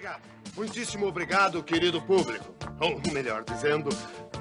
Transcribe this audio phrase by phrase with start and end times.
[0.00, 0.22] obrigado.
[0.56, 2.54] Muitíssimo obrigado, querido público.
[2.80, 3.90] Ou melhor dizendo,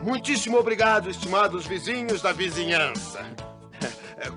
[0.02, 3.20] muitíssimo obrigado, estimados vizinhos da vizinhança.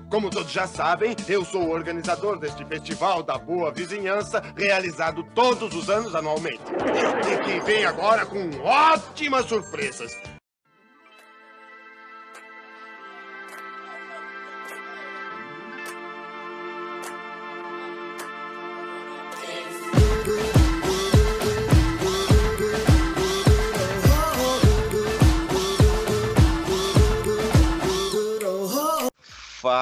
[0.09, 5.73] Como todos já sabem, eu sou o organizador deste Festival da Boa Vizinhança, realizado todos
[5.73, 6.61] os anos anualmente.
[7.31, 10.13] E que vem agora com ótimas surpresas.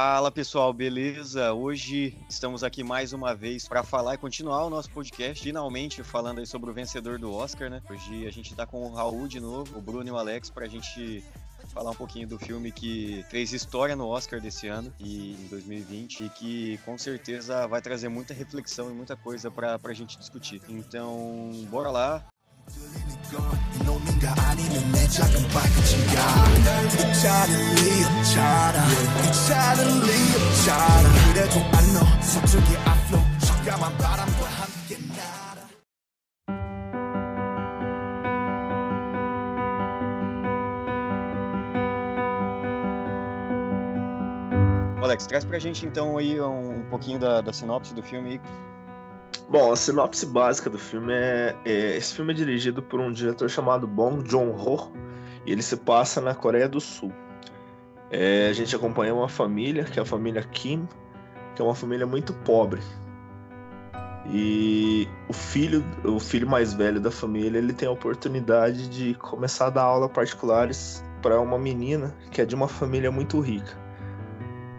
[0.03, 1.53] Fala pessoal, beleza?
[1.53, 6.39] Hoje estamos aqui mais uma vez para falar e continuar o nosso podcast, finalmente falando
[6.39, 7.83] aí sobre o vencedor do Oscar, né?
[7.87, 10.65] Hoje a gente tá com o Raul de novo, o Bruno e o Alex para
[10.65, 11.23] a gente
[11.71, 16.23] falar um pouquinho do filme que fez história no Oscar desse ano e em 2020
[16.23, 20.63] e que com certeza vai trazer muita reflexão e muita coisa para a gente discutir.
[20.67, 22.26] Então, bora lá,
[45.11, 48.39] Alex, traz pra gente então aí um, pouquinho da, da sinopse do filme
[49.52, 53.49] Bom, a sinopse básica do filme é, é, Esse filme é dirigido por um diretor
[53.49, 54.94] chamado Bong Joon-ho
[55.46, 57.12] e ele se passa na Coreia do Sul.
[58.10, 60.88] É, a gente acompanha uma família, que é a família Kim,
[61.54, 62.79] que é uma família muito pobre.
[64.31, 69.68] E o filho, o filho mais velho da família, ele tem a oportunidade de começar
[69.68, 73.78] a dar aula particulares para uma menina que é de uma família muito rica.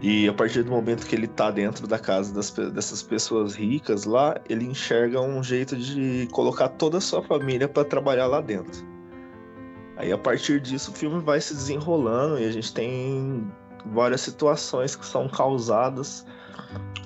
[0.03, 4.03] E a partir do momento que ele tá dentro da casa das, dessas pessoas ricas
[4.03, 8.85] lá, ele enxerga um jeito de colocar toda a sua família para trabalhar lá dentro.
[9.95, 13.49] Aí a partir disso o filme vai se desenrolando e a gente tem
[13.85, 16.25] várias situações que são causadas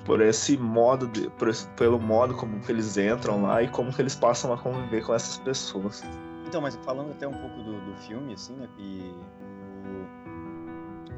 [0.04, 3.92] por esse modo, de, por esse, pelo modo como que eles entram lá e como
[3.92, 6.02] que eles passam a conviver com essas pessoas.
[6.48, 10.17] Então, mas falando até um pouco do, do filme, assim, né, o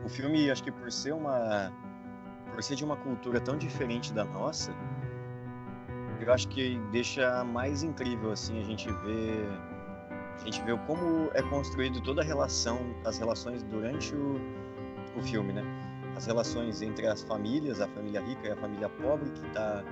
[0.08, 1.72] filme, acho que por ser uma
[2.52, 4.72] por ser de uma cultura tão diferente da nossa,
[6.20, 9.46] eu acho que deixa mais incrível assim a gente ver
[10.40, 14.40] a gente vê como é construído toda a relação, as relações durante o,
[15.16, 15.62] o filme, né?
[16.16, 19.84] As relações entre as famílias, a família rica e a família pobre que tá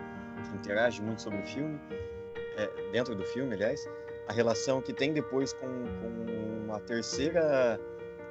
[0.43, 1.81] que interage muito sobre o filme,
[2.57, 3.89] é, dentro do filme, aliás,
[4.29, 7.81] a relação que tem depois com, com uma terceira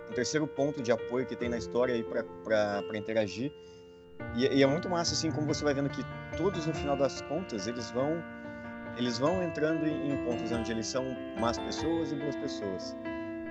[0.09, 3.51] um terceiro ponto de apoio que tem na história aí para interagir.
[4.35, 6.03] E, e, é muito massa, assim, como você vai vendo que
[6.35, 8.23] todos, no final das contas, eles vão
[8.97, 11.05] eles vão entrando em, pontos onde eles são
[11.39, 12.95] más pessoas e boas pessoas.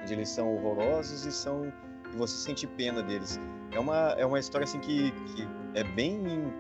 [0.03, 1.73] Onde eles são horrorosos e são
[2.13, 3.39] e você sente pena deles.
[3.73, 6.53] É uma, é uma história, assim, que, que é bem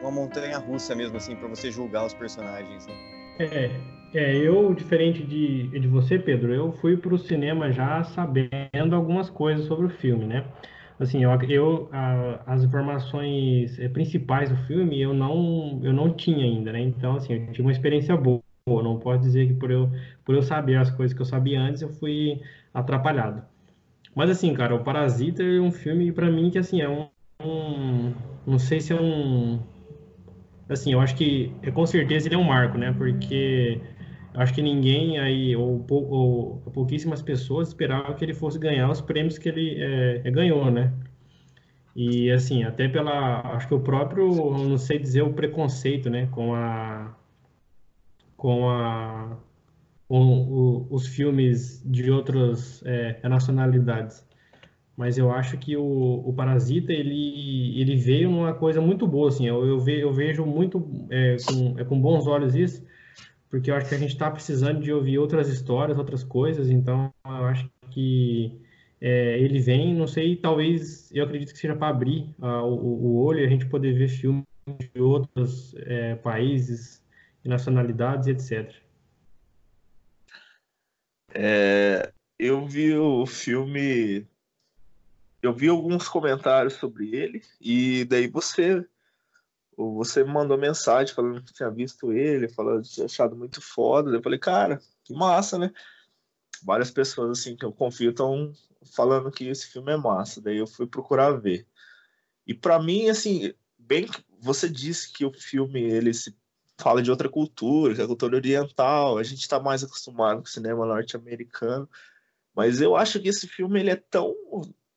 [0.00, 2.94] uma montanha russa mesmo, assim, para você julgar os personagens, né?
[3.38, 3.80] É,
[4.12, 9.28] é, eu, diferente de, de você, Pedro, eu fui para o cinema já sabendo algumas
[9.28, 10.44] coisas sobre o filme, né?
[10.98, 16.44] Assim, eu, eu a, as informações é, principais do filme eu não, eu não tinha
[16.44, 16.80] ainda, né?
[16.80, 18.42] Então, assim, eu tive uma experiência boa.
[18.66, 19.90] Não posso dizer que por eu,
[20.24, 22.40] por eu saber as coisas que eu sabia antes, eu fui
[22.74, 23.42] atrapalhado.
[24.14, 27.08] Mas, assim, cara, o Parasita é um filme, para mim, que, assim, é um,
[27.42, 28.12] um
[28.46, 29.60] não sei se é um
[30.68, 32.94] assim, eu acho que é, com certeza ele é um marco, né?
[32.96, 33.80] Porque
[34.34, 39.00] acho que ninguém aí, ou, ou, ou pouquíssimas pessoas esperavam que ele fosse ganhar os
[39.00, 40.92] prêmios que ele é, é, ganhou, né?
[41.96, 44.28] E assim, até pela, acho que o próprio,
[44.68, 47.16] não sei dizer o preconceito, né, com a,
[48.36, 49.36] com a,
[50.08, 54.28] com o, os filmes de outras é, nacionalidades
[54.98, 59.46] mas eu acho que o, o Parasita ele, ele veio numa coisa muito boa, assim,
[59.46, 62.84] eu, eu, ve, eu vejo muito é, com, é, com bons olhos isso,
[63.50, 67.12] porque eu acho que a gente está precisando de ouvir outras histórias, outras coisas, então
[67.24, 68.60] eu acho que
[69.00, 73.24] é, ele vem, não sei, talvez eu acredito que seja para abrir uh, o, o,
[73.24, 74.44] olho e a gente poder ver filmes
[74.94, 77.02] de outros é, países
[77.44, 78.74] nacionalidades, etc.
[81.32, 84.26] É, eu vi o filme
[85.40, 88.84] eu vi alguns comentários sobre ele e daí você
[89.78, 94.10] você mandou mensagem falando que tinha visto ele, falando que tinha achado muito foda.
[94.10, 95.72] Eu falei, cara, que massa, né?
[96.64, 98.52] Várias pessoas assim que eu confio estão
[98.92, 100.40] falando que esse filme é massa.
[100.40, 101.64] Daí eu fui procurar ver.
[102.44, 104.08] E para mim, assim, bem
[104.40, 106.36] você disse que o filme ele se
[106.76, 109.16] fala de outra cultura, que é a cultura oriental.
[109.16, 111.88] A gente está mais acostumado com o cinema norte-americano.
[112.52, 114.34] Mas eu acho que esse filme ele é tão,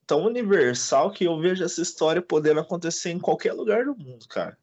[0.07, 4.57] tão universal que eu vejo essa história podendo acontecer em qualquer lugar do mundo, cara.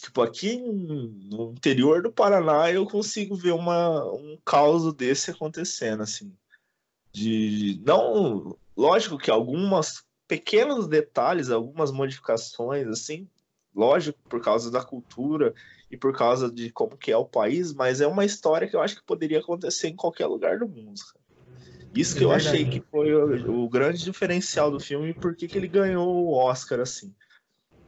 [0.00, 6.32] Tipo, aqui no interior do Paraná eu consigo ver uma, um caos desse acontecendo, assim.
[7.12, 13.28] De, não, lógico que algumas pequenos detalhes, algumas modificações, assim,
[13.74, 15.54] lógico, por causa da cultura
[15.90, 18.82] e por causa de como que é o país, mas é uma história que eu
[18.82, 21.00] acho que poderia acontecer em qualquer lugar do mundo.
[21.94, 25.34] Isso que é eu achei que foi o, o, grande diferencial do filme e por
[25.34, 27.14] que ele ganhou o Oscar, assim.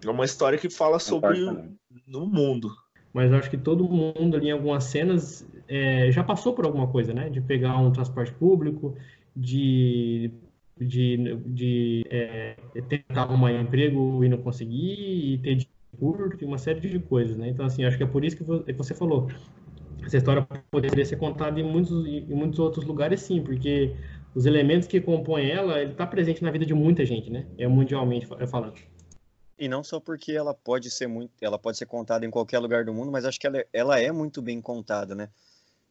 [0.04, 1.70] É uma história que fala sobre o
[2.06, 2.70] no mundo.
[3.12, 6.86] Mas eu acho que todo mundo ali em algumas cenas é, já passou por alguma
[6.86, 7.28] coisa, né?
[7.28, 8.96] De pegar um transporte público,
[9.34, 10.30] de,
[10.78, 12.56] de, de é,
[12.88, 15.68] tentar arrumar emprego e não conseguir, e ter de
[15.98, 17.48] curto, uma série de coisas, né?
[17.48, 19.28] Então, assim, acho que é por isso que você falou.
[20.04, 23.92] Essa história poderia ser contada em muitos, em muitos outros lugares, sim, porque
[24.34, 27.44] os elementos que compõem ela, ele está presente na vida de muita gente, né?
[27.58, 28.74] É mundialmente falando.
[29.60, 32.82] E não só porque ela pode ser muito, ela pode ser contada em qualquer lugar
[32.82, 35.28] do mundo, mas acho que ela, é, ela é muito bem contada, né?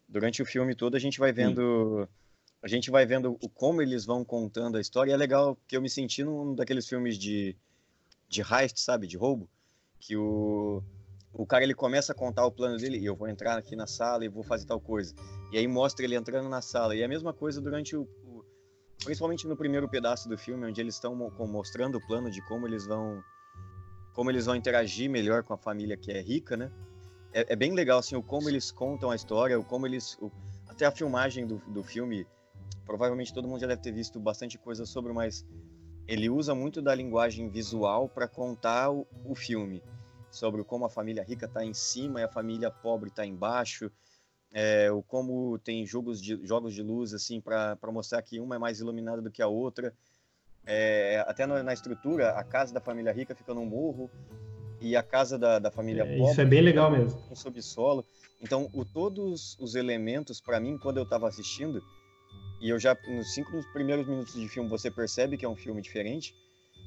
[0.07, 2.07] Durante o filme todo a gente vai vendo, Sim.
[2.63, 5.11] a gente vai vendo o como eles vão contando a história.
[5.11, 7.55] E é legal que eu me senti num daqueles filmes de
[8.27, 9.47] de heist, sabe, de roubo,
[9.99, 10.83] que o
[11.31, 13.85] o cara ele começa a contar o plano dele e eu vou entrar aqui na
[13.85, 15.13] sala e vou fazer tal coisa.
[15.51, 16.95] E aí mostra ele entrando na sala.
[16.95, 18.43] E é a mesma coisa durante o, o
[19.05, 22.87] principalmente no primeiro pedaço do filme, onde eles estão mostrando o plano de como eles
[22.87, 23.23] vão
[24.19, 26.69] como eles vão interagir melhor com a família que é rica, né?
[27.31, 30.17] É, é bem legal, assim, o como eles contam a história, o como eles...
[30.19, 30.29] O,
[30.67, 32.27] até a filmagem do, do filme,
[32.85, 35.45] provavelmente todo mundo já deve ter visto bastante coisa sobre, mas
[36.05, 39.81] ele usa muito da linguagem visual para contar o, o, filme,
[40.29, 43.89] sobre como a família rica está em cima e a família pobre está embaixo,
[44.51, 48.59] é, o como tem jogos de, jogos de luz assim para mostrar que uma é
[48.59, 49.95] mais iluminada do que a outra.
[50.71, 54.07] É, até na, na, estrutura, a casa da família rica fica no morro
[54.79, 56.31] e a casa da, da família é, pobre.
[56.31, 57.19] Isso é bem legal mesmo.
[57.27, 58.05] No subsolo.
[58.39, 61.81] Então, o, todos os elementos, para mim, quando eu estava assistindo,
[62.61, 65.81] e eu já, nos cinco primeiros minutos de filme, você percebe que é um filme
[65.81, 66.35] diferente,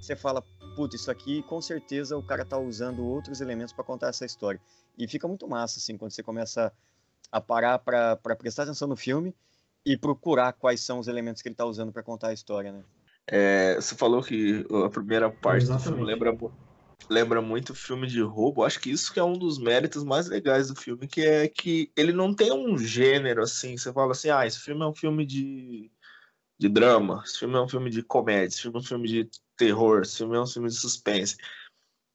[0.00, 0.44] você fala,
[0.76, 4.61] puta, isso aqui com certeza o cara tá usando outros elementos para contar essa história.
[4.96, 6.73] E fica muito massa, assim, quando você começa
[7.32, 9.34] a parar para prestar atenção no filme
[9.84, 12.84] e procurar quais são os elementos que ele tá usando para contar a história, né?
[13.26, 15.88] É, você falou que a primeira parte Exatamente.
[15.88, 16.38] do filme lembra,
[17.08, 18.64] lembra muito filme de roubo.
[18.64, 21.90] Acho que isso que é um dos méritos mais legais do filme, que é que
[21.96, 23.76] ele não tem um gênero assim.
[23.76, 25.90] Você fala assim, ah, esse filme é um filme de,
[26.58, 29.30] de drama, esse filme é um filme de comédia, esse filme é um filme de
[29.56, 31.36] terror, esse filme é um filme de suspense.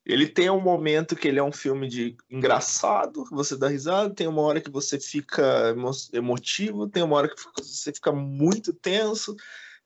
[0.06, 4.14] Ele tem um momento que ele é um filme de engraçado, que você dá risada,
[4.14, 5.76] tem uma hora que você fica
[6.14, 9.36] emotivo, tem uma hora que você fica muito tenso,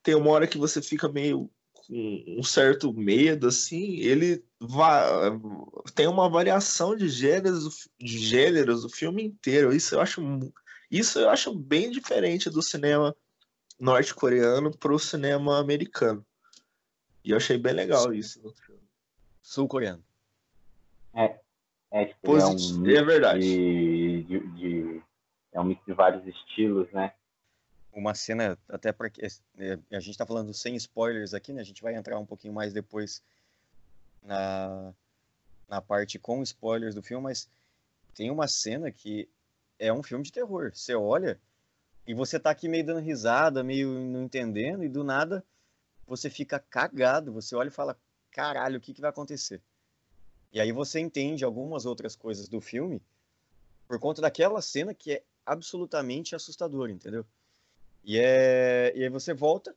[0.02, 5.04] tem uma hora que você fica meio com um certo medo, assim, ele vai,
[5.94, 9.72] tem uma variação de gêneros, de gêneros do filme inteiro.
[9.72, 10.22] Isso eu acho,
[10.90, 13.14] isso eu acho bem diferente do cinema
[13.78, 16.24] norte-coreano para o cinema americano.
[17.24, 18.82] E eu achei bem legal isso no filme.
[19.42, 20.02] Sul-coreano.
[21.14, 21.36] É,
[21.90, 23.40] é, tipo, é, um é verdade.
[23.40, 25.02] De, de, de,
[25.52, 27.12] é um mix de vários estilos, né?
[27.92, 29.26] Uma cena, até porque
[29.58, 31.60] é, a gente está falando sem spoilers aqui, né?
[31.60, 33.22] A gente vai entrar um pouquinho mais depois
[34.22, 34.94] na,
[35.68, 37.48] na parte com spoilers do filme, mas
[38.14, 39.28] tem uma cena que
[39.78, 40.70] é um filme de terror.
[40.74, 41.38] Você olha
[42.06, 45.44] e você tá aqui meio dando risada, meio não entendendo, e do nada
[46.06, 47.32] você fica cagado.
[47.32, 47.96] Você olha e fala:
[48.30, 49.60] caralho, o que, que vai acontecer?
[50.52, 53.00] E aí você entende algumas outras coisas do filme
[53.86, 57.26] por conta daquela cena que é absolutamente assustadora, entendeu?
[58.04, 59.74] E, é, e aí você volta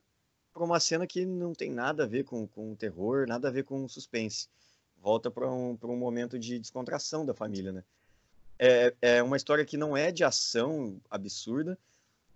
[0.52, 3.64] para uma cena que não tem nada a ver com, com terror, nada a ver
[3.64, 4.48] com suspense.
[5.00, 7.84] Volta para um, um momento de descontração da família, né?
[8.58, 11.78] É, é uma história que não é de ação absurda,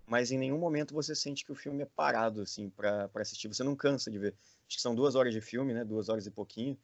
[0.05, 3.47] mas em nenhum momento você sente que o filme é parado, assim, para assistir.
[3.47, 4.35] Você não cansa de ver.
[4.67, 5.83] Acho que são duas horas de filme, né?
[5.83, 6.77] Duas horas e pouquinho,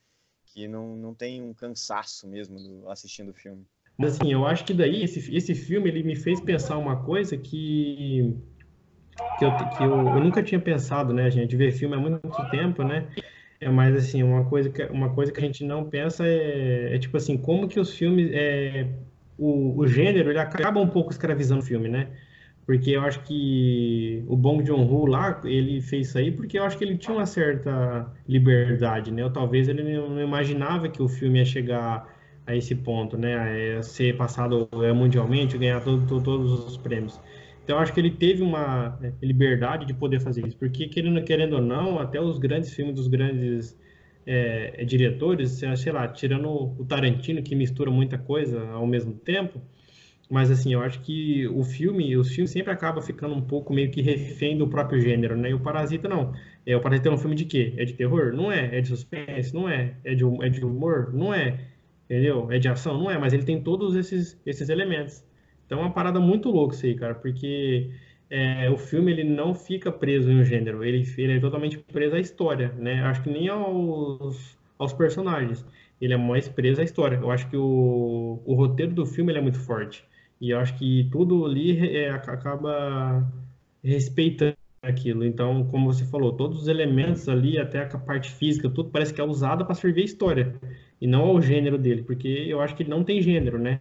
[0.45, 3.65] que não, não tem um cansaço mesmo do, assistindo o filme.
[3.99, 8.35] Assim, eu acho que daí esse, esse filme ele me fez pensar uma coisa que
[9.37, 11.55] que eu, que eu, eu nunca tinha pensado, né, gente?
[11.55, 12.19] Ver filme há muito
[12.49, 13.07] tempo, né?
[13.59, 16.99] É mais assim, uma coisa que, uma coisa que a gente não pensa é, é
[16.99, 18.87] tipo assim, como que os filmes, é,
[19.37, 22.09] o, o gênero, ele acaba um pouco escravizando o filme, né?
[22.65, 26.77] Porque eu acho que o Bong Joon-ho lá, ele fez isso aí porque eu acho
[26.77, 29.23] que ele tinha uma certa liberdade, né?
[29.23, 32.13] Ou talvez ele não imaginava que o filme ia chegar
[32.45, 33.77] a esse ponto, né?
[33.77, 37.21] A ser passado é, mundialmente, ganhar todo, todo, todos os prêmios.
[37.67, 41.57] Então, acho que ele teve uma é, liberdade de poder fazer isso, porque querendo, querendo
[41.57, 43.77] ou não, até os grandes filmes dos grandes
[44.25, 49.61] é, diretores, sei lá, tirando o Tarantino, que mistura muita coisa ao mesmo tempo,
[50.29, 53.91] mas assim, eu acho que o filme, os filmes sempre acabam ficando um pouco meio
[53.91, 55.49] que refém do próprio gênero, né?
[55.49, 56.33] E o Parasita não.
[56.65, 57.73] É, o Parasita é um filme de quê?
[57.75, 58.31] É de terror?
[58.31, 58.77] Não é.
[58.77, 59.53] É de suspense?
[59.53, 59.97] Não é.
[60.05, 61.13] É de, é de humor?
[61.13, 61.67] Não é.
[62.05, 62.49] Entendeu?
[62.49, 62.97] É de ação?
[62.97, 63.17] Não é.
[63.17, 65.26] Mas ele tem todos esses, esses elementos.
[65.67, 67.91] Então é uma parada muito louca isso aí, cara, porque
[68.29, 72.15] é, o filme ele não fica preso em um gênero, ele, ele é totalmente preso
[72.15, 73.03] à história, né?
[73.03, 75.65] Acho que nem aos, aos personagens.
[76.01, 77.17] Ele é mais preso à história.
[77.17, 80.05] Eu acho que o, o roteiro do filme ele é muito forte.
[80.39, 83.27] E eu acho que tudo ali é, acaba
[83.83, 84.56] respeitando
[84.89, 85.25] aquilo.
[85.25, 89.21] Então, como você falou, todos os elementos ali, até a parte física, tudo parece que
[89.21, 90.59] é usado para servir a história
[90.99, 93.77] e não ao gênero dele, porque eu acho que ele não tem gênero, né?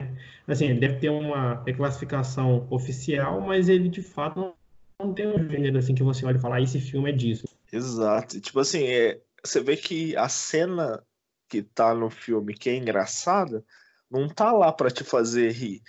[0.46, 4.54] Assim, ele deve ter uma classificação oficial, mas ele de fato
[4.98, 7.46] não, tem um gênero assim que você olha e fala, ah, esse filme é disso.
[7.72, 8.40] Exato.
[8.40, 11.02] Tipo assim, é, você vê que a cena
[11.48, 13.64] que tá no filme que é engraçada
[14.10, 15.80] não tá lá para te fazer rir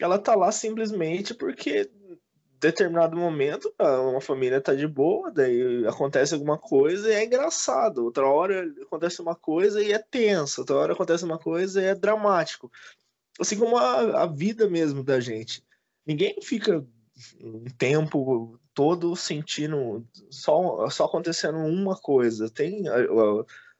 [0.00, 1.90] ela tá lá simplesmente porque
[2.62, 8.04] determinado momento uma família tá de boa, daí acontece alguma coisa e é engraçado.
[8.04, 10.60] Outra hora acontece uma coisa e é tenso.
[10.60, 12.70] Outra hora acontece uma coisa e é dramático.
[13.40, 15.64] Assim como a, a vida mesmo da gente.
[16.06, 16.86] Ninguém fica
[17.42, 22.48] um tempo todo sentindo só, só acontecendo uma coisa.
[22.48, 22.84] Tem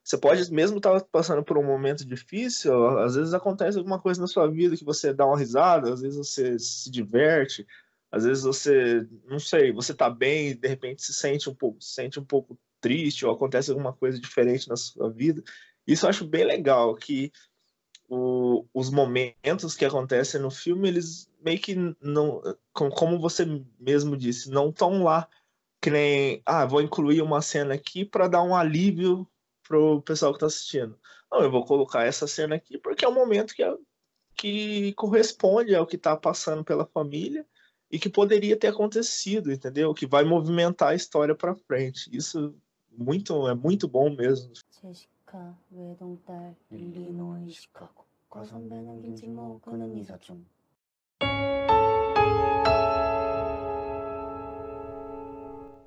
[0.04, 4.20] você pode mesmo estar tá passando por um momento difícil, às vezes acontece alguma coisa
[4.20, 7.64] na sua vida que você dá uma risada, às vezes você se diverte,
[8.12, 11.80] às vezes você, não sei, você está bem e de repente se sente um pouco,
[11.80, 15.42] se sente um pouco triste ou acontece alguma coisa diferente na sua vida.
[15.86, 17.32] Isso eu acho bem legal que
[18.06, 22.42] o, os momentos que acontecem no filme, eles meio que não,
[22.74, 23.46] como você
[23.80, 25.26] mesmo disse, não estão lá
[25.80, 29.26] que nem, ah, vou incluir uma cena aqui para dar um alívio
[29.66, 30.98] pro pessoal que tá assistindo.
[31.30, 33.74] Não, eu vou colocar essa cena aqui porque é um momento que, é,
[34.36, 37.46] que corresponde ao que tá passando pela família
[37.92, 39.92] e que poderia ter acontecido, entendeu?
[39.92, 42.08] Que vai movimentar a história para frente.
[42.10, 42.54] Isso
[42.90, 44.50] muito é muito bom mesmo.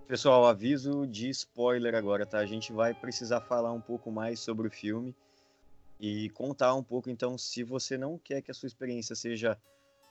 [0.07, 2.37] Pessoal, aviso de spoiler agora, tá?
[2.37, 5.15] A gente vai precisar falar um pouco mais sobre o filme
[5.99, 7.09] e contar um pouco.
[7.09, 9.57] Então, se você não quer que a sua experiência seja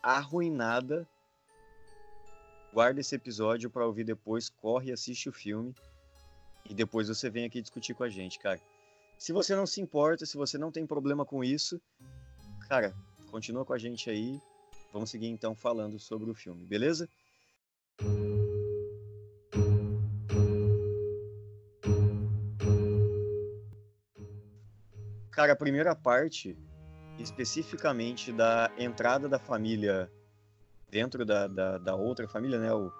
[0.02, 1.06] arruinada,
[2.74, 5.72] guarda esse episódio para ouvir depois, corre e assiste o filme
[6.68, 8.60] e depois você vem aqui discutir com a gente, cara.
[9.16, 11.80] Se você não se importa, se você não tem problema com isso,
[12.68, 12.92] cara,
[13.30, 14.40] continua com a gente aí.
[14.92, 17.08] Vamos seguir então falando sobre o filme, beleza?
[25.30, 26.58] Cara, a primeira parte,
[27.20, 30.10] especificamente da entrada da família
[30.94, 32.72] dentro da, da, da outra família, né?
[32.72, 32.92] O,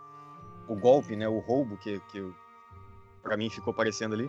[0.67, 1.29] o golpe, né?
[1.29, 2.35] O roubo que, que
[3.23, 4.29] para mim ficou parecendo ali.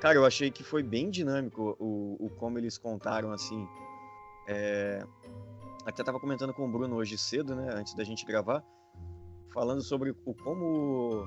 [0.00, 3.68] Cara, eu achei que foi bem dinâmico o, o como eles contaram, assim.
[4.48, 5.06] É...
[5.84, 7.68] Até tava comentando com o Bruno hoje cedo, né?
[7.74, 8.64] Antes da gente gravar.
[9.52, 11.22] Falando sobre o como...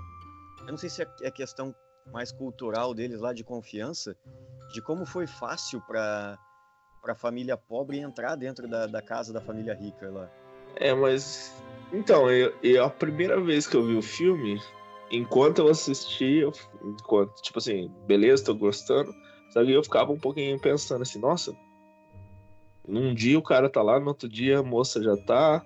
[0.62, 1.74] Eu não sei se é, é questão
[2.12, 4.18] mais cultural deles lá de confiança,
[4.74, 6.38] de como foi fácil para
[7.06, 10.30] a família pobre entrar dentro da, da casa da família rica lá.
[10.76, 11.60] É, mas
[11.92, 14.62] então, eu, eu, a primeira vez que eu vi o filme,
[15.12, 19.14] enquanto eu assisti, eu, enquanto, tipo assim, beleza, tô gostando,
[19.50, 19.72] sabe?
[19.72, 21.56] Eu ficava um pouquinho pensando assim, nossa,
[22.88, 25.66] num dia o cara tá lá, no outro dia a moça já tá,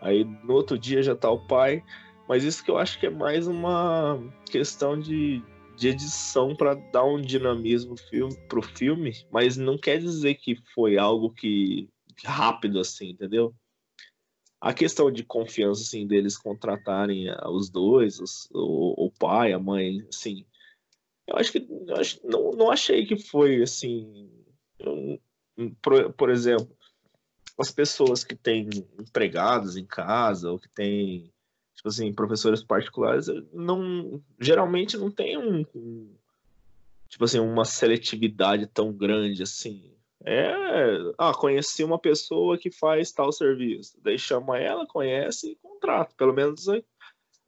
[0.00, 1.82] aí no outro dia já tá o pai.
[2.28, 4.18] Mas isso que eu acho que é mais uma
[4.50, 5.42] questão de,
[5.76, 10.96] de edição para dar um dinamismo filme, pro filme, mas não quer dizer que foi
[10.98, 11.88] algo que
[12.24, 13.54] rápido assim, entendeu?
[14.62, 20.06] A questão de confiança assim deles contratarem os dois, os, o, o, pai, a mãe,
[20.08, 20.46] assim,
[21.26, 24.30] eu acho que eu acho, não, não achei que foi assim,
[24.80, 25.18] um,
[25.82, 26.76] por, por exemplo,
[27.58, 28.68] as pessoas que têm
[29.00, 31.32] empregados em casa ou que têm
[31.74, 36.14] tipo assim, professores particulares não geralmente não tem um, um,
[37.08, 39.92] tipo assim, uma seletividade tão grande assim.
[40.24, 40.54] É,
[41.18, 46.32] ah, conheci uma pessoa que faz tal serviço, daí chama ela, conhece e contrata, pelo
[46.32, 46.66] menos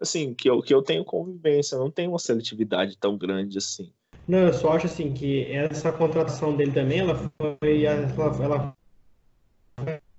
[0.00, 3.92] assim, que eu, que eu tenho convivência, não tem uma seletividade tão grande assim.
[4.26, 8.76] Não, eu só acho assim que essa contratação dele também, ela foi, ela, ela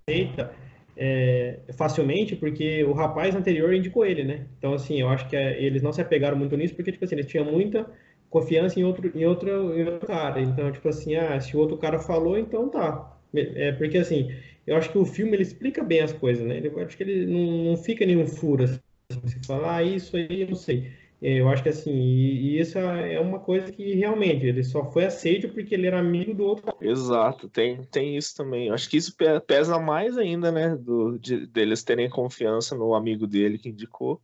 [0.08, 0.54] aceita
[0.96, 4.48] é, facilmente porque o rapaz anterior indicou ele, né?
[4.58, 7.16] Então, assim, eu acho que é, eles não se apegaram muito nisso porque, tipo assim,
[7.16, 7.90] eles tinham muita
[8.30, 10.42] confiança em outro, em em outro cara.
[10.42, 13.18] Então, tipo assim, ah, se o outro cara falou, então tá.
[13.34, 14.34] É, porque, assim,
[14.66, 16.62] eu acho que o filme, ele explica bem as coisas, né?
[16.64, 18.80] Eu acho que ele não, não fica nenhum furo, assim,
[19.24, 20.92] você fala, ah, isso aí eu não sei.
[21.22, 24.92] É, eu acho que assim, e, e, isso é uma coisa que realmente ele só
[24.92, 26.76] foi aceito porque ele era amigo do outro.
[26.82, 28.70] Exato, tem, tem isso também.
[28.70, 29.16] Acho que isso
[29.48, 34.22] pesa mais ainda, né, do, de, deles terem confiança no amigo dele que indicou,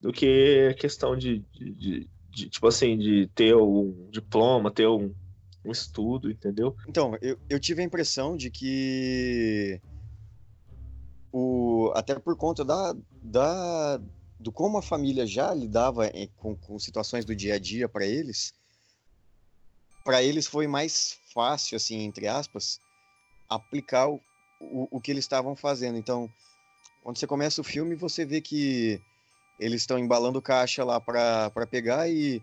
[0.00, 5.14] do que a questão de, de, de tipo assim, de ter um diploma, ter um,
[5.64, 6.74] um estudo, entendeu?
[6.88, 9.80] Então, eu, eu tive a impressão de que
[11.30, 14.00] o, até por conta da, da
[14.38, 18.52] do como a família já lidava com, com situações do dia a dia para eles,
[20.04, 22.80] para eles foi mais fácil, assim, entre aspas,
[23.48, 24.20] aplicar o,
[24.58, 25.96] o, o que eles estavam fazendo.
[25.96, 26.28] Então,
[27.02, 29.00] quando você começa o filme, você vê que
[29.58, 32.42] eles estão embalando caixa lá para pegar e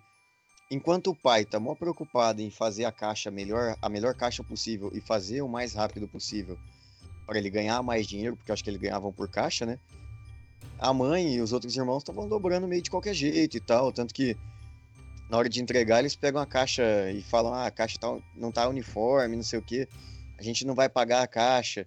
[0.71, 4.91] enquanto o pai está mó preocupado em fazer a caixa melhor, a melhor caixa possível
[4.93, 6.57] e fazer o mais rápido possível
[7.25, 9.79] para ele ganhar mais dinheiro, porque acho que eles ganhavam por caixa, né?
[10.79, 14.13] a mãe e os outros irmãos estavam dobrando meio de qualquer jeito e tal, tanto
[14.13, 14.35] que
[15.29, 18.51] na hora de entregar eles pegam a caixa e falam, ah, a caixa tá, não
[18.51, 19.87] tá uniforme, não sei o que,
[20.37, 21.85] a gente não vai pagar a caixa.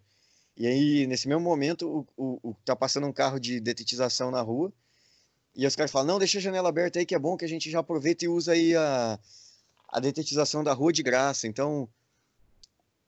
[0.54, 4.42] E aí, nesse mesmo momento, o, o, o, tá passando um carro de detetização na
[4.42, 4.70] rua,
[5.54, 7.48] e os caras falam, não, deixa a janela aberta aí que é bom que a
[7.48, 9.18] gente já aproveita e usa aí a,
[9.88, 11.46] a detetização da rua de graça.
[11.46, 11.88] Então,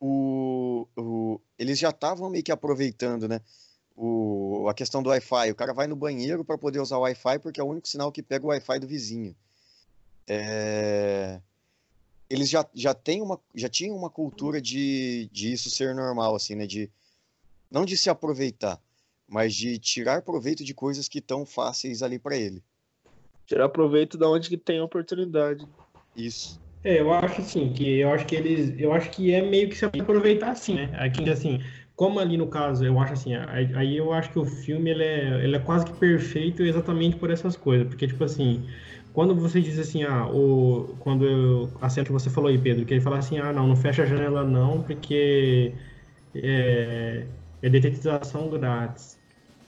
[0.00, 3.40] o, o, eles já estavam meio que aproveitando, né?
[3.96, 5.50] o, a questão do Wi-Fi.
[5.50, 8.10] O cara vai no banheiro para poder usar o Wi-Fi porque é o único sinal
[8.10, 9.34] que pega o Wi-Fi do vizinho.
[10.26, 11.40] É...
[12.28, 16.54] Eles já, já, têm uma, já tinham uma cultura de, de isso ser normal, assim,
[16.54, 16.66] né?
[16.66, 16.90] De,
[17.70, 18.80] não de se aproveitar,
[19.34, 22.62] mas de tirar proveito de coisas que estão fáceis ali para ele.
[23.48, 25.66] Tirar proveito da onde que tem oportunidade.
[26.14, 26.60] Isso.
[26.84, 29.76] É, eu acho assim, que eu acho que eles, eu acho que é meio que
[29.76, 30.88] se aproveitar assim, né?
[30.94, 31.60] Aqui assim,
[31.96, 35.42] como ali no caso, eu acho assim, aí eu acho que o filme ele é,
[35.42, 38.64] ele é quase que perfeito exatamente por essas coisas, porque tipo assim,
[39.12, 42.86] quando você diz assim, ah, o, quando eu, a cena que você falou aí, Pedro,
[42.86, 45.74] que ele fala assim, ah, não, não fecha a janela não, porque
[46.36, 47.26] é,
[47.62, 49.13] é detetização grátis.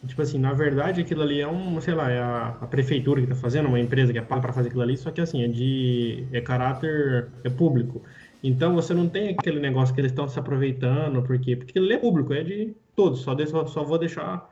[0.07, 3.27] Tipo assim, na verdade aquilo ali é um, sei lá, é a, a prefeitura que
[3.27, 5.49] está fazendo, uma empresa que é paga para fazer aquilo ali, só que assim, é
[5.49, 8.03] de é caráter é público.
[8.43, 11.99] Então você não tem aquele negócio que eles estão se aproveitando, porque porque ele é
[11.99, 14.49] público, é de todos, só, deixo, só vou deixar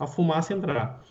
[0.00, 1.02] a fumaça entrar.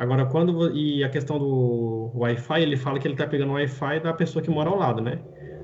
[0.00, 0.74] Agora, quando.
[0.74, 4.42] E a questão do Wi-Fi, ele fala que ele está pegando o Wi-Fi da pessoa
[4.42, 5.18] que mora ao lado, né?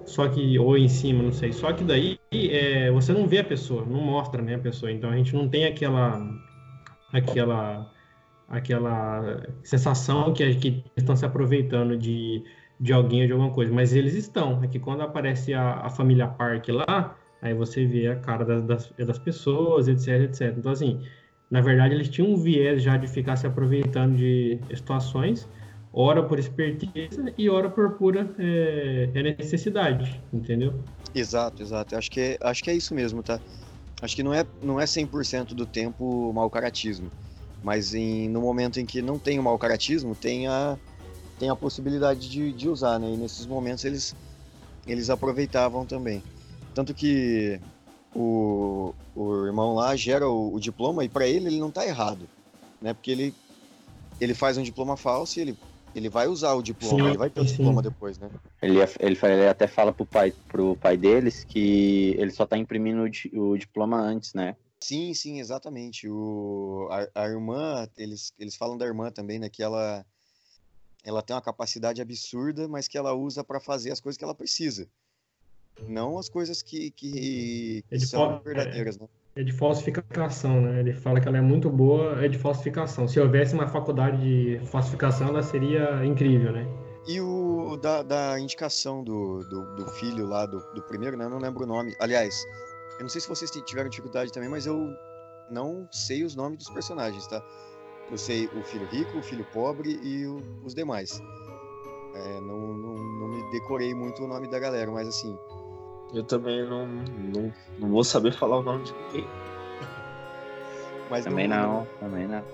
[0.04, 0.58] Só que.
[0.58, 1.54] Ou em cima, não sei.
[1.54, 4.92] Só que daí é, você não vê a pessoa, não mostra né, a pessoa.
[4.92, 6.20] Então a gente não tem aquela.
[7.12, 7.92] Aquela.
[8.48, 12.44] Aquela sensação que, que estão se aproveitando de
[12.78, 14.62] de alguém ou de alguma coisa, mas eles estão.
[14.62, 18.62] É que quando aparece a, a família Park lá, aí você vê a cara das,
[18.64, 20.54] das, das, pessoas, etc, etc.
[20.56, 21.02] Então, assim,
[21.50, 25.48] na verdade, eles tinham um viés já de ficar se aproveitando de situações,
[25.92, 30.74] ora por esperteza e ora por pura é, é necessidade, entendeu?
[31.14, 31.96] Exato, exato.
[31.96, 33.40] Acho que é, acho que é isso mesmo, tá?
[34.00, 37.10] Acho que não é, não é 100% do tempo mau caratismo,
[37.62, 40.76] mas em, no momento em que não tem o mau caratismo, tem a
[41.38, 43.10] tem a possibilidade de, de usar, né?
[43.12, 44.14] E nesses momentos eles,
[44.86, 46.22] eles aproveitavam também.
[46.74, 47.60] Tanto que
[48.14, 52.26] o, o irmão lá gera o, o diploma e para ele ele não está errado,
[52.80, 52.94] né?
[52.94, 53.34] Porque ele,
[54.20, 55.56] ele faz um diploma falso e ele,
[55.96, 58.30] ele vai usar o diploma, sim, ele vai ter o diploma depois, né?
[58.60, 63.02] Ele, ele, ele até fala pro pai, pro pai deles que ele só está imprimindo
[63.32, 64.56] o, o diploma antes, né?
[64.78, 66.06] Sim, sim, exatamente.
[66.06, 69.48] O, a, a, irmã, eles, eles falam da irmã também, né?
[69.48, 70.04] Que ela,
[71.02, 74.34] ela tem uma capacidade absurda, mas que ela usa para fazer as coisas que ela
[74.34, 74.86] precisa.
[75.88, 79.08] Não as coisas que, que, que são verdadeiras, é, né?
[79.36, 80.80] É de falsificação, né?
[80.80, 83.06] Ele fala que ela é muito boa, é de falsificação.
[83.06, 86.66] Se houvesse uma faculdade de falsificação, ela seria incrível, né?
[87.06, 91.26] E o da, da indicação do, do, do, filho lá, do, do primeiro, né?
[91.26, 91.94] Eu não lembro o nome.
[92.00, 92.42] Aliás,
[92.98, 94.96] eu não sei se vocês tiveram dificuldade também, mas eu
[95.50, 97.44] não sei os nomes dos personagens, tá?
[98.10, 101.20] Eu sei o filho rico, o filho pobre e o, os demais.
[102.14, 105.36] É, não, não, não, me decorei muito o nome da galera, mas assim.
[106.14, 109.26] Eu também não, não, não vou saber falar o nome de ninguém.
[111.10, 112.44] mas também no, não, também não.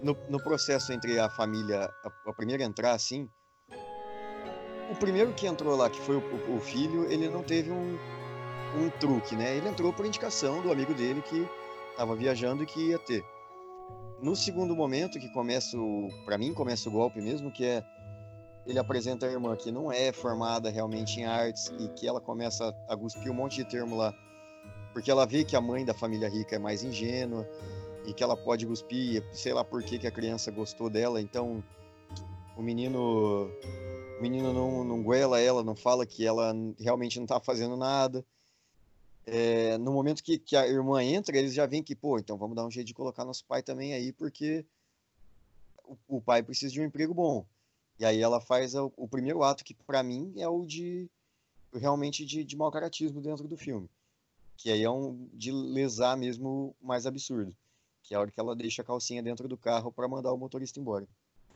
[0.00, 3.28] No, no processo entre a família, a, a, primeira a entrar assim,
[4.90, 7.98] o primeiro que entrou lá, que foi o, o, o filho, ele não teve um,
[8.76, 9.56] um truque, né?
[9.56, 11.48] Ele entrou por indicação do amigo dele que
[11.96, 13.24] tava viajando e que ia ter.
[14.22, 15.76] No segundo momento, que começa,
[16.24, 17.82] para mim, começa o golpe mesmo, que é
[18.66, 22.74] ele apresenta a irmã que não é formada realmente em artes e que ela começa
[22.88, 24.12] a cuspir um monte de termo lá,
[24.92, 27.48] porque ela vê que a mãe da família rica é mais ingênua
[28.06, 31.62] e que ela pode cuspir, sei lá por que, que a criança gostou dela, então
[32.56, 33.50] o menino
[34.18, 38.24] o menino não, não guela ela, não fala que ela realmente não tá fazendo nada.
[39.26, 42.54] É, no momento que, que a irmã entra, eles já veem que, pô, então vamos
[42.54, 44.64] dar um jeito de colocar nosso pai também aí, porque
[45.82, 47.44] o, o pai precisa de um emprego bom.
[47.98, 51.08] E aí ela faz o, o primeiro ato, que para mim é o de
[51.72, 53.88] realmente de, de mau caratismo dentro do filme.
[54.56, 57.54] Que aí é um de lesar mesmo mais absurdo.
[58.02, 60.38] Que é a hora que ela deixa a calcinha dentro do carro para mandar o
[60.38, 61.06] motorista embora.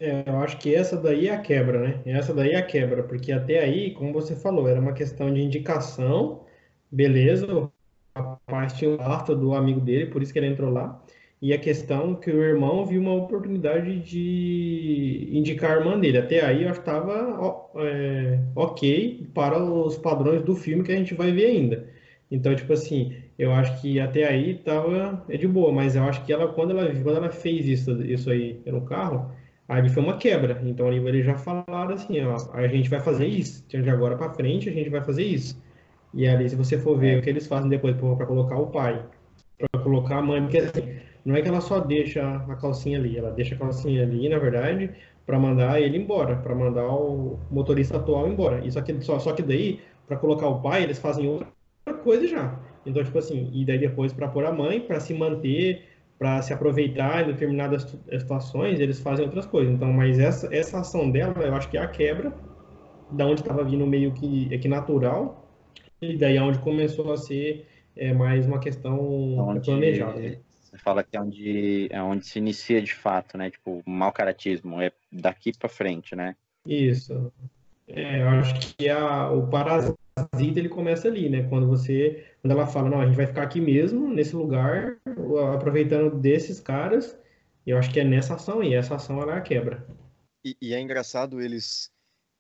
[0.01, 2.03] É, eu acho que essa daí é a quebra, né?
[2.07, 5.41] Essa daí é a quebra, porque até aí, como você falou, era uma questão de
[5.41, 6.45] indicação,
[6.91, 7.71] beleza,
[8.15, 11.03] a parte harta do amigo dele, por isso que ele entrou lá.
[11.41, 16.19] E a questão que o irmão viu uma oportunidade de indicar a irmã dele.
[16.19, 21.31] Até aí eu estava é, ok para os padrões do filme que a gente vai
[21.31, 21.89] ver ainda.
[22.31, 26.25] Então, tipo assim, eu acho que até aí tava é de boa, mas eu acho
[26.25, 29.31] que ela quando ela quando ela fez isso isso aí no carro,
[29.69, 30.61] aí foi uma quebra.
[30.65, 33.65] Então ali eles já falaram assim, ó, a gente vai fazer isso.
[33.69, 35.61] Então, de agora para frente a gente vai fazer isso.
[36.15, 39.05] E ali se você for ver o que eles fazem depois para colocar o pai,
[39.59, 43.19] para colocar a mãe, porque assim, não é que ela só deixa a calcinha ali,
[43.19, 44.91] ela deixa a calcinha ali, na verdade,
[45.27, 48.65] para mandar ele embora, para mandar o motorista atual embora.
[48.65, 52.27] E só que, só, só que daí, para colocar o pai, eles fazem outra coisa
[52.27, 52.59] já.
[52.87, 55.85] Então, tipo assim, e daí depois para pôr a mãe, para se manter,
[56.19, 59.75] para se aproveitar em determinadas situações, eles fazem outras coisas.
[59.75, 62.33] Então, mas essa, essa ação dela, eu acho que é a quebra
[63.11, 65.47] da onde estava vindo meio que, é que natural,
[66.01, 68.99] e daí é onde começou a ser é, mais uma questão
[69.37, 70.48] onde, planejada.
[70.69, 73.51] Você fala que é onde, é onde se inicia de fato, né?
[73.51, 76.37] Tipo, o mau caratismo é daqui para frente, né?
[76.67, 77.33] Isso.
[77.87, 81.45] É, eu acho que a, o parasita ele começa ali, né?
[81.49, 84.99] Quando você, quando ela fala, não, a gente vai ficar aqui mesmo, nesse lugar,
[85.55, 87.19] aproveitando desses caras.
[87.67, 89.87] Eu acho que é nessa ação e essa ação ela é a quebra.
[90.45, 91.91] E, e é engraçado eles,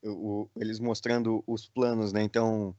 [0.05, 2.23] o, eles mostrando os planos, né?
[2.23, 2.75] Então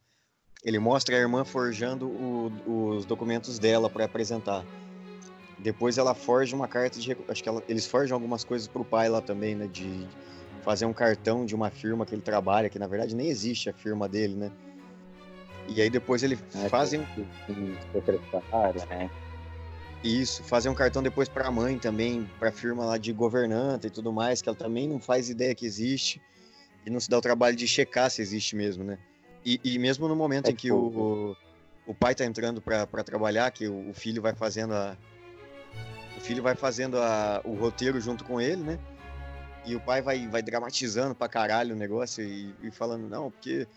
[0.63, 4.63] ele mostra a irmã forjando o, os documentos dela para apresentar.
[5.59, 7.15] Depois ela forja uma carta de.
[7.27, 9.67] Acho que ela, eles forjam algumas coisas pro pai lá também, né?
[9.67, 10.07] De
[10.61, 13.73] fazer um cartão de uma firma que ele trabalha, que na verdade nem existe a
[13.73, 14.51] firma dele, né?
[15.67, 17.05] E aí depois ele é, fazem.
[17.91, 19.09] Secretária, né?
[20.03, 23.87] Isso, fazer um cartão depois para a mãe também, para a firma lá de governanta
[23.87, 26.21] e tudo mais, que ela também não faz ideia que existe
[26.85, 28.97] e não se dá o trabalho de checar se existe mesmo, né?
[29.45, 31.37] E, e mesmo no momento é em que o, o,
[31.87, 34.97] o, pai tá entrando para trabalhar, que o, o filho vai fazendo a,
[36.17, 38.79] o filho vai fazendo a, o roteiro junto com ele, né?
[39.65, 43.67] E o pai vai, vai dramatizando pra caralho o negócio e, e falando, não, porque.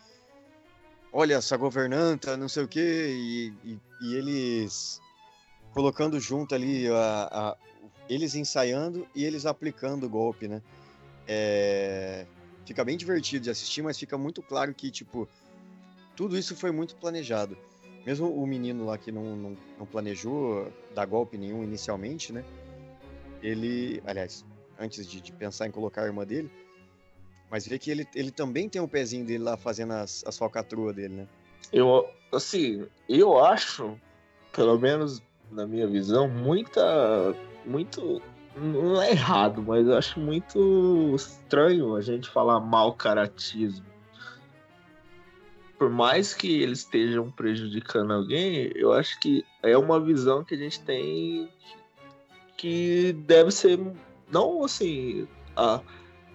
[1.13, 5.01] Olha, essa governanta, não sei o quê, e, e, e eles
[5.73, 7.57] colocando junto ali a, a,
[8.09, 10.63] eles ensaiando e eles aplicando o golpe, né?
[11.27, 12.27] É,
[12.65, 15.29] fica bem divertido de assistir, mas fica muito claro que, tipo,
[16.17, 17.57] tudo isso foi muito planejado.
[18.05, 22.45] Mesmo o menino lá que não, não, não planejou dar golpe nenhum inicialmente, né?
[23.41, 24.45] Ele, aliás,
[24.79, 26.51] antes de, de, pensar em colocar a irmã dele,
[27.51, 30.95] mas vê que ele, ele também tem um pezinho dele lá fazendo as, as falcatruas
[30.95, 31.29] dele, né?
[31.73, 33.97] Eu, assim, eu acho,
[34.53, 37.35] pelo menos na minha visão, muita.
[37.65, 38.21] Muito.
[38.57, 43.92] Não é errado, mas eu acho muito estranho a gente falar mal caratismo
[45.83, 50.57] por mais que eles estejam prejudicando alguém, eu acho que é uma visão que a
[50.57, 51.49] gente tem
[52.57, 53.81] que deve ser
[54.31, 55.81] não assim a,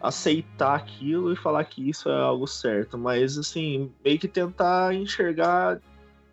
[0.01, 5.79] aceitar aquilo e falar que isso é algo certo, mas assim meio que tentar enxergar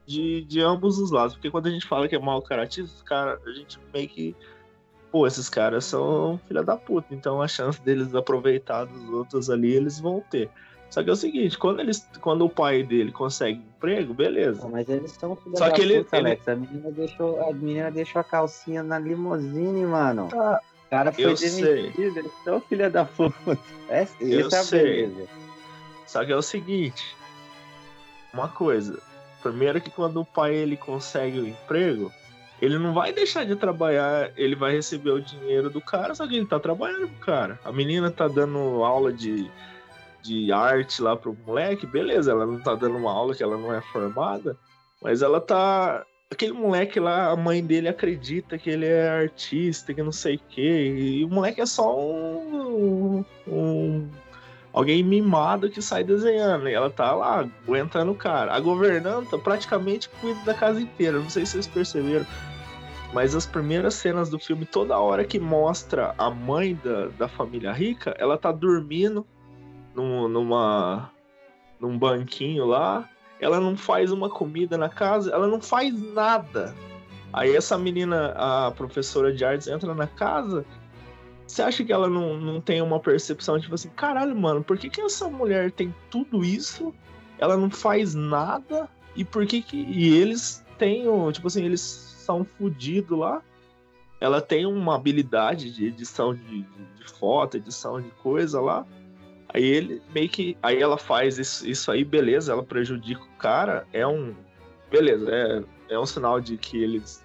[0.04, 3.40] de, de ambos os lados, porque quando a gente fala que é mau caratismo, cara,
[3.46, 4.34] a gente meio que
[5.12, 9.72] pô, esses caras são filha da puta, então a chance deles aproveitar dos outros ali
[9.72, 10.50] eles vão ter.
[10.94, 14.68] Só que é o seguinte, quando, eles, quando o pai dele consegue emprego, beleza.
[14.68, 16.26] mas eles são filha Só da que ele, puta, ele...
[16.28, 16.48] Alex.
[16.48, 20.28] A menina, deixou, a menina deixou a calcinha na limusine, mano.
[20.32, 21.92] Ah, o cara foi demitido, sei.
[21.98, 23.34] eles são filha da puta.
[23.88, 25.08] É, eu é sei.
[25.08, 25.28] Beleza.
[26.06, 27.16] Só que é o seguinte,
[28.32, 29.02] uma coisa.
[29.42, 32.12] Primeiro que quando o pai ele consegue o emprego,
[32.62, 36.36] ele não vai deixar de trabalhar, ele vai receber o dinheiro do cara, só que
[36.36, 37.58] ele tá trabalhando pro cara.
[37.64, 39.50] A menina tá dando aula de
[40.24, 43.72] de arte lá pro moleque, beleza, ela não tá dando uma aula que ela não
[43.72, 44.56] é formada,
[45.02, 50.02] mas ela tá aquele moleque lá, a mãe dele acredita que ele é artista, que
[50.02, 50.94] não sei o quê.
[50.98, 54.08] E o moleque é só um, um
[54.72, 56.68] alguém mimado que sai desenhando.
[56.68, 58.52] E ela tá lá, aguentando o cara.
[58.52, 61.18] A governanta praticamente cuida da casa inteira.
[61.18, 62.26] Não sei se vocês perceberam.
[63.12, 67.72] Mas as primeiras cenas do filme, toda hora que mostra a mãe da, da família
[67.72, 69.24] rica, ela tá dormindo
[69.94, 71.10] num, numa,
[71.80, 73.08] num banquinho lá.
[73.40, 76.74] Ela não faz uma comida na casa, ela não faz nada.
[77.32, 80.64] Aí essa menina, a professora de artes, entra na casa
[81.46, 84.88] você acha que ela não, não tem uma percepção, tipo assim, caralho, mano, por que,
[84.88, 86.94] que essa mulher tem tudo isso,
[87.38, 89.76] ela não faz nada, e por que que.
[89.76, 93.42] E eles têm, tipo assim, eles são fodidos lá.
[94.20, 98.86] Ela tem uma habilidade de edição de, de, de, foto, edição de coisa lá.
[99.54, 100.58] Aí ele meio que.
[100.60, 103.86] Aí ela faz isso, isso aí, beleza, ela prejudica o cara.
[103.92, 104.34] É um.
[104.90, 107.24] Beleza, é, é um sinal de que eles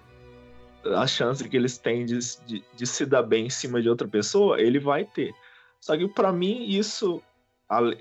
[0.84, 4.08] a chance que eles têm de, de, de, se dar bem em cima de outra
[4.08, 5.34] pessoa, ele vai ter.
[5.78, 7.22] Só que para mim isso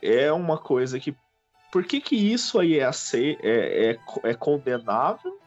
[0.01, 1.15] é uma coisa que.
[1.71, 5.37] Por que, que isso aí é, ser, é, é, é condenável?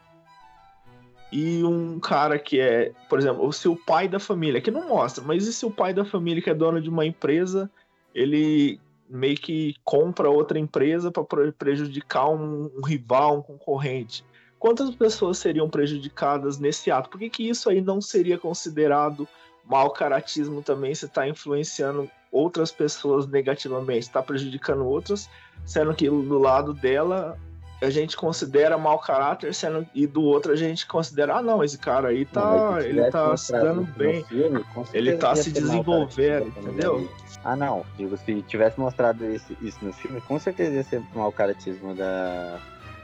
[1.31, 5.23] E um cara que é, por exemplo, se o pai da família, que não mostra,
[5.23, 7.69] mas e se o pai da família que é dono de uma empresa,
[8.13, 14.23] ele meio que compra outra empresa para prejudicar um, um rival, um concorrente?
[14.63, 17.09] quantas pessoas seriam prejudicadas nesse ato?
[17.09, 19.27] Por que, que isso aí não seria considerado
[19.65, 25.29] mau caratismo também se está influenciando outras pessoas negativamente, está prejudicando outras,
[25.65, 27.37] sendo que do lado dela
[27.81, 31.77] a gente considera mau caráter, sendo e do outro a gente considera, ah não, esse
[31.77, 37.09] cara aí tá, ele tá se dando bem, filme, ele tá se desenvolvendo, entendeu?
[37.43, 41.31] Ah não, digo, se tivesse mostrado isso, isso no filme, com certeza ia ser mau
[41.31, 42.59] caratismo da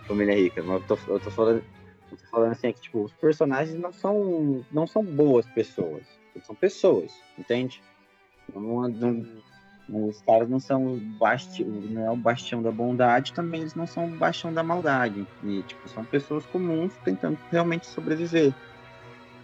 [0.08, 0.64] família rica.
[0.64, 1.64] Mas eu tô, eu tô falando.
[2.12, 6.04] Eu tô falando assim, é que tipo, os personagens não são, não são boas pessoas.
[6.34, 7.84] Eles são pessoas, entende?
[8.56, 9.26] Não, não,
[10.08, 14.06] os caras não são basti não é o bastião da bondade, também eles não são
[14.06, 15.28] o bastião da maldade.
[15.44, 18.54] E, tipo, são pessoas comuns tentando realmente sobreviver.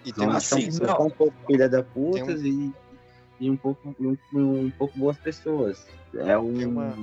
[0.06, 2.46] E tem uma assim, são um pouco filha da putas um...
[2.46, 2.74] e,
[3.40, 5.86] e um pouco um, um, pouco boas pessoas.
[6.14, 6.70] É um.
[6.70, 6.94] Uma...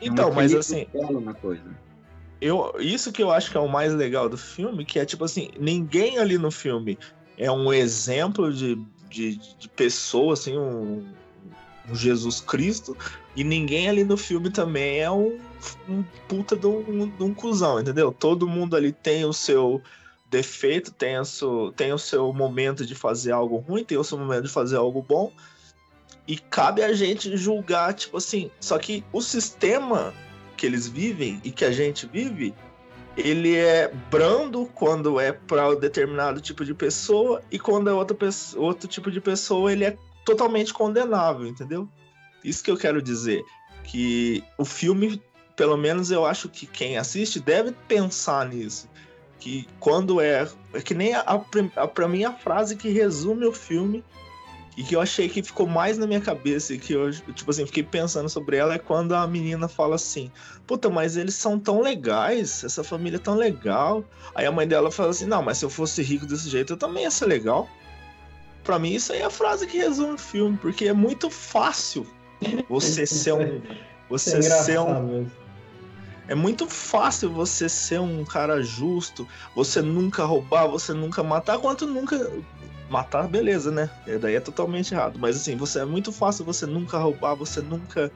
[0.00, 0.86] Então, mas assim.
[0.92, 1.62] Uma coisa
[2.44, 5.24] eu, isso que eu acho que é o mais legal do filme, que é tipo
[5.24, 6.98] assim, ninguém ali no filme
[7.38, 11.04] é um exemplo de, de, de pessoa, assim, um,
[11.88, 12.94] um, Jesus Cristo,
[13.34, 15.38] e ninguém ali no filme também é um,
[15.88, 18.12] um puta de um, de um cuzão, entendeu?
[18.12, 19.80] Todo mundo ali tem o seu
[20.34, 24.18] defeito, tem o seu, tem o seu momento de fazer algo ruim, tem o seu
[24.18, 25.32] momento de fazer algo bom,
[26.26, 30.12] e cabe a gente julgar, tipo assim, só que o sistema
[30.56, 32.52] que eles vivem e que a gente vive,
[33.16, 38.66] ele é brando quando é para determinado tipo de pessoa e quando é outra pessoa,
[38.66, 41.88] outro tipo de pessoa ele é totalmente condenável, entendeu?
[42.42, 43.44] Isso que eu quero dizer,
[43.84, 45.22] que o filme,
[45.54, 48.88] pelo menos eu acho que quem assiste deve pensar nisso,
[49.38, 51.20] que quando é, é que nem a,
[51.76, 54.04] a para mim a frase que resume o filme
[54.76, 57.64] e que eu achei que ficou mais na minha cabeça e que eu, tipo assim,
[57.64, 60.30] fiquei pensando sobre ela é quando a menina fala assim:
[60.66, 64.04] Puta, mas eles são tão legais, essa família é tão legal.
[64.34, 66.76] Aí a mãe dela fala assim: Não, mas se eu fosse rico desse jeito, eu
[66.76, 67.68] também ia ser legal.
[68.64, 72.06] Pra mim, isso aí é a frase que resume o filme, porque é muito fácil
[72.68, 73.62] você ser um.
[74.08, 75.26] Você é ser um.
[76.26, 81.86] É muito fácil você ser um cara justo, você nunca roubar, você nunca matar, quanto
[81.86, 82.30] nunca
[82.88, 83.90] matar, beleza, né?
[84.06, 85.18] E daí é totalmente errado.
[85.18, 88.10] Mas assim, você é muito fácil você nunca roubar, você nunca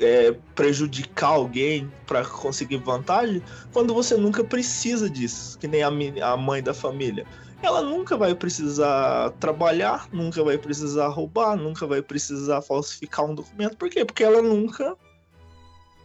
[0.00, 5.88] é, prejudicar alguém para conseguir vantagem, quando você nunca precisa disso, que nem a,
[6.32, 7.26] a mãe da família.
[7.62, 13.76] Ela nunca vai precisar trabalhar, nunca vai precisar roubar, nunca vai precisar falsificar um documento.
[13.76, 14.02] Por quê?
[14.02, 14.96] Porque ela nunca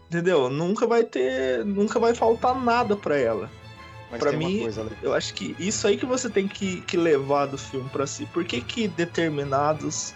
[0.10, 0.50] entendeu?
[0.50, 3.50] Nunca vai ter, nunca vai faltar nada para ela.
[4.20, 7.58] Para mim, coisa, eu acho que isso aí que você tem que, que levar do
[7.58, 8.26] filme para si.
[8.28, 10.14] Por que, que determinados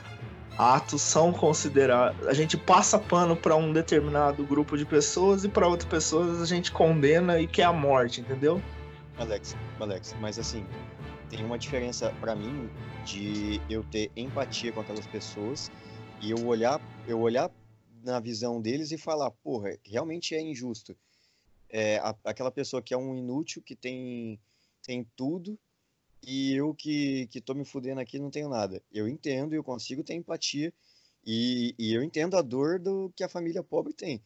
[0.60, 2.28] atos são considerados.
[2.28, 6.46] A gente passa pano para um determinado grupo de pessoas e para outras pessoas a
[6.46, 8.62] gente condena e quer a morte, entendeu?
[9.18, 10.66] Alex, Alex, mas assim,
[11.30, 12.70] tem uma diferença para mim
[13.06, 15.72] de eu ter empatia com aquelas pessoas
[16.22, 17.50] e eu olhar, eu olhar
[18.04, 20.96] na visão deles e falar, porra, realmente é injusto
[21.70, 24.40] é, a, aquela pessoa que é um inútil, que tem,
[24.82, 25.58] tem tudo,
[26.22, 28.82] e eu que, que tô me fudendo aqui não tenho nada.
[28.92, 30.74] Eu entendo, eu consigo ter empatia,
[31.26, 34.22] e, e eu entendo a dor do que a família pobre tem.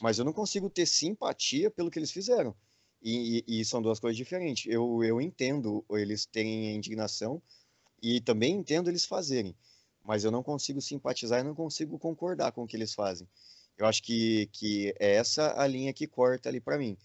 [0.00, 2.54] Mas eu não consigo ter simpatia pelo que eles fizeram.
[3.02, 4.66] E, e, e, são duas coisas diferentes.
[4.72, 7.40] Eu, eu entendo eles terem indignação
[8.02, 9.54] e também entendo eles fazerem,
[10.08, 13.28] mas eu não consigo simpatizar e não consigo concordar com o que eles fazem.
[13.76, 16.96] Eu acho que, que é essa a linha que corta ali para mim.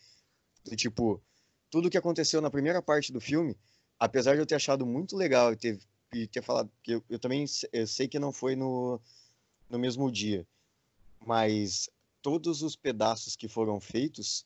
[0.78, 1.22] Tipo,
[1.70, 3.58] tudo que aconteceu na primeira parte do filme,
[4.00, 5.80] apesar de eu ter achado muito legal e ter,
[6.14, 8.98] e ter falado que eu, eu também eu sei que não foi no,
[9.70, 10.48] no mesmo dia,
[11.20, 11.90] mas
[12.22, 14.46] todos os pedaços que foram feitos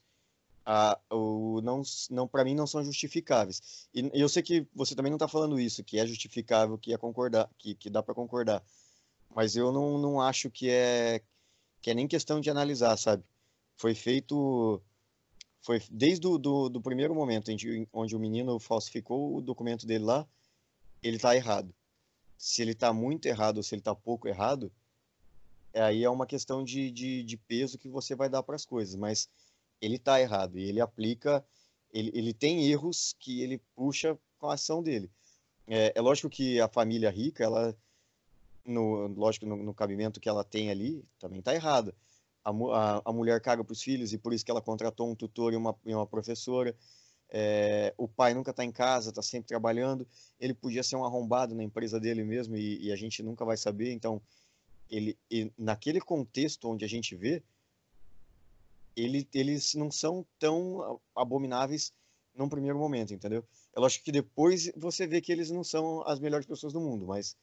[0.69, 3.87] ah, o, não, não para mim não são justificáveis.
[3.93, 6.97] E, eu sei que você também não está falando isso, que é justificável, que é
[6.97, 8.61] concordar, que, que dá para concordar.
[9.33, 11.21] Mas eu não, não acho que é
[11.81, 13.23] que é nem questão de analisar, sabe?
[13.77, 14.81] Foi feito
[15.61, 20.03] foi desde o do, do primeiro momento onde, onde o menino falsificou o documento dele
[20.03, 20.27] lá,
[21.01, 21.73] ele está errado.
[22.37, 24.69] Se ele está muito errado ou se ele está pouco errado,
[25.73, 28.95] aí é uma questão de, de, de peso que você vai dar para as coisas.
[28.95, 29.29] Mas
[29.81, 31.45] ele está errado e ele aplica,
[31.91, 35.09] ele, ele tem erros que ele puxa com a ação dele.
[35.67, 37.75] É, é lógico que a família rica, ela,
[38.65, 41.93] no, lógico, no, no cabimento que ela tem ali, também está errada.
[42.43, 45.15] A, a, a, mulher caga para os filhos e por isso que ela contratou um
[45.15, 46.75] tutor e uma, e uma professora.
[47.29, 50.07] É, o pai nunca está em casa, está sempre trabalhando.
[50.39, 53.57] Ele podia ser um arrombado na empresa dele mesmo e, e a gente nunca vai
[53.57, 53.91] saber.
[53.91, 54.21] Então,
[54.89, 55.17] ele,
[55.57, 57.43] naquele contexto onde a gente vê,
[58.97, 61.93] ele, eles não são tão abomináveis
[62.35, 63.45] num primeiro momento, entendeu?
[63.75, 67.05] Eu acho que depois você vê que eles não são as melhores pessoas do mundo,
[67.05, 67.37] mas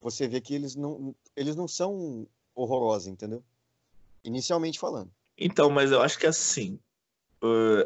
[0.00, 3.42] você vê que eles não, eles não são horrorosos, entendeu?
[4.22, 5.10] Inicialmente falando.
[5.36, 6.78] Então, mas eu acho que assim,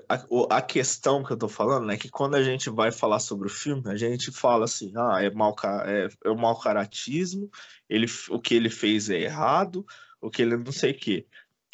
[0.09, 3.47] a, a, questão que eu tô falando é que quando a gente vai falar sobre
[3.47, 5.55] o filme, a gente fala assim, ah, é mau,
[5.87, 7.49] é, é mau caratismo,
[7.89, 9.87] ele, o que ele fez é errado,
[10.21, 11.27] o que ele não sei o quê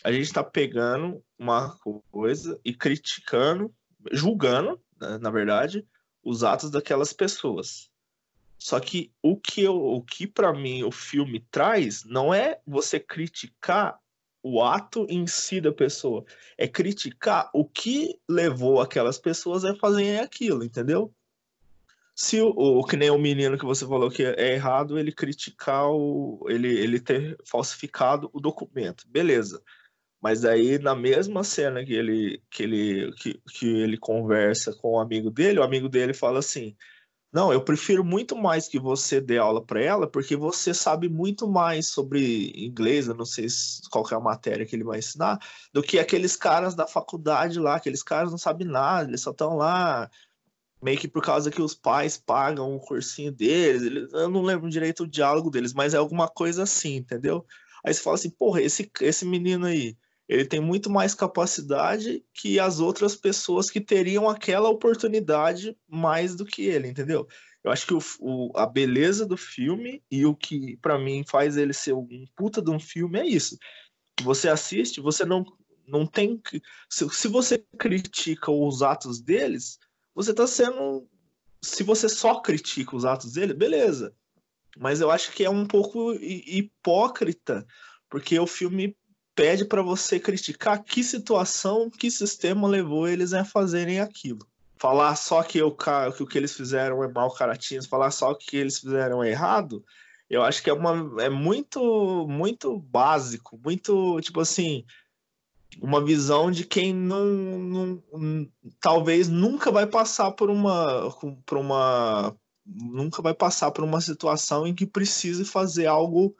[0.03, 1.77] a gente está pegando uma
[2.11, 3.73] coisa e criticando,
[4.13, 5.87] julgando, né, na verdade,
[6.23, 7.91] os atos daquelas pessoas.
[8.59, 13.01] Só que o que, eu, o que para mim o filme traz não é você
[13.01, 13.99] criticar
[14.43, 16.25] o ato em si da pessoa,
[16.57, 21.13] é criticar o que levou aquelas pessoas a fazerem aquilo, entendeu?
[22.15, 25.87] Se o, o que nem o menino que você falou que é errado ele criticar
[25.91, 29.63] o ele, ele ter falsificado o documento, beleza?
[30.21, 35.01] Mas aí, na mesma cena que ele, que ele, que, que ele conversa com o
[35.01, 36.77] amigo dele, o amigo dele fala assim:
[37.33, 41.49] Não, eu prefiro muito mais que você dê aula para ela, porque você sabe muito
[41.49, 43.47] mais sobre inglês, eu não sei
[43.91, 45.39] qual é a matéria que ele vai ensinar,
[45.73, 47.77] do que aqueles caras da faculdade lá.
[47.77, 50.11] Aqueles caras não sabem nada, eles só estão lá
[50.83, 53.83] meio que por causa que os pais pagam o cursinho deles.
[53.83, 57.47] Eles, eu não lembro direito o diálogo deles, mas é alguma coisa assim, entendeu?
[57.85, 59.97] Aí você fala assim, porra, esse, esse menino aí
[60.31, 66.45] ele tem muito mais capacidade que as outras pessoas que teriam aquela oportunidade mais do
[66.45, 67.27] que ele, entendeu?
[67.65, 71.57] Eu acho que o, o, a beleza do filme e o que para mim faz
[71.57, 73.59] ele ser um puta de um filme é isso.
[74.23, 75.45] Você assiste, você não,
[75.85, 76.41] não tem.
[76.89, 79.81] Se, se você critica os atos deles,
[80.15, 81.09] você tá sendo.
[81.61, 84.15] Se você só critica os atos dele, beleza.
[84.79, 87.67] Mas eu acho que é um pouco hipócrita,
[88.09, 88.97] porque o filme
[89.35, 94.47] pede para você criticar que situação, que sistema levou eles a fazerem aquilo.
[94.77, 98.57] Falar só que o, que o que eles fizeram é mau caratinhos, falar só que
[98.57, 99.85] eles fizeram errado,
[100.29, 104.85] eu acho que é, uma, é muito, muito básico, muito, tipo assim,
[105.83, 108.49] uma visão de quem não, não,
[108.81, 111.11] talvez nunca vai passar por uma,
[111.45, 116.37] por uma nunca vai passar por uma situação em que precise fazer algo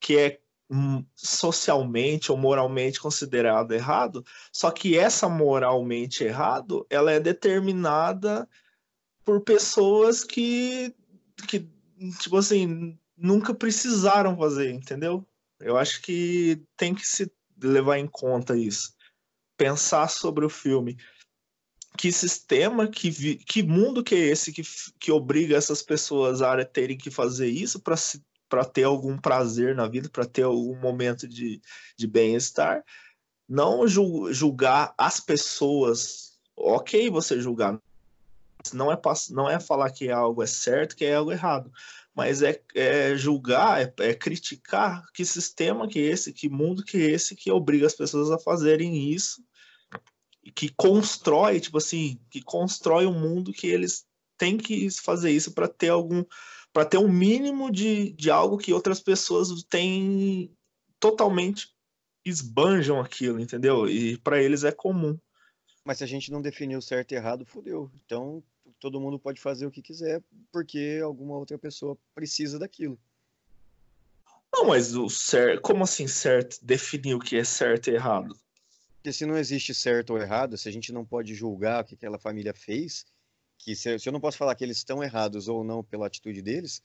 [0.00, 0.40] que é
[1.14, 8.48] socialmente ou moralmente considerado errado, só que essa moralmente errado, ela é determinada
[9.24, 10.94] por pessoas que,
[11.48, 11.68] que
[12.20, 15.26] tipo assim, nunca precisaram fazer, entendeu?
[15.60, 17.30] Eu acho que tem que se
[17.62, 18.94] levar em conta isso.
[19.56, 20.96] Pensar sobre o filme.
[21.96, 24.62] Que sistema, que, vi, que mundo que é esse que,
[24.98, 29.74] que obriga essas pessoas a terem que fazer isso para se para ter algum prazer
[29.74, 31.58] na vida, para ter algum momento de,
[31.96, 32.84] de bem-estar.
[33.48, 36.38] Não julgar as pessoas.
[36.54, 37.80] Ok, você julgar.
[38.74, 39.00] Não é,
[39.30, 41.72] não é falar que algo é certo, que é algo errado.
[42.14, 46.98] Mas é, é julgar, é, é criticar que sistema que é esse, que mundo que
[46.98, 49.42] é esse que obriga as pessoas a fazerem isso
[50.54, 54.04] que constrói, tipo assim, que constrói um mundo que eles
[54.36, 56.22] têm que fazer isso para ter algum
[56.72, 60.50] para ter um mínimo de, de algo que outras pessoas têm
[60.98, 61.74] totalmente
[62.24, 63.88] esbanjam aquilo, entendeu?
[63.88, 65.18] E para eles é comum.
[65.84, 67.90] Mas se a gente não definir o certo e errado, fodeu.
[68.04, 68.42] Então,
[68.78, 72.98] todo mundo pode fazer o que quiser, porque alguma outra pessoa precisa daquilo.
[74.52, 75.62] Não, mas o certo.
[75.62, 76.58] Como assim certo?
[76.62, 78.36] Definir o que é certo e errado?
[78.96, 81.94] Porque se não existe certo ou errado, se a gente não pode julgar o que
[81.94, 83.04] aquela família fez,
[83.64, 86.42] que se, se eu não posso falar que eles estão errados ou não pela atitude
[86.42, 86.82] deles,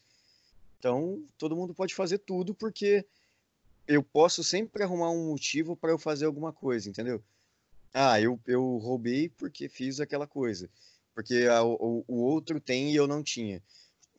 [0.80, 3.04] então todo mundo pode fazer tudo porque
[3.88, 7.22] eu posso sempre arrumar um motivo para eu fazer alguma coisa, entendeu?
[7.94, 10.70] Ah, eu, eu roubei porque fiz aquela coisa.
[11.16, 13.62] Porque a, o, o outro tem e eu não tinha.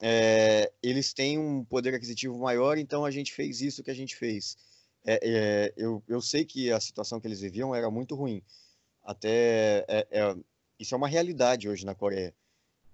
[0.01, 4.15] É, eles têm um poder aquisitivo maior, então a gente fez isso que a gente
[4.15, 4.57] fez.
[5.05, 8.41] É, é, eu, eu sei que a situação que eles viviam era muito ruim.
[9.03, 10.35] Até é, é,
[10.77, 12.33] isso é uma realidade hoje na Coreia,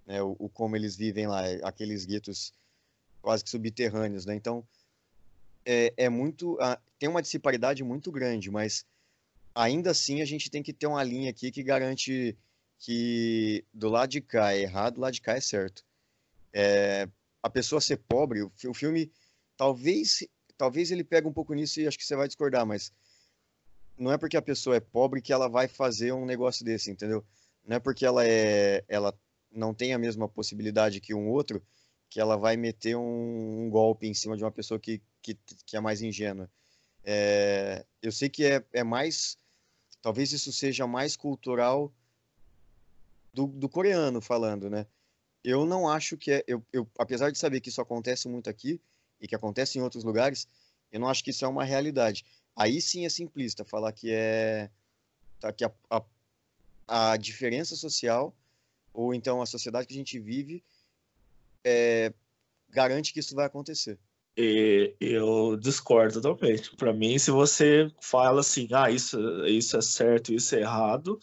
[0.06, 0.22] né?
[0.22, 2.52] O, o, como eles vivem lá, aqueles guetos
[3.20, 4.34] quase que subterrâneos, né?
[4.34, 4.66] Então
[5.64, 6.56] é, é muito
[6.98, 8.86] tem uma disparidade muito grande, mas
[9.54, 12.36] ainda assim a gente tem que ter uma linha aqui que garante
[12.78, 15.84] que do lado de cá é errado, do lado de cá é certo.
[16.52, 17.08] É,
[17.42, 19.10] a pessoa ser pobre, o, o filme
[19.56, 20.26] talvez
[20.56, 22.92] talvez ele pegue um pouco nisso e acho que você vai discordar, mas
[23.98, 27.24] não é porque a pessoa é pobre que ela vai fazer um negócio desse, entendeu?
[27.66, 29.12] Não é porque ela é ela
[29.50, 31.62] não tem a mesma possibilidade que um outro
[32.08, 35.76] que ela vai meter um, um golpe em cima de uma pessoa que, que, que
[35.76, 36.50] é mais ingênua.
[37.04, 39.36] É, eu sei que é, é mais
[40.02, 41.92] talvez isso seja mais cultural
[43.32, 44.86] do, do coreano falando, né?
[45.42, 46.44] Eu não acho que é.
[46.46, 48.80] Eu, eu, apesar de saber que isso acontece muito aqui,
[49.20, 50.48] e que acontece em outros lugares,
[50.92, 52.24] eu não acho que isso é uma realidade.
[52.54, 54.70] Aí sim é simplista falar que é
[55.40, 58.34] tá, que a, a, a diferença social
[58.96, 60.64] ou então a sociedade que a gente vive
[61.64, 62.12] é,
[62.70, 63.98] garante que isso vai acontecer.
[64.38, 66.74] E eu discordo totalmente.
[66.76, 71.18] Para mim, se você fala assim, ah, isso, isso é certo, isso é errado,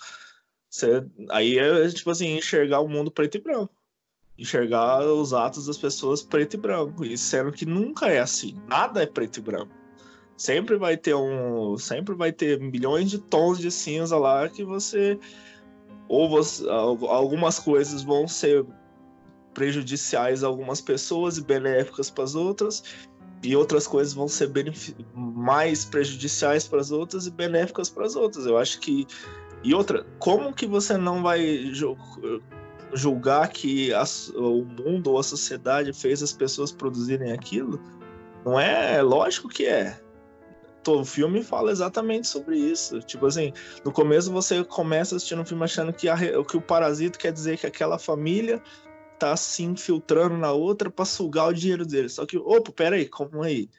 [0.69, 3.73] você, aí é tipo assim, enxergar o mundo preto e branco
[4.37, 9.03] enxergar os atos das pessoas preto e branco, e sendo que nunca é assim, nada
[9.03, 9.71] é preto e branco.
[10.35, 15.19] Sempre vai ter um, sempre vai ter milhões de tons de cinza lá que você
[16.07, 18.65] ou você, algumas coisas vão ser
[19.53, 22.83] prejudiciais a algumas pessoas e benéficas para as outras,
[23.43, 24.51] e outras coisas vão ser
[25.13, 28.45] mais prejudiciais para as outras e benéficas para as outras.
[28.45, 29.05] Eu acho que
[29.63, 31.71] e outra, como que você não vai
[32.93, 34.03] julgar que a,
[34.35, 37.79] o mundo ou a sociedade fez as pessoas produzirem aquilo,
[38.45, 39.99] não é, é lógico que é.
[40.85, 42.99] O filme fala exatamente sobre isso.
[43.01, 43.53] Tipo assim,
[43.85, 47.57] no começo você começa assistindo o filme achando que, a, que o parasito quer dizer
[47.57, 48.61] que aquela família
[49.17, 52.13] tá se infiltrando na outra para sugar o dinheiro deles.
[52.13, 53.69] Só que, opa, peraí, como aí?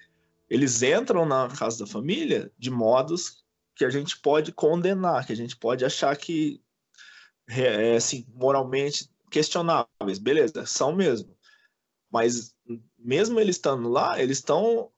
[0.49, 3.45] Eles entram na casa da família de modos
[3.75, 6.63] que a gente pode condenar, que a gente pode achar que
[7.49, 11.37] é, assim, moralmente questionáveis, beleza, são mesmo.
[12.11, 12.55] Mas
[12.99, 14.91] mesmo eles estando lá, eles estão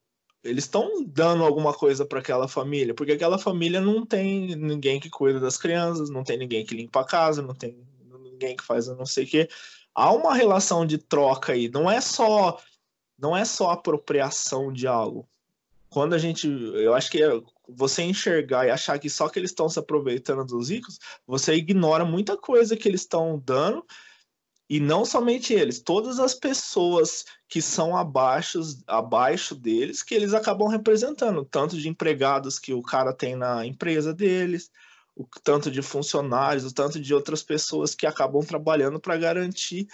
[0.47, 5.11] eles estão dando alguma coisa para aquela família, porque aquela família não tem ninguém que
[5.11, 7.77] cuida das crianças, não tem ninguém que limpa a casa, não tem
[8.23, 9.49] ninguém que faz não sei o quê.
[9.95, 12.59] Há uma relação de troca aí, não é só
[13.19, 15.29] não é só apropriação de algo.
[15.89, 19.51] Quando a gente, eu acho que é você enxergar e achar que só que eles
[19.51, 23.85] estão se aproveitando dos ricos, você ignora muita coisa que eles estão dando.
[24.69, 30.67] E não somente eles, todas as pessoas que são abaixo, abaixo deles, que eles acabam
[30.69, 34.71] representando, tanto de empregados que o cara tem na empresa deles,
[35.15, 39.87] o tanto de funcionários, o tanto de outras pessoas que acabam trabalhando para garantir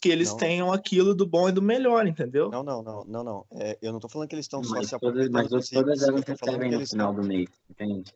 [0.00, 0.36] que eles não.
[0.36, 2.50] tenham aquilo do bom e do melhor, entendeu?
[2.50, 3.46] Não, não, não, não, não.
[3.52, 5.32] É, eu não tô falando que eles estão só se aproveitando.
[5.32, 8.12] Mas todas elas recebem no final do mês, entende?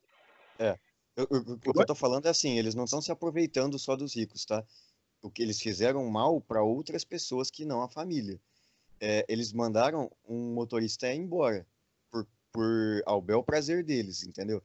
[0.57, 0.77] É.
[1.15, 3.95] Eu, eu, o que eu tô falando é assim, eles não estão se aproveitando só
[3.95, 4.63] dos ricos, tá?
[5.21, 8.39] O que eles fizeram mal para outras pessoas que não a família.
[8.99, 11.65] É, eles mandaram um motorista embora
[12.11, 14.61] por, por ao bel prazer deles, entendeu?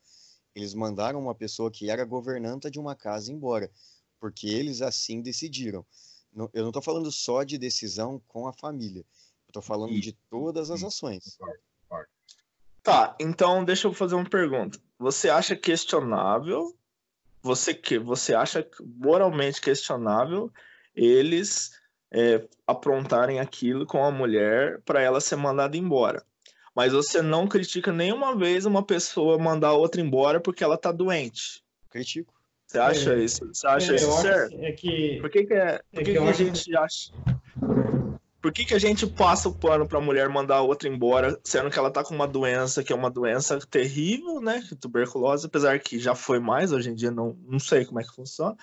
[0.55, 3.71] Eles mandaram uma pessoa que era governanta de uma casa embora,
[4.19, 5.85] porque eles assim decidiram
[6.53, 9.05] eu não estou falando só de decisão com a família.
[9.47, 11.39] Estou falando de todas as ações.
[12.83, 14.79] Tá, então deixa eu fazer uma pergunta.
[14.99, 16.77] Você acha questionável?
[17.45, 20.51] Você que você acha moralmente questionável
[20.97, 21.73] eles
[22.11, 26.25] é, aprontarem aquilo com a mulher para ela ser mandada embora?
[26.75, 31.63] Mas você não critica nenhuma vez uma pessoa mandar outra embora porque ela tá doente?
[31.91, 32.33] Critico.
[32.67, 33.47] Você acha é, isso?
[33.53, 34.57] Você acha é, isso certo?
[34.61, 37.13] É que, por que, que, é, por é que, que, que a gente acha?
[38.45, 41.71] Por que, que a gente passa o pano pra mulher mandar a outra embora, sendo
[41.71, 44.63] que ela tá com uma doença que é uma doença terrível, né?
[44.79, 48.15] Tuberculose, apesar que já foi mais, hoje em dia não, não sei como é que
[48.15, 48.55] funciona.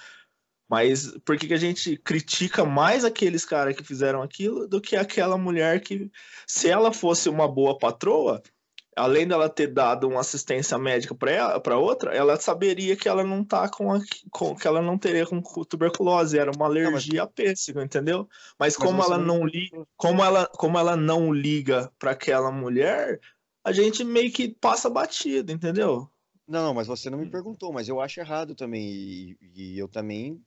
[0.69, 4.95] Mas por que, que a gente critica mais aqueles caras que fizeram aquilo do que
[4.95, 6.11] aquela mulher que,
[6.45, 8.39] se ela fosse uma boa patroa,
[8.95, 13.69] além dela ter dado uma assistência médica para outra, ela saberia que ela não tá
[13.69, 17.19] com, a, com que ela não teria com tuberculose, era uma alergia não, mas...
[17.19, 18.27] a pêssego, entendeu?
[18.59, 22.51] Mas, mas como ela não, não liga, como ela, como ela não liga para aquela
[22.51, 23.19] mulher,
[23.63, 26.09] a gente meio que passa batido, entendeu?
[26.47, 29.87] Não, não, mas você não me perguntou, mas eu acho errado também e, e eu
[29.87, 30.43] também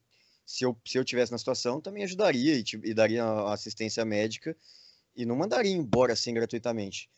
[0.47, 4.57] se eu, se eu tivesse na situação, também ajudaria e, e daria assistência médica
[5.17, 7.09] e não mandaria embora assim gratuitamente.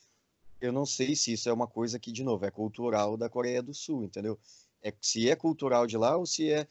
[0.61, 3.63] Eu não sei se isso é uma coisa que, de novo, é cultural da Coreia
[3.63, 4.39] do Sul, entendeu?
[4.83, 6.67] É, se é cultural de lá ou se é.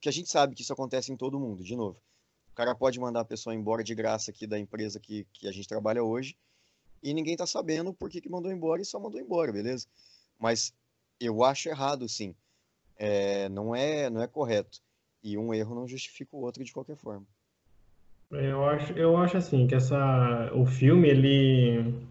[0.00, 2.00] que a gente sabe que isso acontece em todo mundo, de novo.
[2.50, 5.52] O cara pode mandar a pessoa embora de graça aqui da empresa que, que a
[5.52, 6.36] gente trabalha hoje
[7.02, 9.86] e ninguém tá sabendo por que, que mandou embora e só mandou embora, beleza?
[10.38, 10.74] Mas
[11.20, 12.34] eu acho errado, sim.
[12.96, 14.80] É, não, é, não é correto.
[15.22, 17.26] E um erro não justifica o outro de qualquer forma.
[18.30, 22.06] Eu acho, eu acho assim que essa, o filme ele,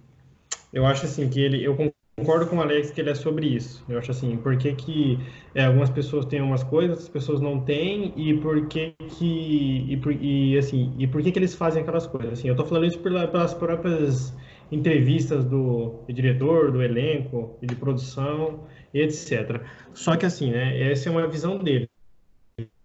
[0.74, 1.76] eu acho assim que ele, eu
[2.18, 3.86] concordo com o Alex que ele é sobre isso.
[3.88, 5.20] Eu acho assim, por que, que
[5.54, 9.98] é, algumas pessoas têm umas coisas, outras pessoas não têm e por que que e,
[9.98, 12.34] por, e assim e por que que eles fazem aquelas coisas?
[12.34, 14.36] Assim, eu tô falando isso pelas próprias
[14.72, 18.64] entrevistas do, do diretor, do elenco, de produção,
[18.94, 19.62] etc.
[19.94, 20.92] Só que assim, né?
[20.92, 21.90] Essa é uma visão dele.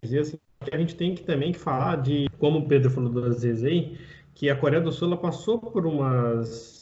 [0.03, 0.39] E assim,
[0.71, 3.99] a gente tem que também que falar de, como o Pedro falou duas vezes aí,
[4.35, 6.82] que a Coreia do Sul ela passou por umas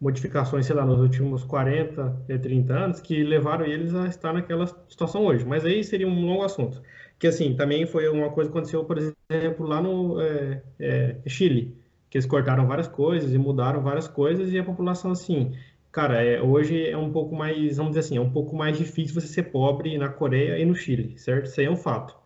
[0.00, 5.26] modificações, sei lá, nos últimos 40, 30 anos, que levaram eles a estar naquela situação
[5.26, 5.44] hoje.
[5.44, 6.82] Mas aí seria um longo assunto.
[7.18, 11.76] Que, assim, também foi uma coisa que aconteceu, por exemplo, lá no é, é, Chile,
[12.08, 15.52] que eles cortaram várias coisas e mudaram várias coisas e a população, assim,
[15.92, 19.20] cara, é, hoje é um pouco mais, vamos dizer assim, é um pouco mais difícil
[19.20, 21.46] você ser pobre na Coreia e no Chile, certo?
[21.46, 22.20] Isso aí é um fato.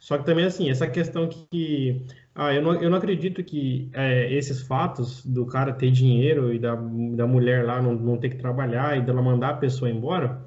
[0.00, 2.06] Só que também, assim, essa questão que.
[2.34, 6.58] Ah, eu não, eu não acredito que é, esses fatos do cara ter dinheiro e
[6.58, 10.40] da, da mulher lá não, não ter que trabalhar e dela mandar a pessoa embora,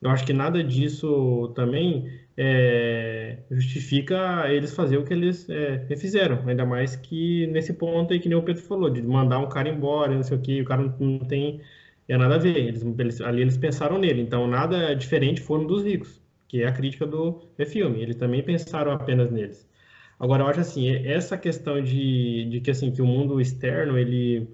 [0.00, 6.46] eu acho que nada disso também é, justifica eles fazer o que eles é, fizeram.
[6.48, 9.68] Ainda mais que nesse ponto aí que nem o Pedro falou, de mandar um cara
[9.68, 11.60] embora, não sei o que, o cara não, não tem
[12.08, 12.56] é nada a ver.
[12.56, 14.22] Eles, eles, ali eles pensaram nele.
[14.22, 18.02] Então, nada diferente foram dos ricos que é a crítica do filme.
[18.02, 19.69] Eles também pensaram apenas neles.
[20.20, 24.48] Agora, eu acho assim, essa questão de, de que assim que o mundo externo ele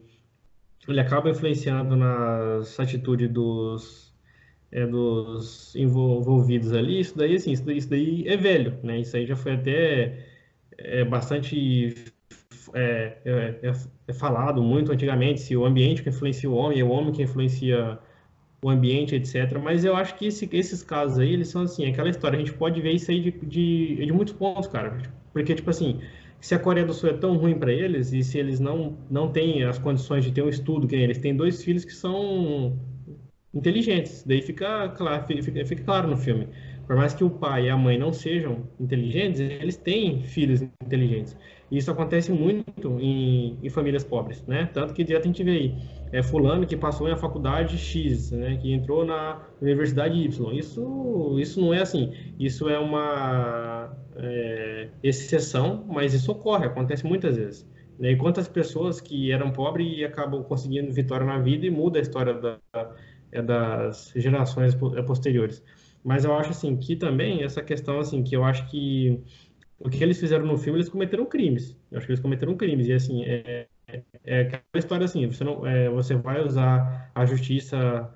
[0.88, 4.14] ele acaba influenciando nas atitudes dos
[4.70, 7.00] é, dos envolvidos ali.
[7.00, 9.00] Isso daí, assim, isso daí, isso daí é velho, né?
[9.00, 10.18] Isso aí já foi até
[10.78, 11.94] é, bastante
[12.74, 13.72] é, é, é,
[14.08, 17.22] é falado muito antigamente se o ambiente que influencia o homem é o homem que
[17.22, 17.98] influencia
[18.62, 19.58] o ambiente, etc.
[19.62, 22.52] Mas eu acho que esse, esses casos aí, eles são assim, aquela história, a gente
[22.52, 24.98] pode ver isso aí de, de, de muitos pontos, cara.
[25.36, 26.00] Porque, tipo assim,
[26.40, 29.30] se a Coreia do Sul é tão ruim para eles e se eles não, não
[29.30, 32.80] têm as condições de ter um estudo, que eles têm dois filhos que são
[33.52, 36.48] inteligentes, daí fica claro, fica, fica claro no filme.
[36.86, 41.36] Por mais que o pai e a mãe não sejam inteligentes, eles têm filhos inteligentes.
[41.70, 44.70] Isso acontece muito em, em famílias pobres, né?
[44.72, 45.74] Tanto que direto a gente vê aí,
[46.12, 48.56] é fulano que passou na faculdade X, né?
[48.56, 50.52] Que entrou na universidade Y.
[50.54, 52.12] Isso, isso não é assim.
[52.38, 57.68] Isso é uma é, exceção, mas isso ocorre, acontece muitas vezes.
[57.98, 58.12] Né?
[58.12, 62.02] E quantas pessoas que eram pobres e acabam conseguindo vitória na vida e muda a
[62.02, 62.58] história da,
[63.32, 65.62] é, das gerações é, posteriores.
[66.04, 69.20] Mas eu acho assim que também essa questão assim que eu acho que
[69.78, 71.76] o que eles fizeram no filme eles cometeram crimes.
[71.90, 75.44] Eu acho que eles cometeram crimes e assim é, é, é aquela história assim você
[75.44, 78.12] não é, você vai usar a justiça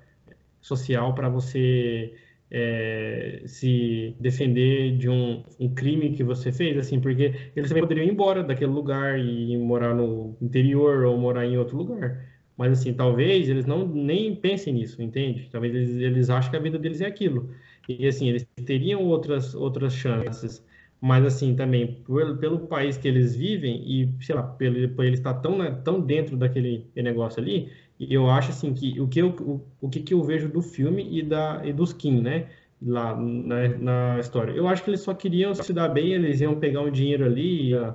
[0.61, 2.15] social para você
[2.51, 8.05] é, se defender de um, um, crime que você fez, assim, porque eles também poderiam
[8.05, 12.27] ir embora daquele lugar e morar no interior ou morar em outro lugar.
[12.57, 15.49] Mas, assim, talvez eles não nem pensem nisso, entende?
[15.51, 17.51] Talvez eles, eles achem que a vida deles é aquilo.
[17.89, 20.65] E assim, eles teriam outras, outras chances.
[21.01, 25.15] Mas assim, também, pelo, pelo país que eles vivem e, sei lá, pelo, por ele
[25.15, 29.29] estar tão, né, tão dentro daquele negócio ali, eu acho assim que o que eu,
[29.31, 32.49] o, o que, que eu vejo do filme e, da, e dos Kim, né?
[32.83, 34.53] Lá na, na história.
[34.53, 37.71] Eu acho que eles só queriam se dar bem, eles iam pegar um dinheiro ali
[37.71, 37.95] ia,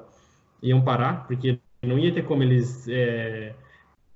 [0.61, 3.55] iam parar, porque não ia ter como eles é,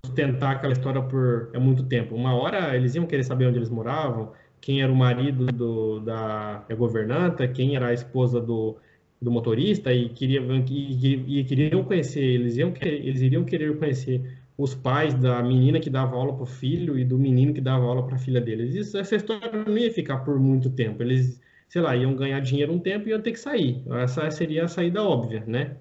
[0.06, 2.16] sustentar aquela história por é muito tempo.
[2.16, 4.32] Uma hora eles iam querer saber onde eles moravam,
[4.62, 8.78] quem era o marido do, da governanta, quem era a esposa do,
[9.22, 14.76] do motorista e, queria, e, e queriam conhecer, eles, iam, eles iriam querer conhecer os
[14.76, 18.05] pais da menina que dava aula para o filho e do menino que dava aula
[18.05, 18.76] para a filha deles.
[18.76, 21.01] Isso, essa história não ia ficar por muito tempo.
[21.01, 21.39] Eles,
[21.70, 23.82] sei lá, iam ganhar dinheiro um tempo e iam ter que sair.
[23.91, 25.78] Essa seria a saída óbvia, né?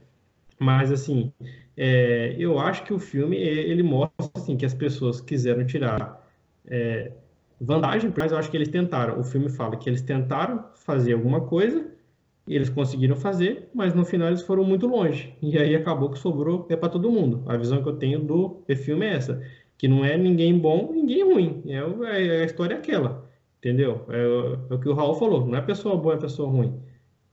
[0.61, 1.33] Mas, assim,
[1.76, 6.24] é, eu acho que o filme, ele mostra, assim, que as pessoas quiseram tirar
[6.68, 7.12] é,
[7.61, 9.19] vantagem, mas eu acho que eles tentaram.
[9.19, 11.87] O filme fala que eles tentaram fazer alguma coisa
[12.47, 15.35] e eles conseguiram fazer, mas no final eles foram muito longe.
[15.43, 17.43] E aí acabou que sobrou é para todo mundo.
[17.47, 19.43] A visão que eu tenho do filme é essa,
[19.77, 21.63] que não é ninguém bom, ninguém ruim.
[21.67, 23.29] É, é a história é aquela,
[23.59, 24.05] entendeu?
[24.09, 25.47] É, é, o que o Raul falou.
[25.47, 26.81] Não é pessoa boa, é pessoa ruim.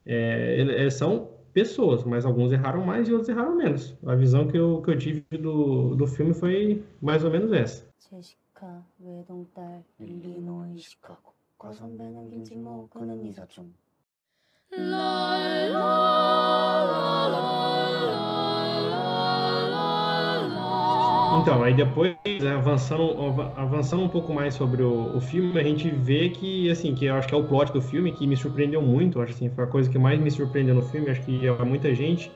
[0.04, 3.96] É, é, são pessoas, mas alguns erraram mais e outros erraram menos.
[4.04, 7.88] A visão que eu, que eu tive do, do filme foi mais ou menos essa.
[21.42, 22.16] Então, aí depois,
[22.52, 23.14] avançando,
[23.56, 27.14] avançando um pouco mais sobre o, o, filme, a gente vê que, assim, que eu
[27.14, 29.66] acho que é o plot do filme que me surpreendeu muito, acho assim, foi a
[29.66, 32.32] coisa que mais me surpreendeu no filme, acho que é muita gente,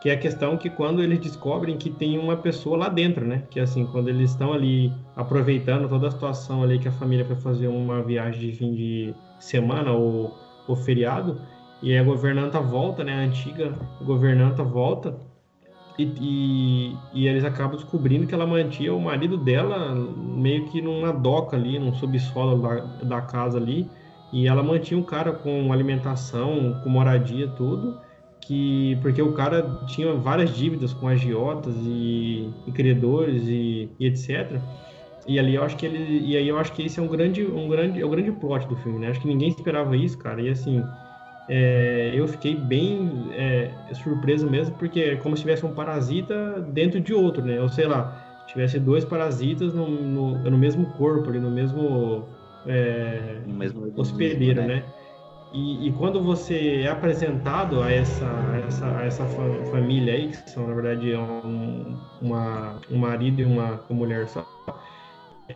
[0.00, 3.42] que é a questão que quando eles descobrem que tem uma pessoa lá dentro, né,
[3.50, 7.36] que assim, quando eles estão ali aproveitando toda a situação ali que a família foi
[7.36, 10.36] fazer uma viagem de fim de semana ou,
[10.66, 11.40] ou feriado,
[11.82, 13.14] e a governanta volta, né?
[13.14, 13.72] A antiga
[14.02, 15.16] governanta volta
[15.98, 21.12] e, e, e, eles acabam descobrindo que ela mantinha o marido dela meio que numa
[21.12, 22.74] doca ali, num subsolo da,
[23.04, 23.88] da casa ali.
[24.32, 27.98] E ela mantinha o cara com alimentação, com moradia, tudo.
[28.40, 34.58] Que, porque o cara tinha várias dívidas com agiotas e, e credores e, e etc.
[35.26, 36.26] E ali eu acho que ele.
[36.26, 38.66] E aí eu acho que esse é um grande, um grande, é o grande plot
[38.66, 39.08] do filme, né?
[39.08, 40.40] Acho que ninguém esperava isso, cara.
[40.40, 40.82] E assim,
[41.48, 47.00] é, eu fiquei bem é, surpreso mesmo, porque é como se tivesse um parasita dentro
[47.00, 47.60] de outro, né?
[47.60, 52.26] Ou sei lá, tivesse dois parasitas no, no, no mesmo corpo, ali, no mesmo,
[52.66, 54.66] é, no mesmo hospedeiro, né?
[54.66, 54.84] né?
[55.52, 59.24] E, e, quando você é apresentado a essa, a essa, a essa
[59.70, 64.46] família aí, que são na verdade um, uma, um marido e uma, uma mulher só,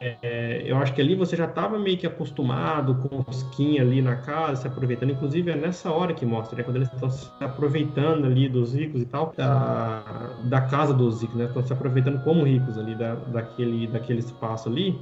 [0.00, 4.00] é, eu acho que ali você já estava meio que acostumado com os skin ali
[4.00, 5.10] na casa, se aproveitando.
[5.10, 9.02] Inclusive é nessa hora que mostra, né, quando eles estão se aproveitando ali dos ricos
[9.02, 10.02] e tal, da,
[10.44, 11.44] da casa dos ricos, né?
[11.44, 14.98] Estão se aproveitando como ricos ali da, daquele, daquele espaço ali.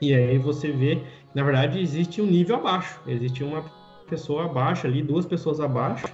[0.00, 1.02] E aí você vê
[1.34, 3.00] na verdade, existe um nível abaixo.
[3.06, 3.64] Existe uma
[4.08, 6.06] pessoa abaixo ali, duas pessoas abaixo,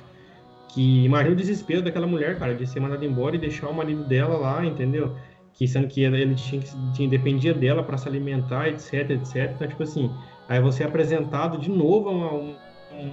[0.68, 4.04] que imagina o desespero daquela mulher, cara, de ser mandada embora e deixar o marido
[4.04, 5.16] dela lá, entendeu?
[5.60, 6.62] que sendo que ele tinha,
[6.94, 9.52] tinha dependia dela para se alimentar, etc, etc.
[9.54, 10.10] Então, tipo assim,
[10.48, 12.56] aí você é apresentado de novo a um,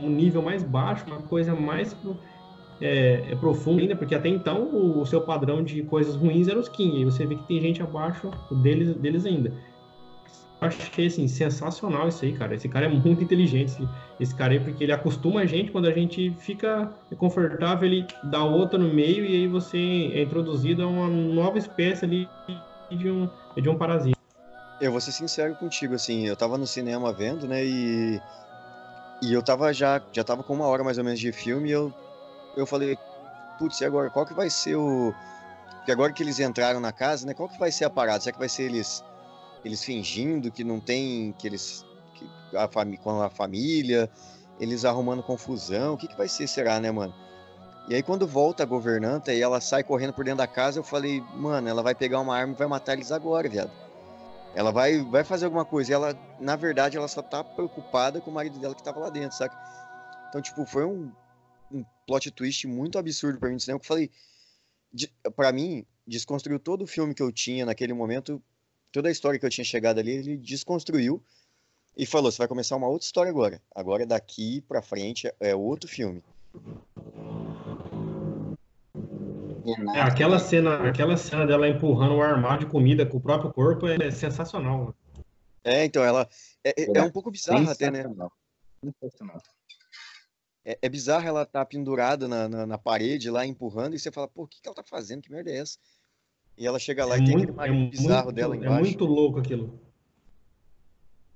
[0.03, 1.95] um nível mais baixo, uma coisa mais
[2.80, 6.57] é, é profunda ainda, porque até então o, o, seu padrão de coisas ruins era
[6.57, 8.32] os King, e você vê que tem gente abaixo
[8.63, 9.51] deles, deles ainda
[10.59, 12.55] achei assim, sensacional isso aí, cara.
[12.55, 13.89] Esse cara é muito inteligente, esse,
[14.19, 18.43] esse, cara aí, porque ele acostuma a gente quando a gente fica confortável, ele dá
[18.43, 19.77] outra no meio e aí você
[20.13, 22.27] é introduzido a uma nova espécie ali
[22.89, 24.17] de um, de um parasita.
[24.81, 28.21] Eu vou ser sincero contigo, assim, eu tava no cinema vendo, né, e,
[29.23, 31.71] e eu tava já, já tava com uma hora mais ou menos de filme e
[31.71, 31.93] eu,
[32.55, 32.97] eu falei,
[33.57, 35.13] putz, e agora, qual que vai ser o...
[35.77, 38.19] Porque agora que eles entraram na casa, né, qual que vai ser a parada?
[38.19, 39.03] Será que vai ser eles
[39.68, 42.26] eles fingindo que não tem, que eles, que
[42.57, 44.09] a com a família,
[44.59, 47.13] eles arrumando confusão, o que, que vai ser, será, né, mano?
[47.88, 50.84] E aí quando volta a governanta e ela sai correndo por dentro da casa, eu
[50.84, 53.72] falei, mano, ela vai pegar uma arma e vai matar eles agora, viado.
[54.53, 55.91] Ela vai, vai fazer alguma coisa.
[55.91, 59.09] E ela, na verdade, ela só tá preocupada com o marido dela que tava lá
[59.09, 59.55] dentro, saca?
[60.28, 61.11] Então, tipo, foi um,
[61.72, 64.11] um plot twist muito absurdo para mim no cinema, eu falei,
[65.36, 68.41] para mim, desconstruiu todo o filme que eu tinha naquele momento
[68.91, 71.23] toda a história que eu tinha chegado ali, ele desconstruiu
[71.95, 73.61] e falou: você vai começar uma outra história agora.
[73.73, 76.23] Agora daqui para frente é outro filme.
[79.93, 83.88] É, aquela cena, aquela cena dela empurrando o armário de comida com o próprio corpo
[83.88, 84.95] é sensacional.
[85.63, 86.27] É, então ela
[86.63, 88.05] é, é, é um pouco bizarra até, né?
[90.63, 94.11] É, é bizarro ela estar tá pendurada na, na, na, parede lá empurrando e você
[94.11, 95.21] fala, pô, o que, que ela tá fazendo?
[95.21, 95.77] Que merda é essa?
[96.57, 98.75] E ela chega lá é e tem muito, aquele é bizarro muito, dela é embaixo.
[98.75, 99.79] É muito louco aquilo.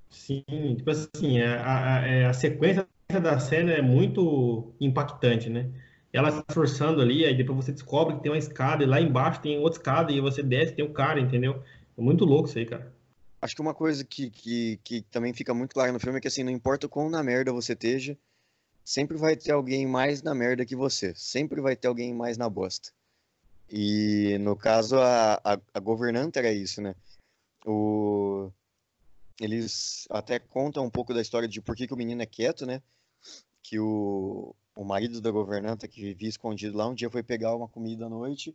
[0.09, 0.43] Sim,
[0.75, 5.69] tipo assim, é, a, a, é, a sequência da cena é muito impactante, né?
[6.11, 9.41] Ela se forçando ali, aí depois você descobre que tem uma escada, e lá embaixo
[9.41, 11.63] tem outra escada, e você desce tem o um cara, entendeu?
[11.97, 12.91] É muito louco isso aí, cara.
[13.41, 16.27] Acho que uma coisa que, que, que também fica muito clara no filme é que
[16.27, 18.17] assim, não importa o quão na merda você esteja,
[18.83, 21.13] sempre vai ter alguém mais na merda que você.
[21.15, 22.89] Sempre vai ter alguém mais na bosta.
[23.71, 26.93] E no caso, a, a, a governanta era isso, né?
[27.65, 28.51] O,
[29.39, 32.65] eles até contam um pouco da história de por que, que o menino é quieto,
[32.65, 32.81] né?
[33.63, 37.67] Que o, o marido da governanta que vivia escondido lá um dia foi pegar uma
[37.67, 38.53] comida à noite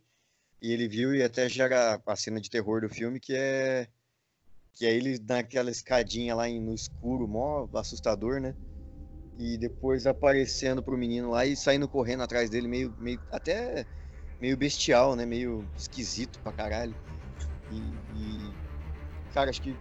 [0.61, 3.87] e ele viu e até gera a cena de terror do filme que é
[4.73, 8.55] que é ele naquela escadinha lá no escuro, mó assustador, né?
[9.39, 13.87] E depois aparecendo pro menino lá e saindo correndo atrás dele meio meio até
[14.39, 15.25] meio bestial, né?
[15.25, 16.95] Meio esquisito pra caralho.
[17.71, 17.77] E,
[18.15, 18.53] e
[19.33, 19.75] cara, acho que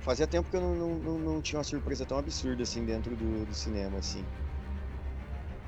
[0.00, 3.44] fazia tempo que eu não, não, não, tinha uma surpresa tão absurda assim dentro do,
[3.44, 4.24] do cinema, assim.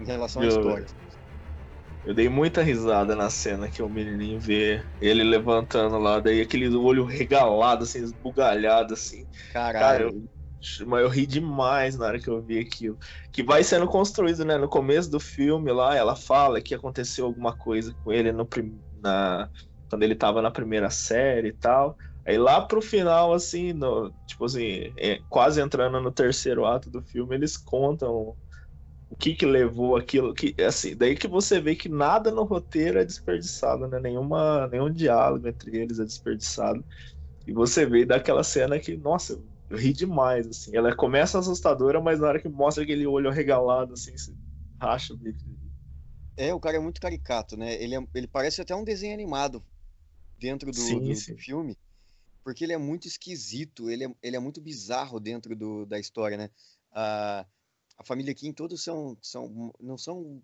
[0.00, 0.86] Em relação à história.
[2.05, 6.68] Eu dei muita risada na cena que o menininho vê ele levantando lá, daí aquele
[6.74, 9.24] olho regalado, assim, esbugalhado, assim.
[9.53, 9.78] Caralho.
[9.78, 10.24] Cara, eu,
[10.86, 12.98] mas eu ri demais na hora que eu vi aquilo.
[13.32, 14.56] Que vai sendo construído, né?
[14.58, 18.48] No começo do filme lá, ela fala que aconteceu alguma coisa com ele no,
[18.92, 19.50] na,
[19.88, 21.96] quando ele tava na primeira série e tal.
[22.24, 27.02] Aí lá pro final, assim, no, tipo assim, é, quase entrando no terceiro ato do
[27.02, 28.36] filme, eles contam
[29.08, 32.98] o que que levou aquilo, que assim, daí que você vê que nada no roteiro
[32.98, 34.00] é desperdiçado, né?
[34.00, 36.84] Nenhuma, nenhum diálogo entre eles é desperdiçado.
[37.46, 39.42] E você vê daquela cena que, nossa,
[39.72, 40.76] eu ri demais, assim.
[40.76, 44.34] Ela começa assustadora, mas na hora que mostra aquele olho regalado, assim, você
[44.80, 45.38] racha o bico.
[46.36, 47.74] É, o cara é muito caricato, né?
[47.82, 49.62] Ele, é, ele parece até um desenho animado
[50.38, 51.36] dentro do, sim, do, sim.
[51.36, 51.76] filme
[52.42, 56.36] porque ele é muito esquisito, ele é, ele é muito bizarro dentro do, da história,
[56.36, 56.50] né?
[56.90, 57.46] A,
[57.96, 60.42] a família Kim todos são, são, não são,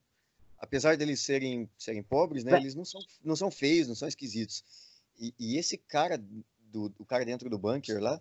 [0.59, 2.57] apesar deles serem, serem pobres, né?
[2.57, 4.64] Eles não são, não são feios, não são esquisitos.
[5.18, 6.16] E, e esse cara,
[6.70, 8.20] do, o cara dentro do bunker lá,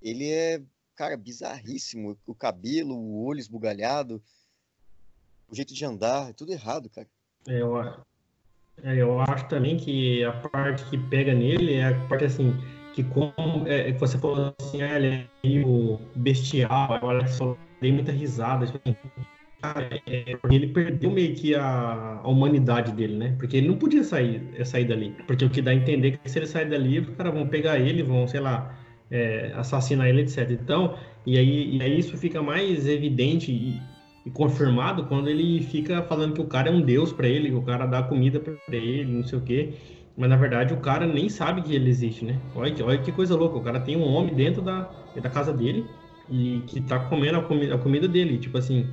[0.00, 0.62] ele é,
[0.94, 2.18] cara, bizarríssimo.
[2.26, 4.22] O cabelo, o olho esbugalhado,
[5.48, 7.08] o jeito de andar, é tudo errado, cara.
[7.46, 7.78] É, eu,
[8.82, 12.52] é, eu acho também que a parte que pega nele é a parte assim
[12.98, 13.32] que como
[13.66, 18.66] é, você falou assim, ah, ele é meio bestial, agora só dei muita risada.
[18.66, 18.96] Tipo, assim,
[19.62, 23.36] cara, é, ele perdeu meio que a, a, humanidade dele, né?
[23.38, 25.14] Porque ele não podia sair, é, sair dali.
[25.28, 27.46] Porque o que dá a entender é que se ele sair dali, os caras vão
[27.46, 28.76] pegar ele, vão, sei lá,
[29.10, 30.50] é, assassinar ele, etc.
[30.50, 30.96] Então,
[31.26, 33.80] e aí, e aí isso fica mais evidente e,
[34.26, 37.56] e, confirmado quando ele fica falando que o cara é um deus para ele, que
[37.56, 39.74] o cara dá comida para ele, não sei o quê.
[40.16, 42.40] Mas na verdade o cara nem sabe que ele existe, né?
[42.54, 43.56] Olha, olha que coisa louca.
[43.56, 45.86] O cara tem um homem dentro da, da casa dele
[46.28, 48.38] e que tá comendo a, comi a comida dele.
[48.38, 48.86] Tipo assim.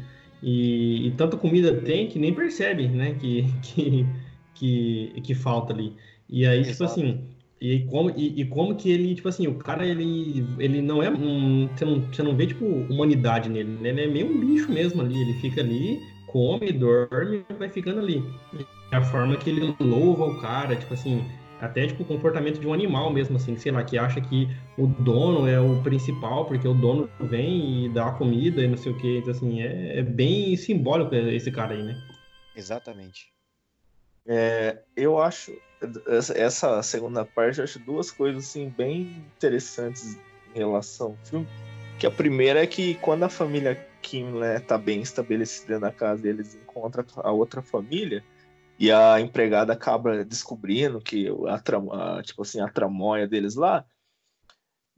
[0.44, 3.16] E, e, tanta comida tem que nem percebe, né?
[3.16, 4.06] Que, que,
[4.54, 5.96] que, que falta ali.
[6.30, 6.94] E aí, tipo Exato.
[6.94, 7.35] tipo assim.
[7.74, 11.10] E como, e, e, como que ele, tipo assim, o cara, ele, ele não é
[11.10, 11.68] um.
[11.76, 13.90] Você não, você não vê, tipo, humanidade nele, né?
[13.90, 15.20] Ele é meio um bicho mesmo ali.
[15.20, 18.24] Ele fica ali, come, dorme e vai ficando ali
[18.92, 21.24] a forma que ele louva o cara, tipo assim,
[21.60, 24.48] até tipo o comportamento de um animal mesmo, assim, sei lá, que acha que
[24.78, 28.78] o dono é o principal, porque o dono vem e dá a comida e não
[28.78, 31.96] sei o que, então assim, é, é bem simbólico esse cara aí, né?
[32.56, 33.35] Exatamente.
[34.28, 35.56] É, eu acho
[36.36, 40.18] essa segunda parte, eu acho duas coisas assim bem interessantes
[40.54, 41.48] em relação ao filme.
[42.00, 46.28] Que a primeira é que quando a família Kim né, tá bem estabelecida na casa,
[46.28, 48.24] eles encontram a outra família
[48.78, 53.86] e a empregada acaba descobrindo que a, a, tipo assim, a tramóia deles lá,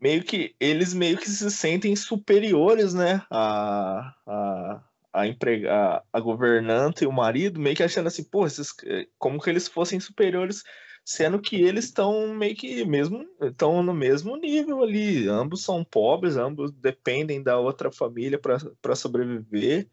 [0.01, 4.83] meio que eles meio que se sentem superiores, né, a, a,
[5.17, 8.73] a, emprega, a, governanta e o marido, meio que achando assim, pô, esses,
[9.17, 10.63] como que eles fossem superiores,
[11.03, 16.37] sendo que eles estão meio que mesmo, estão no mesmo nível ali, ambos são pobres,
[16.37, 19.87] ambos dependem da outra família para sobreviver,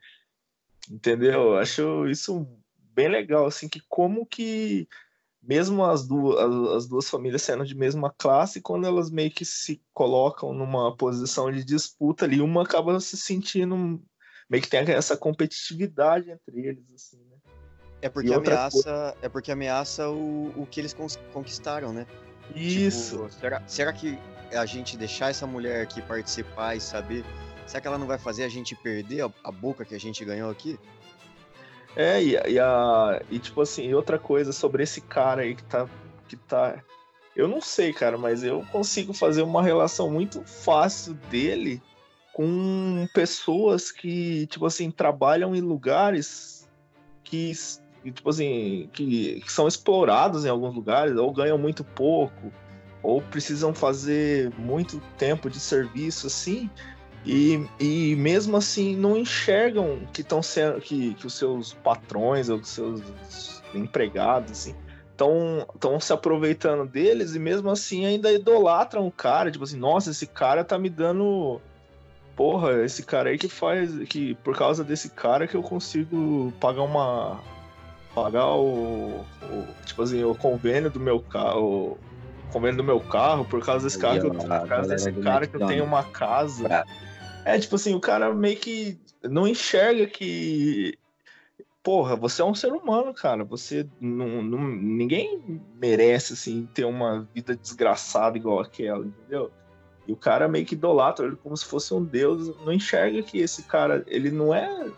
[0.90, 1.56] entendeu?
[1.56, 2.46] Acho isso
[2.94, 4.86] bem legal, assim, que como que
[5.42, 6.38] mesmo as duas,
[6.76, 11.50] as duas famílias sendo de mesma classe, quando elas meio que se colocam numa posição
[11.52, 14.02] de disputa ali, uma acaba se sentindo
[14.49, 17.36] meio que tem essa competitividade entre eles, assim, né?
[18.03, 19.16] É porque ameaça, coisa...
[19.22, 20.95] é porque ameaça o, o que eles
[21.32, 22.07] conquistaram, né?
[22.55, 23.16] Isso.
[23.16, 24.18] Tipo, será, será que
[24.53, 27.24] a gente deixar essa mulher aqui participar e saber,
[27.66, 30.24] será que ela não vai fazer a gente perder a, a boca que a gente
[30.24, 30.78] ganhou aqui?
[31.97, 35.88] É, e, e, a, e tipo assim, outra coisa sobre esse cara aí que tá,
[36.28, 36.82] que tá.
[37.34, 41.80] Eu não sei, cara, mas eu consigo fazer uma relação muito fácil dele
[42.35, 46.68] com pessoas que, tipo assim, trabalham em lugares
[47.22, 47.53] que,
[48.05, 52.53] tipo assim, que, que são explorados em alguns lugares, ou ganham muito pouco,
[53.03, 56.68] ou precisam fazer muito tempo de serviço, assim,
[57.24, 62.59] E, e mesmo assim não enxergam que estão sendo que, que os seus patrões ou
[62.59, 63.01] os seus
[63.74, 64.74] empregados assim
[65.11, 70.26] estão se aproveitando deles e mesmo assim ainda idolatram o cara, tipo assim, nossa, esse
[70.26, 71.62] cara tá me dando
[72.37, 76.82] porra, esse cara aí que faz que por causa desse cara que eu consigo pagar
[76.82, 77.41] uma
[78.14, 81.99] pagar o, o tipo assim, o convênio do meu carro,
[82.49, 85.47] o convênio do meu carro por causa desse cara, que eu, por causa desse cara
[85.47, 86.85] que eu tenho uma casa.
[87.45, 90.97] É, tipo assim, o cara meio que não enxerga que
[91.82, 93.45] porra, você é um ser humano, cara.
[93.45, 99.53] Você não, não, ninguém merece assim ter uma vida desgraçada igual aquela, entendeu?
[100.07, 103.38] E o cara meio que idolatra ele como se fosse um deus, não enxerga que
[103.38, 104.88] esse cara, ele não é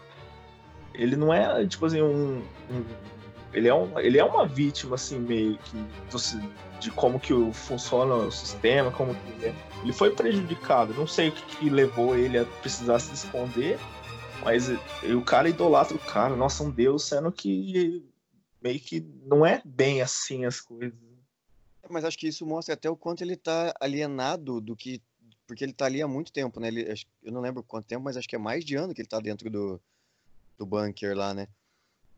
[0.94, 2.84] ele não é tipo assim um, um
[3.52, 5.84] ele é um, ele é uma vítima assim meio que
[6.80, 9.54] de como que funciona o sistema, como que é.
[9.82, 10.92] ele foi prejudicado.
[10.94, 13.78] Não sei o que, que levou ele a precisar se esconder
[14.46, 14.68] mas
[15.02, 18.04] o cara idolatra o cara, nossa, um deus, sendo que
[18.62, 20.94] meio que não é bem assim as coisas.
[21.90, 25.00] Mas acho que isso mostra até o quanto ele tá alienado do que.
[25.46, 26.68] Porque ele tá ali há muito tempo, né?
[26.68, 29.08] Ele, eu não lembro quanto tempo, mas acho que é mais de ano que ele
[29.08, 29.80] tá dentro do,
[30.58, 31.46] do bunker lá, né?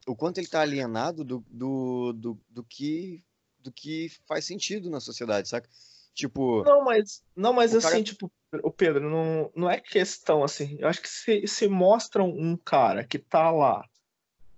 [0.07, 3.23] O quanto ele tá alienado do, do, do, do que
[3.61, 5.69] do que faz sentido na sociedade, saca?
[6.15, 6.65] Tipo.
[6.65, 8.03] Não, mas, não, mas assim, cara...
[8.03, 10.77] tipo, o Pedro, não, não é questão assim.
[10.79, 13.85] Eu acho que se, se mostram um cara que tá lá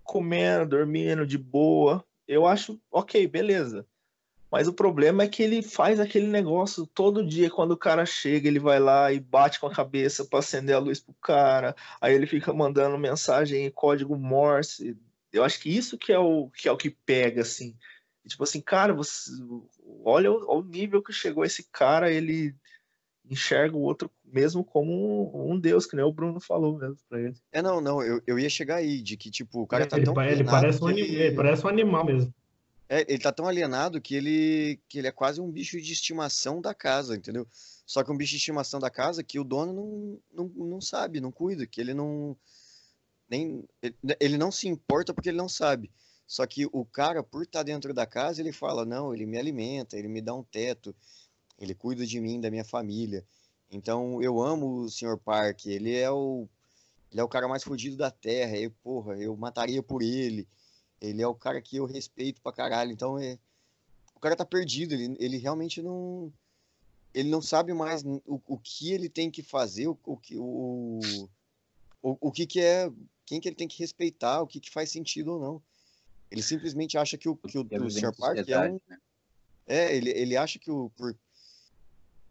[0.03, 3.87] comendo, dormindo de boa, eu acho ok, beleza.
[4.51, 8.48] Mas o problema é que ele faz aquele negócio todo dia, quando o cara chega,
[8.48, 12.14] ele vai lá e bate com a cabeça para acender a luz pro cara, aí
[12.14, 14.96] ele fica mandando mensagem em código Morse.
[15.32, 17.76] Eu acho que isso que é o que é o que pega assim.
[18.26, 19.30] tipo assim, cara, você
[20.05, 22.55] olha o, o nível que chegou esse cara, ele
[23.30, 27.34] enxerga o outro mesmo como um, deus, que nem o Bruno falou mesmo pra ele.
[27.53, 30.07] É, não, não, eu, eu ia chegar aí, de que, tipo, o cara tá ele,
[30.07, 31.03] tão ele parece, um, ele...
[31.03, 32.34] ele parece um animal mesmo.
[32.93, 36.61] É, ele tá tão alienado que ele, que ele é quase um bicho de estimação
[36.61, 37.47] da casa, entendeu?
[37.86, 41.20] Só que um bicho de estimação da casa que o dono não, não, não sabe,
[41.20, 42.36] não cuida, que ele não.
[43.28, 43.64] Nem,
[44.18, 45.88] ele não se importa porque ele não sabe.
[46.26, 49.38] Só que o cara, por estar tá dentro da casa, ele fala: não, ele me
[49.38, 50.93] alimenta, ele me dá um teto,
[51.61, 53.24] ele cuida de mim, da minha família.
[53.70, 55.16] Então eu amo o Sr.
[55.16, 56.49] Park, ele é o
[57.12, 60.49] ele é o cara mais fodido da Terra, eu, porra, eu mataria por ele.
[61.01, 62.92] Ele é o cara que eu respeito pra caralho.
[62.92, 63.38] Então é
[64.14, 66.30] o cara tá perdido, ele, ele realmente não
[67.14, 71.01] ele não sabe mais o, o que ele tem que fazer, o, o, o,
[72.03, 72.90] o, o que, que é,
[73.26, 75.62] quem que ele tem que respeitar, o que, que faz sentido ou não.
[76.30, 78.14] Ele simplesmente acha que o, que o, o Sr.
[78.14, 78.80] Park é um.
[78.88, 78.98] Né?
[79.66, 81.16] É, ele, ele acha que o, por,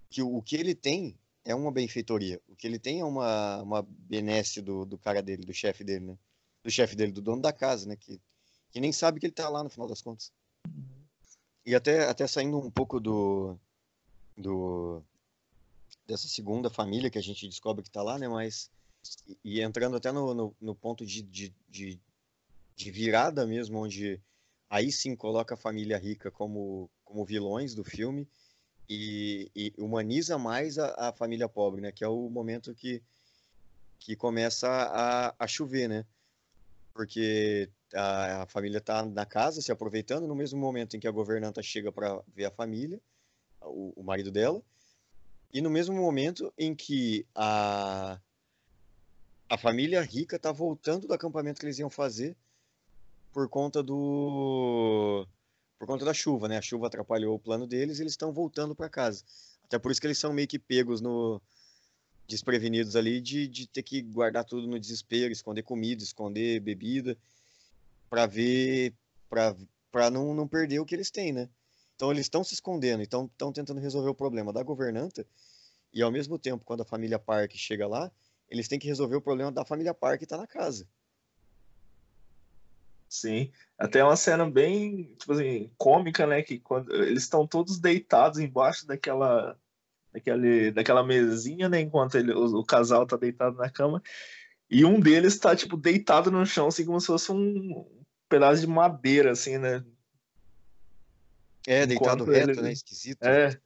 [0.10, 2.40] que o, o que ele tem é uma benfeitoria.
[2.48, 6.06] O que ele tem é uma, uma benesse do, do cara dele, do chefe dele,
[6.06, 6.18] né?
[6.64, 7.96] Do chefe dele, do dono da casa, né?
[7.98, 8.22] Que,
[8.72, 10.32] que nem sabe que ele tá lá no final das contas.
[11.66, 13.58] E até, até saindo um pouco do,
[14.38, 15.04] do
[16.08, 18.28] dessa segunda família que a gente descobre que tá lá, né?
[18.28, 18.72] Mas
[19.44, 22.00] e entrando até no, no, no ponto de, de, de,
[22.76, 24.20] de, virada mesmo, onde
[24.70, 28.28] aí sim coloca a família rica como, como vilões do filme
[28.90, 31.92] e, e humaniza mais a, a, família pobre, né?
[31.92, 33.02] Que é o momento que,
[34.00, 36.06] que começa a, a chover, né?
[36.94, 41.12] Porque a, a família está na casa se aproveitando no mesmo momento em que a
[41.12, 43.00] governanta chega para ver a família,
[43.62, 44.62] o, o marido dela,
[45.52, 48.20] e no mesmo momento em que a,
[49.50, 52.36] a família rica está voltando do acampamento que eles iam fazer
[53.34, 55.28] por conta do
[55.78, 56.58] por conta da chuva, né?
[56.58, 59.24] A chuva atrapalhou o plano deles e eles estão voltando para casa.
[59.64, 61.42] Até por isso que eles são meio que pegos no
[62.28, 67.18] desprevenidos ali de, de ter que guardar tudo no desespero, esconder comida, esconder bebida,
[68.10, 68.94] para ver,
[69.30, 71.50] para não, não perder o que eles têm, né?
[71.96, 75.26] Então eles estão se escondendo, então estão tentando resolver o problema da governanta
[75.94, 78.12] e ao mesmo tempo, quando a família Park chega lá,
[78.50, 80.88] eles têm que resolver o problema da família Park que está na casa.
[83.08, 86.44] Sim, até uma cena bem, tipo assim, cômica, né?
[86.44, 89.58] Que quando eles estão todos deitados embaixo daquela,
[90.14, 91.82] daquele, daquela mesinha, né?
[91.82, 94.02] Enquanto ele, o, o casal tá deitado na cama.
[94.70, 97.99] E um deles tá, tipo, deitado no chão, assim, como se fosse um
[98.30, 99.84] pedaço de madeira, assim, né?
[101.68, 102.62] É, deitado reto, ele...
[102.62, 102.72] né?
[102.72, 103.22] Esquisito.
[103.24, 103.60] É.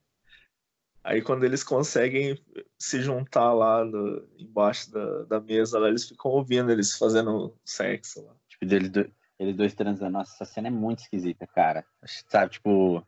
[1.03, 2.41] Aí quando eles conseguem
[2.79, 8.25] se juntar lá no, embaixo da, da mesa, lá, eles ficam ouvindo eles fazendo sexo
[8.25, 8.33] lá.
[8.47, 10.11] Tipo, dele, eles dois transando.
[10.11, 11.85] Nossa, essa cena é muito esquisita, cara.
[12.29, 13.05] Sabe, tipo,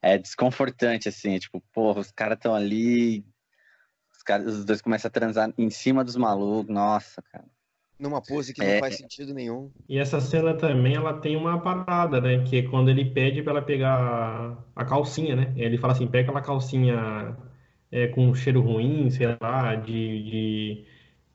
[0.00, 1.36] é desconfortante, assim.
[1.38, 3.24] Tipo, porra, os caras estão ali.
[4.24, 6.72] caras, os dois começam a transar em cima dos malucos.
[6.72, 7.46] Nossa, cara.
[7.98, 8.74] Numa pose que É.
[8.74, 9.70] não faz sentido nenhum.
[9.88, 12.42] E essa cena também, ela tem uma parada, né?
[12.44, 15.52] Que é quando ele pede pra ela pegar a calcinha, né?
[15.56, 17.36] Ele fala assim, pega aquela calcinha
[17.90, 20.84] é, com cheiro ruim, sei lá, de,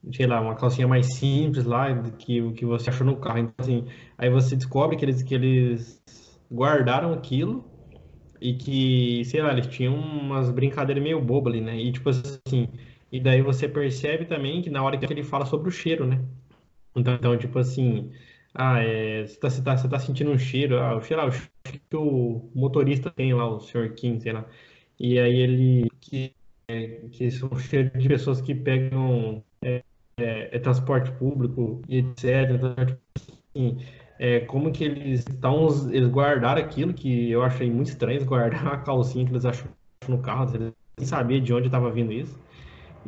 [0.03, 3.39] de, sei lá, uma calcinha mais simples lá, que, que você achou no carro.
[3.39, 3.85] Então, assim,
[4.17, 6.01] aí você descobre que eles, que eles
[6.51, 7.71] guardaram aquilo
[8.41, 11.77] e que, sei lá, eles tinham umas brincadeiras meio bobas ali, né?
[11.79, 12.67] E tipo assim,
[13.11, 16.23] e daí você percebe também que na hora que ele fala sobre o cheiro, né?
[16.95, 18.11] Então, então, tipo assim,
[18.53, 21.21] ah, é, você tá, você tá, você tá sentindo um cheiro, ah, o cheiro,
[21.63, 23.93] que o motorista tem lá, o Sr.
[23.95, 24.45] Kim, sei lá.
[24.99, 26.33] E aí ele, que,
[26.67, 29.83] é, que são cheiro de pessoas que pegam é,
[30.17, 32.51] é, é transporte público e etc.
[32.51, 33.77] Então, tipo assim,
[34.19, 38.71] é, como que eles estão, eles guardaram aquilo que eu achei muito estranho, eles guardaram
[38.71, 39.73] a calcinha que eles acharam
[40.07, 42.37] no carro, eles nem sabiam de onde estava vindo isso.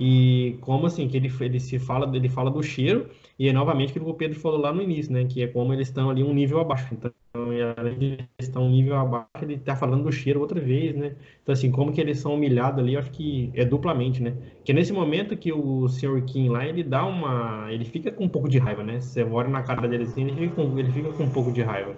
[0.04, 3.92] E como assim, que ele, ele se fala, ele fala do cheiro, e é novamente
[3.92, 5.26] aquilo que o Pedro falou lá no início, né?
[5.26, 6.92] Que é como eles estão ali um nível abaixo.
[6.92, 7.14] Então,
[7.54, 10.96] e além de eles estão um nível abaixo, ele tá falando do cheiro outra vez,
[10.96, 11.16] né?
[11.44, 14.34] Então, assim, como que eles são humilhados ali, eu acho que é duplamente, né?
[14.66, 16.24] Que nesse momento que o Sr.
[16.26, 17.72] Kim lá, ele dá uma.
[17.72, 19.00] Ele fica com um pouco de raiva, né?
[19.00, 21.62] Você olha na cara dele assim, ele fica com, ele fica com um pouco de
[21.62, 21.96] raiva.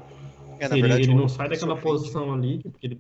[0.60, 3.00] É, ele, verdade, ele não sai daquela posição ali, porque ele,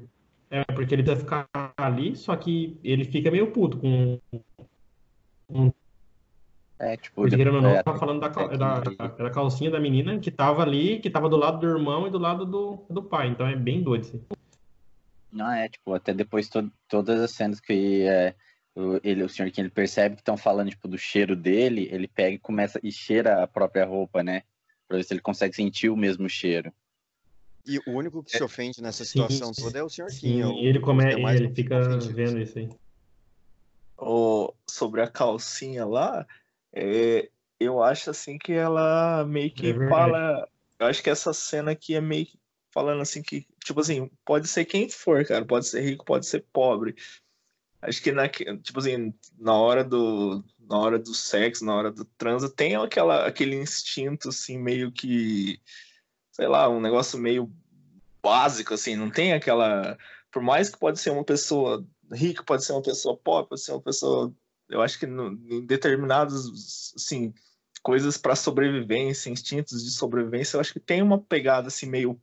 [0.49, 1.45] é, porque ele precisa ficar
[1.75, 4.17] ali, só que ele fica meio puto com.
[6.79, 9.71] É, tipo, Porque querendo ou não, é, tá falando da, é da, que- da calcinha
[9.71, 12.85] da menina que tava ali, que tava do lado do irmão e do lado do,
[12.89, 13.29] do pai.
[13.29, 14.21] Então é bem doido assim.
[15.31, 18.35] Não, é, tipo, até depois to todas as cenas que é,
[18.75, 19.49] o, ele, o Sr.
[19.51, 22.91] Kim ele percebe que estão falando, tipo, do cheiro dele, ele pega e começa e
[22.91, 24.43] cheira a própria roupa, né?
[24.87, 26.71] Pra ver se ele consegue sentir o mesmo cheiro.
[27.65, 30.07] E o único que se ofende nessa Sim, situação toda é o Sr.
[30.07, 30.11] Kim.
[30.11, 31.79] Sim, o- ele, come, ele fica
[32.13, 32.69] vendo isso aí.
[34.03, 36.25] O- sobre a calcinha lá,
[36.73, 37.29] é,
[37.59, 40.47] eu acho assim que ela meio que É fala.
[40.79, 42.37] Eu acho que essa cena aqui é meio que
[42.71, 46.43] falando assim que, tipo assim, pode ser quem for, cara, pode ser rico, pode ser
[46.51, 46.95] pobre.
[47.81, 52.05] Acho que na, tipo assim, na hora do na hora do sexo, na hora do
[52.05, 55.59] transa, tem aquela, aquele instinto assim meio que
[56.31, 57.51] sei lá, um negócio meio
[58.23, 59.97] básico assim, não tem aquela,
[60.31, 63.71] por mais que pode ser uma pessoa rica, pode ser uma pessoa pobre, pode ser
[63.71, 64.33] uma pessoa,
[64.69, 67.33] eu acho que no, em determinados assim,
[67.81, 72.19] coisas para sobrevivência, instintos de sobrevivência, eu acho que tem uma pegada assim meio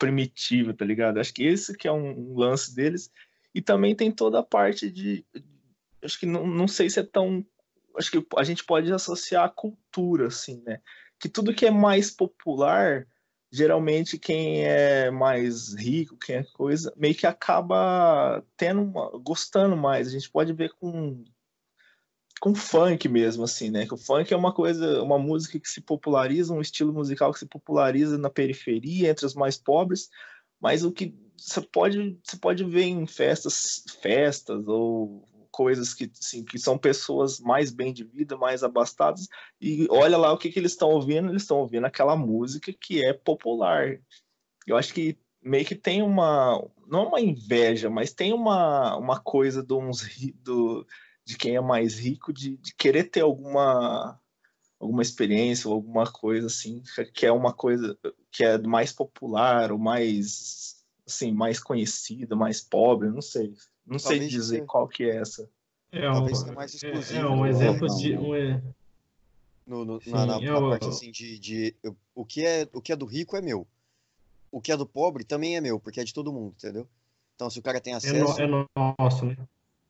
[0.00, 1.20] primitiva, tá ligado?
[1.20, 3.12] Acho que esse que é um, um lance deles.
[3.54, 5.24] E também tem toda a parte de.
[6.02, 7.44] Acho que não, não sei se é tão.
[7.96, 10.80] Acho que a gente pode associar a cultura, assim, né?
[11.18, 13.06] Que tudo que é mais popular,
[13.50, 20.06] geralmente quem é mais rico, quem é coisa, meio que acaba tendo uma, gostando mais.
[20.06, 21.24] A gente pode ver com
[22.40, 23.86] com funk mesmo, assim, né?
[23.86, 27.38] Que o funk é uma coisa, uma música que se populariza, um estilo musical que
[27.38, 30.08] se populariza na periferia, entre os mais pobres,
[30.58, 35.28] mas o que você pode, você pode ver em festas, festas ou
[35.60, 39.28] coisas que, assim, que são pessoas mais bem de vida, mais abastadas,
[39.60, 43.04] e olha lá o que, que eles estão ouvindo, eles estão ouvindo aquela música que
[43.04, 44.00] é popular.
[44.66, 49.62] Eu acho que meio que tem uma, não uma inveja, mas tem uma, uma coisa
[49.62, 50.00] de uns
[50.36, 50.86] do,
[51.26, 54.18] de quem é mais rico de, de querer ter alguma
[54.78, 56.82] alguma experiência ou alguma coisa assim
[57.12, 57.98] que é uma coisa
[58.32, 63.52] que é mais popular ou mais assim mais conhecida mais pobre não sei
[63.86, 65.48] não sei Talvez dizer seja- qual que é essa
[65.92, 68.14] É um, Talvez seja mais é, exclusivo é um do- exemplo não, de.
[68.14, 68.22] não.
[68.22, 68.62] Um, é-
[69.66, 72.44] no, no- Sim, na, na- é na o- parte assim de, de eu- o que
[72.44, 73.66] é o que é do rico é meu
[74.50, 76.88] o que é do pobre também é meu porque é de todo mundo entendeu
[77.36, 79.36] então se o cara tem é, acesso no- é nosso, né?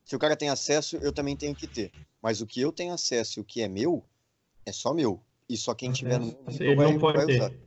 [0.05, 2.93] se o cara tem acesso eu também tenho que ter mas o que eu tenho
[2.93, 4.03] acesso e o que é meu
[4.65, 5.19] é só meu
[5.49, 7.59] e só quem tiver no mundo vai, não pode vai ter.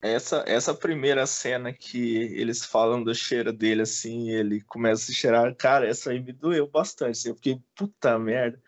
[0.00, 5.54] Essa essa primeira cena que eles falam do cheiro dele assim ele começa a cheirar
[5.56, 8.62] cara essa aí me doeu bastante assim, eu fiquei puta merda.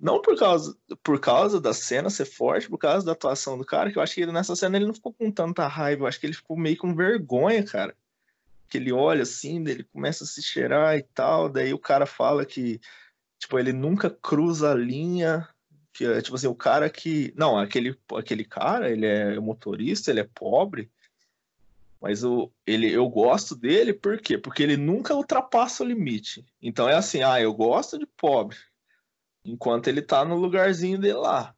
[0.00, 3.92] Não por causa por causa da cena ser forte por causa da atuação do cara
[3.92, 6.18] que eu acho que ele, nessa cena ele não ficou com tanta raiva eu acho
[6.18, 7.94] que ele ficou meio com vergonha cara.
[8.68, 12.46] Que ele olha assim ele começa a se cheirar e tal daí o cara fala
[12.46, 12.80] que
[13.38, 15.46] tipo ele nunca cruza a linha
[15.92, 17.32] que é tipo assim, o cara que.
[17.36, 20.90] Não, aquele, aquele cara, ele é motorista, ele é pobre,
[22.00, 24.36] mas o, ele, eu gosto dele por quê?
[24.36, 26.44] Porque ele nunca ultrapassa o limite.
[26.60, 28.56] Então é assim, ah, eu gosto de pobre,
[29.44, 31.54] enquanto ele tá no lugarzinho dele lá.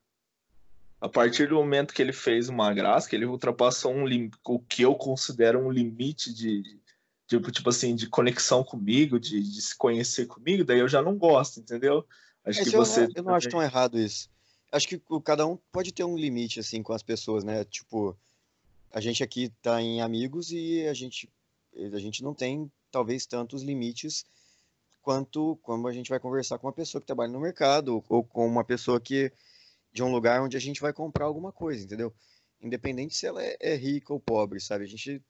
[1.01, 4.59] A partir do momento que ele fez uma graça, que ele ultrapassou um lim, o
[4.59, 6.63] que eu considero um limite de,
[7.27, 11.17] de tipo assim, de conexão comigo, de, de se conhecer comigo, daí eu já não
[11.17, 12.07] gosto, entendeu?
[12.45, 13.01] Acho Mas que eu, você.
[13.03, 14.29] não, eu não acho tão errado isso.
[14.71, 17.65] Acho que cada um pode ter um limite, assim, com as pessoas, né?
[17.65, 18.17] Tipo,
[18.91, 21.29] a gente aqui tá em amigos e a gente,
[21.93, 24.25] a gente não tem, talvez, tantos limites
[25.01, 28.25] quanto quando a gente vai conversar com uma pessoa que trabalha no mercado ou, ou
[28.25, 29.31] com uma pessoa que
[29.93, 32.13] de um lugar onde a gente vai comprar alguma coisa, entendeu?
[32.61, 34.85] Independente se ela é, é rica ou pobre, sabe?
[34.85, 35.23] A gente,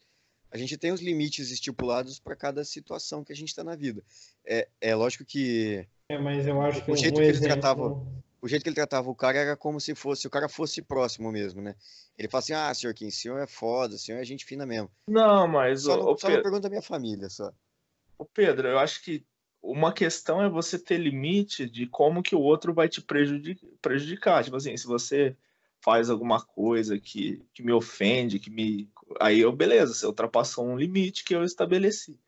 [0.51, 4.03] a gente tem os limites estipulados para cada situação que a gente está na vida.
[4.45, 7.55] É, é lógico que É, mas eu acho que O jeito um que ele exemplo...
[7.61, 10.83] tratava- o jeito que ele tratava o cara era como se fosse, o cara fosse
[10.83, 11.75] próximo mesmo, né?
[12.19, 14.67] Ele fala assim, ah, senhor Kim, o senhor é foda, o senhor é gente fina
[14.67, 14.91] mesmo.
[15.09, 17.51] Não, mas, Só, não, não Pedro, pergunta da minha família, só.
[18.19, 19.25] ô, Pedro, eu acho que
[19.63, 24.45] uma questão é você ter limite de como que o outro vai te prejudi- prejudicar.
[24.45, 25.35] Tipo assim, se você
[25.81, 28.91] faz alguma coisa que, que me ofende, que me.
[29.19, 32.21] Aí eu, beleza, você ultrapassou um limite que eu estabeleci.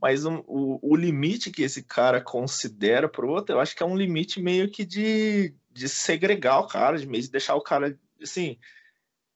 [0.00, 3.86] Mas um- o, o limite que esse cara considera pro outro, eu acho que é
[3.86, 7.98] um limite meio que de, de segregar o cara, de meio de deixar o cara,
[8.22, 8.56] assim,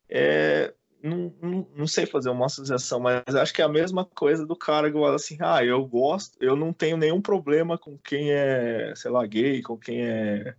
[0.09, 4.47] é, não, não, não sei fazer uma associação, mas acho que é a mesma coisa
[4.47, 8.31] do cara que fala assim, ah, eu gosto, eu não tenho nenhum problema com quem
[8.31, 10.55] é, sei lá, gay, com quem é...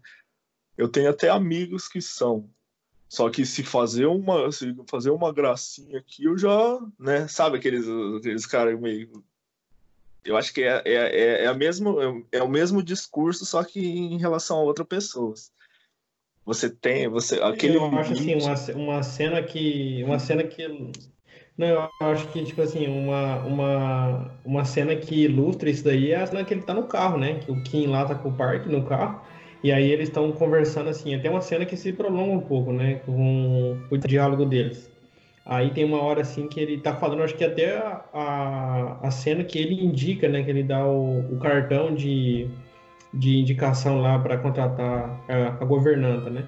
[0.77, 2.49] Eu tenho até amigos que são.
[3.07, 7.85] Só que se fazer uma, se fazer uma gracinha aqui, eu já, né, sabe aqueles,
[8.17, 9.23] aqueles caras meio...
[10.25, 13.79] Eu acho que é, é, é, é, a mesmo, é o mesmo discurso, só que
[13.79, 15.51] em relação a outras pessoas.
[16.45, 20.03] Você tem, você, aquele eu acho assim, uma, uma cena que.
[20.03, 20.91] Uma cena que.
[21.57, 26.21] Não, eu acho que, tipo assim, uma, uma, uma cena que ilustra isso daí é
[26.21, 27.39] a cena que ele tá no carro, né?
[27.39, 29.21] Que o Kim lá tá com o Park no carro.
[29.63, 31.15] E aí eles estão conversando assim.
[31.15, 32.95] Até uma cena que se prolonga um pouco, né?
[33.05, 34.92] Com o diálogo deles.
[35.45, 39.43] Aí tem uma hora assim que ele tá falando, acho que até a, a, cena
[39.43, 40.41] que ele indica, né?
[40.41, 42.47] Que ele dá o, o cartão de,
[43.13, 46.47] de indicação lá para contratar a, a governanta, né?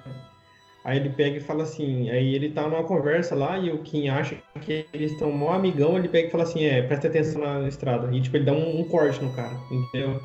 [0.82, 4.08] Aí ele pega e fala assim, aí ele tá numa conversa lá e o Kim
[4.08, 7.68] acha que eles estão mó amigão, ele pega e fala assim, é, presta atenção na
[7.68, 8.14] estrada.
[8.14, 10.22] E tipo, ele dá um, um corte no cara, entendeu?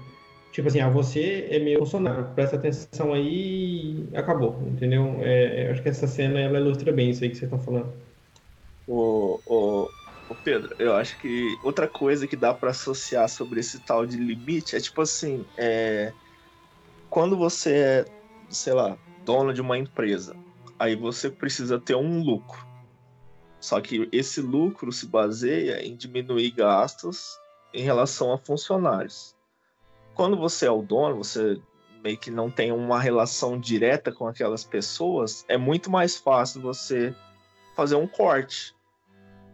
[0.52, 5.18] Tipo assim, ah, você é meu funcionário, presta atenção aí e acabou, entendeu?
[5.22, 7.92] É, eu acho que essa cena ela ilustra bem isso aí que vocês estão falando.
[8.88, 9.90] O, o,
[10.30, 14.18] o Pedro, eu acho que outra coisa que dá pra associar sobre esse tal de
[14.18, 16.14] limite é tipo assim, é,
[17.10, 18.06] quando você é,
[18.50, 20.36] sei lá, dono de uma empresa,
[20.80, 22.66] aí você precisa ter um lucro.
[23.60, 27.38] Só que esse lucro se baseia em diminuir gastos
[27.74, 29.36] em relação a funcionários.
[30.16, 31.62] Quando você é o dono, você
[32.04, 37.16] meio que não tem uma relação direta com aquelas pessoas, é muito mais fácil você
[37.76, 38.76] fazer um corte.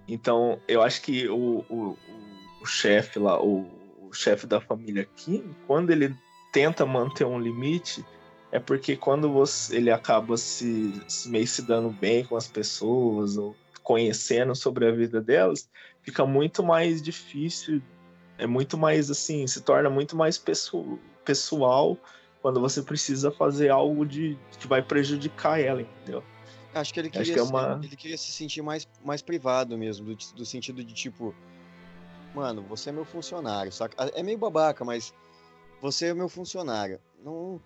[0.08, 1.98] Então, eu acho que o, o,
[2.62, 3.66] o chefe lá, o,
[4.02, 6.16] o chefe da família Kim, quando ele
[6.54, 8.06] tenta manter um limite,
[8.52, 13.38] é porque quando você, ele acaba se, se meio se dando bem com as pessoas
[13.38, 15.70] ou conhecendo sobre a vida delas,
[16.02, 17.82] fica muito mais difícil,
[18.38, 21.98] é muito mais assim, se torna muito mais pesso- pessoal
[22.42, 26.24] quando você precisa fazer algo de que vai prejudicar ela, entendeu?
[26.74, 29.78] Acho que ele queria, que é se- uma- ele queria se sentir mais, mais privado
[29.78, 31.34] mesmo, do, do sentido de tipo,
[32.36, 33.96] mano, você é meu funcionário, saca?
[34.14, 35.14] É meio babaca, mas
[35.82, 37.00] você é meu funcionário.
[37.24, 37.62] Não,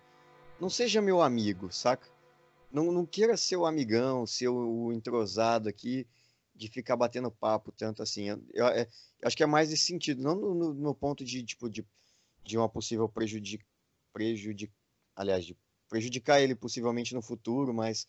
[0.60, 2.08] não seja meu amigo, saca?
[2.70, 6.06] Não, não queira ser o amigão, ser o, entrosado aqui,
[6.54, 8.28] de ficar batendo papo tanto assim.
[8.28, 8.88] Eu, eu- é-
[9.20, 11.84] eu acho que é mais nesse sentido, não no, no- no ponto de, tipo, de,
[12.44, 13.62] de uma possível prejudic,
[14.12, 14.72] prejudic,
[15.14, 15.56] aliás, de
[15.88, 18.06] prejudicar ele possivelmente no futuro, mas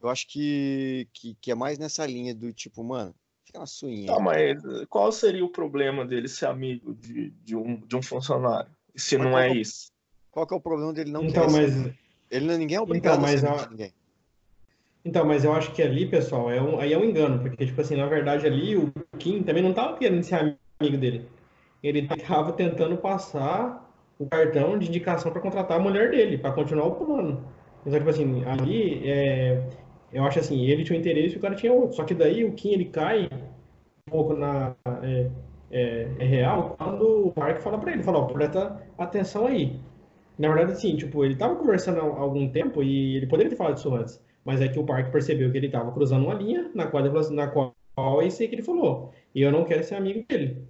[0.00, 3.14] eu acho que, que, que é mais nessa linha do tipo, mano,
[3.44, 4.14] fica na suinha.
[4.14, 8.70] Tá, mas qual seria o problema dele ser amigo de, de, um, de um funcionário?
[8.94, 9.90] Se Mas não é é isso?
[10.30, 11.94] Qual que é o problema dele não Então, ser mas?
[12.30, 13.92] Ele não- ninguém é obrigado mas a ser de ninguém.
[15.04, 17.80] Então, mas eu acho que ali, pessoal, é um, aí é um engano, porque, tipo
[17.80, 20.34] assim, na verdade ali o Kim também não tava querendo ser
[20.80, 21.26] amigo dele.
[21.82, 23.88] Ele tava tentando passar
[24.18, 27.44] o cartão de indicação para contratar a mulher dele, para continuar o plano.
[27.86, 29.62] Então, tipo assim, ali, é,
[30.12, 31.96] eu acho assim, ele tinha um interesse e o cara tinha outro.
[31.96, 33.28] Só que daí o Kim, ele cai
[34.08, 34.74] um pouco na...
[35.02, 35.30] É,
[35.70, 39.78] é, é real quando o Mark fala para ele, fala, ó, presta atenção aí.
[40.38, 43.76] Na verdade, assim, tipo, ele tava conversando há algum tempo e ele poderia ter falado
[43.76, 44.22] isso antes.
[44.44, 47.48] Mas é que o Park percebeu que ele estava cruzando uma linha na qual, na
[47.48, 47.74] qual
[48.22, 49.12] é isso que ele falou.
[49.34, 50.62] E eu não quero ser amigo dele.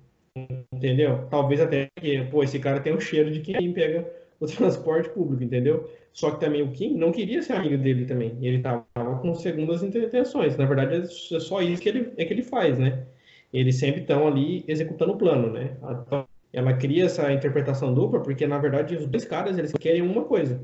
[0.72, 1.26] Entendeu?
[1.30, 4.10] Talvez até que, pô, esse cara tem o cheiro de quem pega
[4.40, 5.90] o transporte público, entendeu?
[6.12, 8.36] Só que também o Kim não queria ser amigo dele também.
[8.40, 8.84] Ele tava
[9.20, 10.56] com segundas intenções.
[10.56, 13.06] Na verdade, é só isso que ele, é que ele faz, né?
[13.52, 15.76] Eles sempre estão ali executando o plano, né?
[16.06, 20.24] Então, ela cria essa interpretação dupla, porque na verdade os dois caras eles querem uma
[20.24, 20.62] coisa.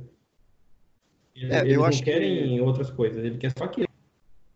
[1.35, 3.89] Eles, É, eu eles não acho que- querem outras coisas, ele quer só aquilo.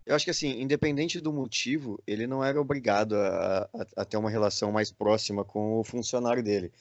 [0.07, 4.17] Eu acho que assim, independente do motivo, ele não era obrigado a, a- a ter
[4.17, 6.73] uma relação mais próxima com o funcionário dele.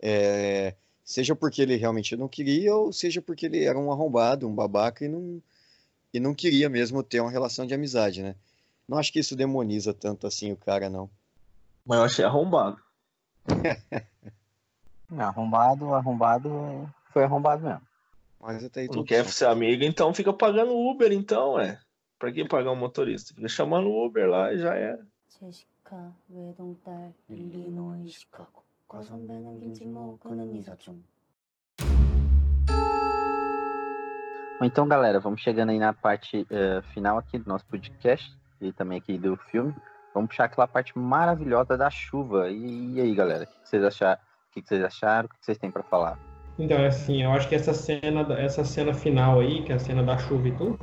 [0.00, 0.74] É,
[1.08, 5.06] seja porque ele realmente não queria, ou seja porque ele era um arrombado, um babaca
[5.06, 5.40] e não,
[6.12, 8.34] e não queria mesmo ter uma relação de amizade, né?
[8.86, 11.08] Não acho que isso demoniza tanto assim o cara, não.
[11.86, 12.78] Mas eu achei arrombado.
[15.16, 17.80] Arrombado, arrombado, foi arrombado mesmo.
[18.38, 19.32] Mas até aí Não quer certo.
[19.32, 21.80] ser amigo, então fica pagando Uber, então, é.
[22.18, 23.32] Pra que pagar um motorista?
[23.32, 25.06] Fica chamando o Uber lá e já era.
[28.87, 31.03] 제시카 외동딸 일리노이 시카고 과선배 남긴 지모 그는 이사촌
[34.59, 38.31] Bom, Então, galera, vamos chegando aí na parte eh, final aqui do nosso podcast
[38.61, 39.73] e também aqui do filme.
[40.13, 42.49] Vamos puxar aquela parte maravilhosa da chuva.
[42.49, 44.21] E, e aí, galera, o que vocês acharam?
[44.21, 45.25] O que vocês acharam?
[45.25, 46.17] O que vocês têm para falar?
[46.57, 49.79] Então, assim, eu acho que essa cena, da- essa cena final aí, que é a
[49.79, 50.77] cena da chuva e tudo,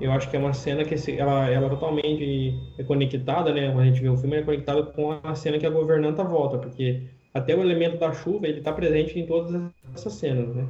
[0.00, 3.68] eu acho que é uma cena que se- ela, ela totalmente é conectada, né?
[3.68, 6.58] Quando a gente vê o filme, é conectada com a cena que a governanta volta,
[6.58, 9.61] porque até o elemento da chuva, ele tá presente em todas
[9.93, 10.65] essas cenas, né?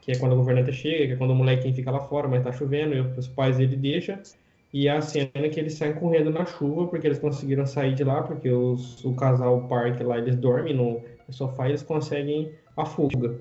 [0.00, 2.42] Que é quando a governanta chega, que é quando o molequinho fica lá fora, mas
[2.42, 4.18] tá chovendo, e os pais dele deixam,
[4.72, 8.02] e é a cena que eles saem correndo na chuva, porque eles conseguiram sair de
[8.02, 12.52] lá, porque os, o casal, o parque lá, eles dormem no sofá e eles conseguem
[12.76, 13.38] a fuga.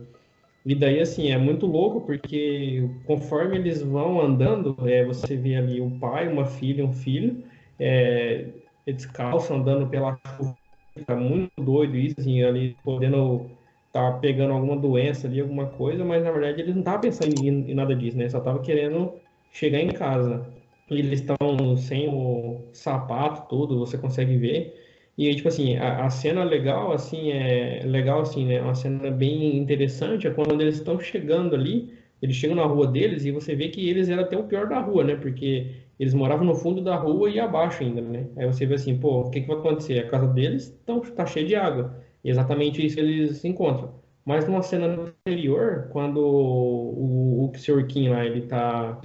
[0.65, 5.81] E daí, assim, é muito louco porque conforme eles vão andando, é, você vê ali
[5.81, 7.43] um pai, uma filha, um filho,
[7.79, 8.45] é,
[8.85, 10.55] descalço, andando pela chuva.
[11.05, 13.57] Tá muito doido isso, assim, ali podendo
[13.91, 17.71] tá pegando alguma doença ali, alguma coisa, mas na verdade eles não estavam pensando em,
[17.71, 18.29] em nada disso, né?
[18.29, 19.19] Só estavam querendo
[19.51, 20.53] chegar em casa.
[20.89, 24.77] E eles estão sem o sapato, tudo, você consegue ver.
[25.17, 28.61] E tipo assim, a, a cena legal, assim, é legal, assim, né?
[28.61, 33.25] Uma cena bem interessante é quando eles estão chegando ali, eles chegam na rua deles
[33.25, 35.15] e você vê que eles eram até o pior da rua, né?
[35.15, 35.71] Porque
[36.01, 38.25] eles moravam no fundo da rua e abaixo ainda, né?
[38.35, 39.99] Aí você vê assim, pô, o que que vai acontecer?
[39.99, 41.95] A casa deles tão, tá cheia de água.
[42.23, 43.93] E exatamente isso eles se encontram.
[44.25, 47.85] Mas numa cena anterior, quando o, o Sr.
[47.85, 48.99] Kim lá, ele tá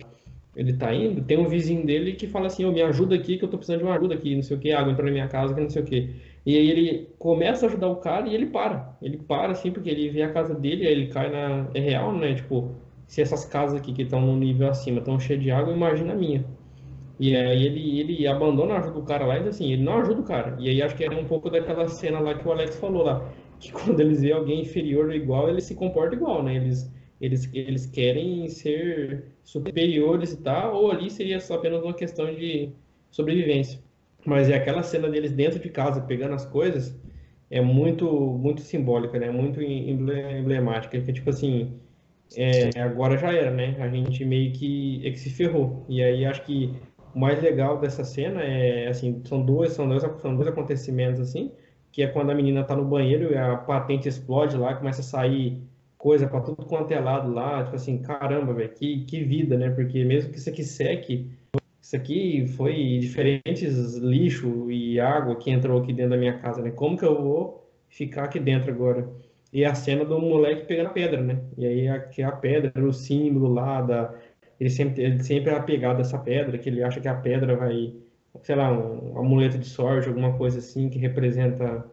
[0.57, 3.45] ele tá indo, tem um vizinho dele que fala assim, ô, me ajuda aqui, que
[3.45, 5.29] eu tô precisando de uma ajuda aqui, não sei o que, água entrou na minha
[5.29, 6.17] casa, que não sei o que.
[6.47, 8.97] E aí ele começa a ajudar o cara e ele para.
[9.03, 11.69] Ele para, assim, porque ele vê a casa dele, aí ele cai na...
[11.75, 12.35] É real, né?
[12.35, 12.75] Tipo,
[13.07, 16.17] se essas casas aqui que estão no nível acima estão cheias de água, imagina a
[16.17, 16.43] minha.
[17.19, 19.99] E aí ele, ele abandona a ajuda do cara lá e diz assim, ele não
[19.99, 20.57] ajuda o cara.
[20.61, 23.33] E aí acho que é um pouco daquela cena lá que o Alex falou lá,
[23.59, 26.57] que quando eles veem alguém inferior ou igual, eles se comportam igual, né?
[26.57, 32.35] Eles, eles, eles querem ser superiores e tal, ou ali seria só apenas uma questão
[32.35, 32.75] de
[33.11, 33.81] sobrevivência.
[34.27, 36.99] Mas é aquela cena deles dentro de casa pegando as coisas
[37.51, 38.07] é muito
[38.39, 39.31] muito simbólica, né?
[39.31, 41.81] Muito emble- emblemática, que tipo assim,
[42.35, 43.77] é, agora já era, né?
[43.83, 45.87] A gente meio que, é que se ferrou.
[45.89, 46.75] E aí acho que
[47.17, 51.51] o mais legal dessa cena é assim, são dois, são dois, são dois acontecimentos assim,
[51.91, 55.05] que é quando a menina tá no banheiro e a patente explode lá, começa a
[55.05, 55.63] sair
[55.97, 59.71] coisa para tudo quanto é lado lá, tipo assim, caramba, velho, que, que vida, né?
[59.71, 61.31] Porque mesmo que isso aqui seque,
[61.81, 66.71] isso aqui foi diferentes lixo e água que entrou aqui dentro da minha casa, né?
[66.71, 69.09] Como que eu vou ficar aqui dentro agora?
[69.51, 71.41] E a cena do moleque pegando a pedra, né?
[71.57, 74.15] E aí a, que a pedra o símbolo lá da
[74.61, 77.57] ele sempre ele sempre é apegado a essa pedra, que ele acha que a pedra
[77.57, 77.95] vai,
[78.43, 81.91] sei lá, um amuleto de sorte, alguma coisa assim que representa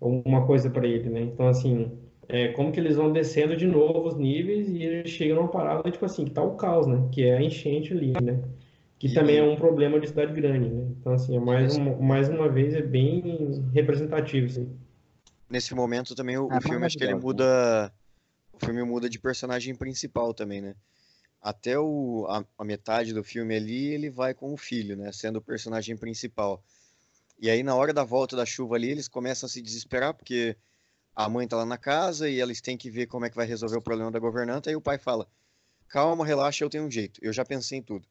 [0.00, 1.20] alguma coisa para ele, né?
[1.22, 1.98] Então assim,
[2.28, 5.90] é, como que eles vão descendo de novo os níveis e eles chegam numa parada,
[5.90, 7.08] tipo assim, que tá o caos, né?
[7.12, 8.42] Que é a enchente ali, né?
[8.98, 10.86] Que E- também é um problema de cidade grande, né?
[11.00, 14.76] Então, assim, é mais, um, mais uma vez é bem representativo, assim.
[15.48, 17.42] Nesse momento também o, É o filme acho que ele maravilhoso, né?
[17.42, 17.92] muda.
[18.52, 20.76] O filme muda de personagem principal também, né?
[21.46, 25.12] Até o, a, a metade do filme ali, ele vai com o filho, né?
[25.12, 26.60] Sendo o personagem principal.
[27.38, 30.56] E aí, na hora da volta da chuva ali, eles começam a se desesperar, porque
[31.14, 33.46] a mãe tá lá na casa e eles têm que ver como é que vai
[33.46, 34.72] resolver o problema da governanta.
[34.72, 35.24] E o pai fala:
[35.86, 37.20] Calma, relaxa, eu tenho um jeito.
[37.22, 38.04] Eu já pensei em tudo.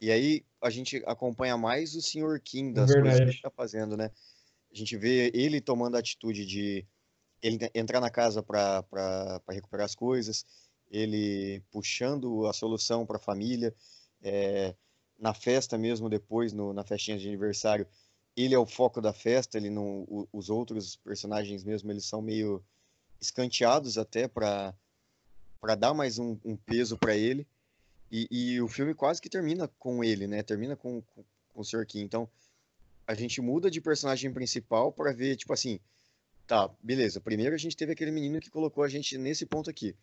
[0.00, 2.40] E aí a gente acompanha mais o Sr.
[2.42, 3.30] Kim das coisas que Verdade.
[3.32, 4.10] ele tá fazendo, né?
[4.72, 6.86] A gente vê ele tomando a atitude de
[7.42, 8.82] ele entrar na casa para
[9.50, 10.46] recuperar as coisas,
[10.92, 13.74] ele puxando a solução para a família,
[14.22, 14.74] é,
[15.18, 17.86] na festa mesmo depois, no, na festinha de aniversário,
[18.36, 22.62] ele é o foco da festa, ele não, os outros personagens mesmo, eles são meio
[23.20, 24.74] escanteados até para
[25.60, 27.46] para dar mais um, um peso para ele,
[28.10, 30.42] e, e o filme quase que termina com ele, né?
[30.42, 31.24] Termina com, com,
[31.54, 31.86] com o Sr.
[31.86, 32.28] Kim, então
[33.06, 35.78] a gente muda de personagem principal para ver, tipo assim,
[36.46, 37.20] Tá, beleza.
[37.20, 39.94] Primeiro a gente teve aquele menino que colocou a gente nesse ponto aqui.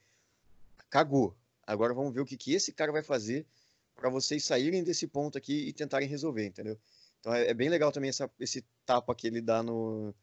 [0.89, 1.35] Cagou.
[1.65, 3.45] Agora vamos ver o que, que esse cara vai fazer
[3.95, 6.79] para vocês saírem desse ponto aqui e tentarem resolver, entendeu?
[7.19, 10.13] Então é, é bem legal também essa, esse tapa que ele dá no,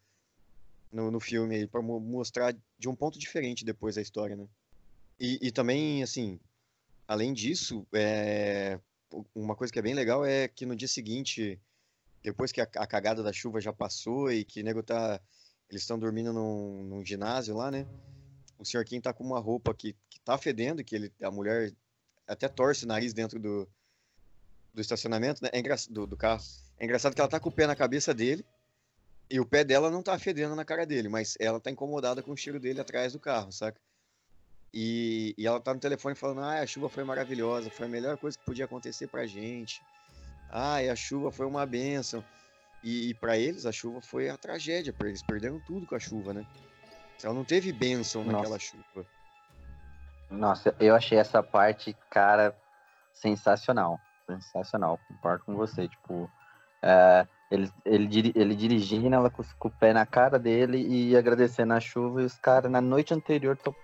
[0.91, 4.47] no, no filme aí, pra mo- mostrar de um ponto diferente depois da história, né?
[5.19, 6.39] E, e também, assim,
[7.07, 8.79] além disso, é,
[9.33, 11.59] uma coisa que é bem legal é que no dia seguinte,
[12.21, 15.21] depois que a, a cagada da chuva já passou e que o nego tá.
[15.69, 17.85] Eles estão dormindo num, num ginásio lá, né?
[18.59, 21.73] O senhor Kim tá com uma roupa que, que tá fedendo, que ele, a mulher
[22.27, 23.67] até torce o nariz dentro do,
[24.73, 25.49] do estacionamento, né?
[25.53, 26.43] É engra, do, do carro.
[26.77, 28.45] É engraçado que ela tá com o pé na cabeça dele
[29.29, 32.31] e o pé dela não tá fedendo na cara dele, mas ela tá incomodada com
[32.31, 33.79] o cheiro dele atrás do carro, saca?
[34.73, 38.17] E, e ela tá no telefone falando: ah, a chuva foi maravilhosa, foi a melhor
[38.17, 39.81] coisa que podia acontecer pra gente.
[40.49, 42.23] Ah, e a chuva foi uma benção.
[42.83, 46.33] E, e para eles a chuva foi a tragédia, eles perderam tudo com a chuva,
[46.33, 46.45] né?
[47.23, 48.37] Ela não teve bênção Nossa.
[48.37, 49.05] naquela chuva.
[50.29, 52.55] Nossa, eu achei essa parte, cara,
[53.13, 53.99] sensacional.
[54.25, 55.87] Sensacional, concordo com você.
[55.87, 56.29] Tipo,
[56.81, 61.73] é, ele, ele, ele dirigindo, ela com, com o pé na cara dele e agradecendo
[61.73, 62.21] a chuva.
[62.21, 63.75] E os caras, na noite anterior, to-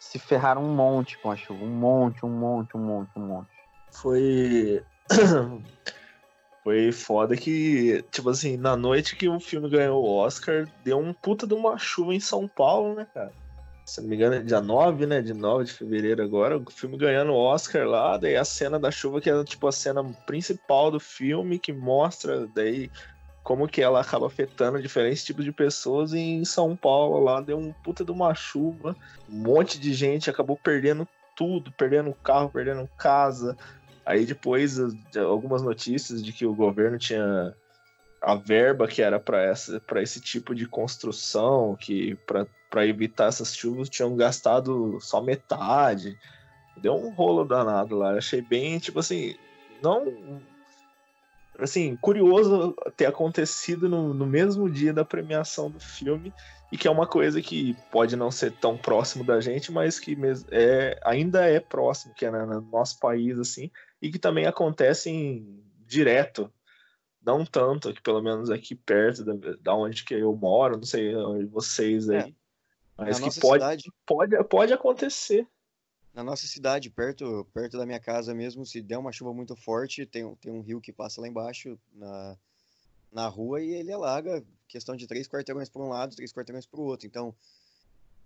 [0.00, 1.62] se ferraram um monte com a chuva.
[1.64, 3.50] Um monte, um monte, um monte, um monte.
[3.92, 4.84] Foi.
[6.64, 11.12] Foi foda que, tipo assim, na noite que o filme ganhou o Oscar, deu um
[11.12, 13.30] puta de uma chuva em São Paulo, né, cara?
[13.84, 15.20] Se não me engano, é dia 9, né?
[15.20, 18.90] De 9 de fevereiro agora, o filme ganhando o Oscar lá, daí a cena da
[18.90, 22.90] chuva, que é tipo a cena principal do filme, que mostra daí
[23.42, 26.14] como que ela acaba afetando diferentes tipos de pessoas.
[26.14, 28.96] E em São Paulo lá deu um puta de uma chuva,
[29.28, 33.54] um monte de gente acabou perdendo tudo, perdendo carro, perdendo casa.
[34.04, 37.54] Aí depois as- de algumas notícias de que o governo tinha
[38.20, 42.16] a verba que era para essa para esse tipo de construção, que
[42.70, 46.18] para evitar essas chuvas tinham gastado só metade.
[46.76, 48.16] Deu um rolo danado lá.
[48.16, 49.34] Achei bem, tipo assim,
[49.82, 50.42] não
[51.58, 56.34] assim, curioso ter acontecido no, no mesmo dia da premiação do filme
[56.70, 60.16] e que é uma coisa que pode não ser tão próximo da gente, mas que
[60.50, 63.70] é, ainda é próximo, que é na- no nosso país, assim,
[64.04, 66.52] e que também acontecem direto,
[67.24, 71.16] não tanto, aqui, pelo menos aqui perto da, da onde que eu moro, não sei
[71.16, 72.34] onde vocês aí, É,
[72.98, 75.48] mas na que pode, cidade, pode, pode acontecer.
[76.12, 80.04] na nossa cidade, perto, perto da minha casa mesmo, se der uma chuva muito forte,
[80.04, 82.36] tem, um- tem um rio que passa lá embaixo na,
[83.10, 86.78] na rua e ele alaga, questão de três quarteirões para um lado, três quarteirões para
[86.78, 87.06] o outro.
[87.06, 87.34] Então,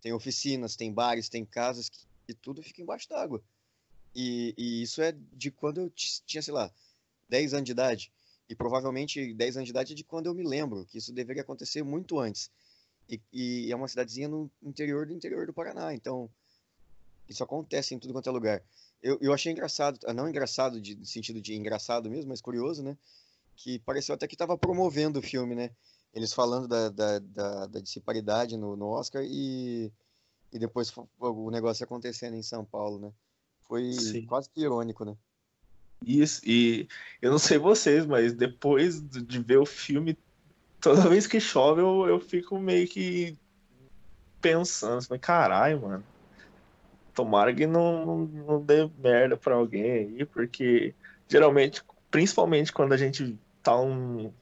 [0.03, 3.41] tem oficinas, tem bares, tem casas que, que tudo fica embaixo d'água.
[4.15, 6.71] E, e isso é de quando eu ti- tinha, sei lá,
[7.29, 8.13] 10 anos de idade.
[8.49, 11.43] E provavelmente 10 anos de idade é de quando eu me lembro, que isso deveria
[11.43, 12.51] acontecer muito antes.
[13.09, 16.31] E, e é uma cidadezinha no interior do interior do Paraná, então
[17.29, 18.63] isso acontece em tudo quanto é lugar.
[19.03, 22.83] Eu, eu achei engraçado, ah, não engraçado de, no sentido de engraçado mesmo, mas curioso,
[22.83, 22.97] né?
[23.57, 25.71] Que pareceu até que estava promovendo o filme, né?
[26.15, 29.93] Eles falando da, da, da, da disparidade no, no Oscar e,
[30.53, 33.13] e depois o negócio acontecendo em São Paulo, né?
[33.69, 34.27] Foi Sim.
[34.27, 35.15] quase que irônico, né?
[36.05, 36.89] Isso, e
[37.21, 40.17] eu não sei vocês, mas depois de ver o filme,
[40.81, 43.37] toda vez que chove eu, eu fico meio que
[44.41, 46.05] pensando, assim, caralho, mano.
[47.15, 50.95] Tomara que não, não, não dê merda pra alguém aí, porque
[51.29, 54.33] geralmente, principalmente quando a gente tá um,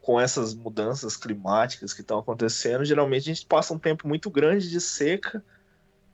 [0.00, 4.70] com essas mudanças climáticas que estão acontecendo, geralmente a gente passa um tempo muito grande
[4.70, 5.44] de seca,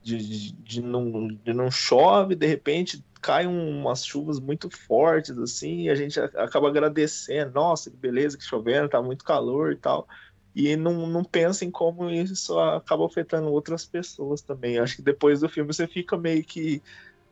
[0.02, 5.82] de, de, não, de não chove, de repente cai um- umas chuvas muito fortes, assim,
[5.84, 10.06] e a gente acaba agradecendo, nossa, que beleza que chovendo, tá muito calor e tal.
[10.54, 14.78] E não, não pensa em como isso acaba afetando outras pessoas também.
[14.78, 16.82] Acho que depois do filme você fica meio que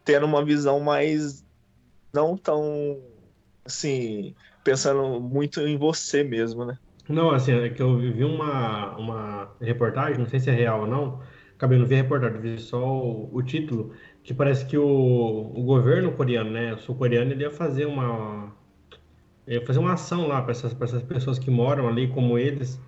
[0.05, 1.45] tendo uma visão mais
[2.15, 3.03] não tão
[3.65, 4.35] assim,
[4.65, 6.79] pensando muito em você mesmo, né?
[7.09, 10.87] Não, assim, é que eu vi uma, uma reportagem, não sei se é real ou
[10.87, 11.21] não,
[11.61, 13.93] acabei não vi a reportagem, vi só o, o título,
[14.23, 18.51] que parece que o, o governo coreano, né, sul-coreano, ele ia fazer uma,
[19.47, 22.81] ia fazer uma ação lá para essas, essas pessoas que moram ali, como eles,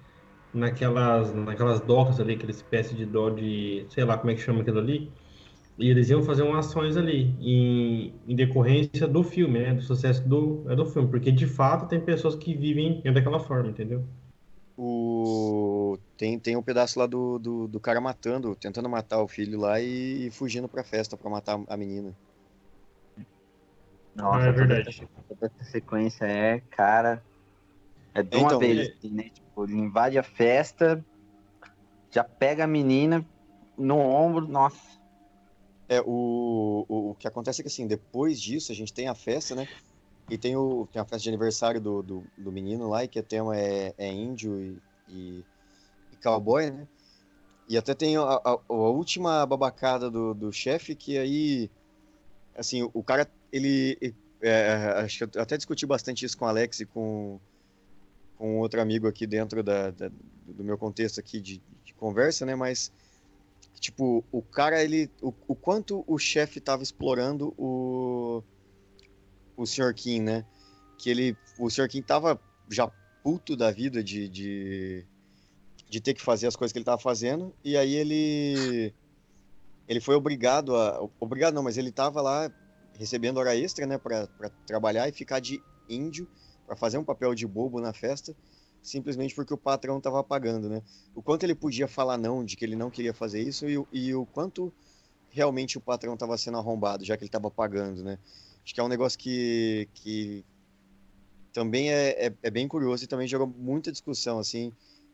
[0.54, 4.62] naquelas, naquelas docas ali, aquela espécie de dó de, sei lá como é que chama
[4.62, 5.12] aquilo ali,
[5.78, 10.26] e eles iam fazer umas ações ali, em, em decorrência do filme, né, do sucesso
[10.26, 14.02] do, é do filme, porque de fato tem pessoas que vivem daquela forma, entendeu?
[14.76, 15.98] O...
[16.16, 19.80] Tem, tem um pedaço lá do, do, do cara matando, tentando matar o filho lá
[19.80, 22.16] e, e fugindo pra festa pra matar a menina.
[24.14, 24.90] Nossa, é verdade.
[24.90, 27.24] essa- toda essa sequência é, cara.
[28.14, 29.30] É de uma Então, vez, é- assim, né?
[29.30, 31.04] Tipo, ele invade a festa,
[32.14, 33.26] já pega a menina
[33.76, 34.80] no ombro, nossa.
[35.88, 36.06] É, o,
[36.88, 39.68] o, o que acontece é que, assim, depois disso, a gente tem a festa, né?
[40.30, 43.22] E tem, o, tem a festa de aniversário do, do, do menino lá, que o
[43.22, 44.78] tema é, é índio e,
[45.08, 45.44] e,
[46.12, 46.86] e cowboy, né?
[47.68, 51.70] E até tem a, a, a última babacada do, do chefe, que aí,
[52.56, 54.72] assim, o cara, ele, é,
[55.04, 57.38] acho que eu até discuti bastante isso com o Alex e com,
[58.36, 60.10] com outro amigo aqui dentro da, da
[60.46, 62.54] do meu contexto aqui de, de, conversa, né?
[62.54, 62.92] Mas,
[63.78, 68.42] tipo, o cara, ele, o, o quanto o chefe tava explorando o,
[69.62, 69.94] o Sr.
[69.94, 70.44] Kim, né?
[70.98, 71.88] Que ele, o Sr.
[71.88, 72.90] Kim tava já
[73.22, 75.06] puto da vida de, de,
[75.88, 78.94] de ter que fazer as coisas que ele tava fazendo, e aí ele
[79.88, 81.08] ele foi obrigado a.
[81.20, 82.50] Obrigado não, mas ele tava lá
[82.98, 84.28] recebendo hora extra, né, para
[84.66, 86.28] trabalhar e ficar de índio
[86.66, 88.34] para fazer um papel de bobo na festa,
[88.82, 90.82] simplesmente porque o patrão tava pagando, né?
[91.14, 94.14] O quanto ele podia falar não, de que ele não queria fazer isso e, e
[94.14, 94.72] o quanto
[95.30, 98.18] realmente o patrão tava sendo arrombado, já que ele tava pagando, né?
[98.64, 100.44] Acho que é um negócio que, que
[101.52, 104.72] também é, é, é bem curioso e também gerou muita discussão, assim,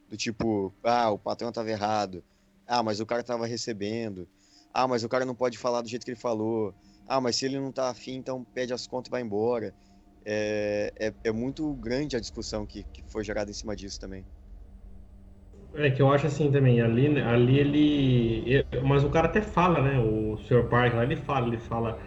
[0.09, 2.23] do tipo, ah, o patrão tava errado,
[2.67, 4.29] ah, mas o cara tava recebendo,
[4.73, 6.75] ah, mas o cara não pode falar do jeito que ele falou,
[7.07, 9.75] ah, mas se ele não tá afim, então pede as contas e vai embora.
[10.25, 14.27] É, é, é muito grande a discussão que, que foi gerada em cima disso também.
[15.75, 18.67] É que eu acho assim também, ali, ali ele.
[18.85, 19.99] Mas o cara até fala, né?
[19.99, 20.69] O Sr.
[20.69, 21.99] Park lá, ele fala, ele fala.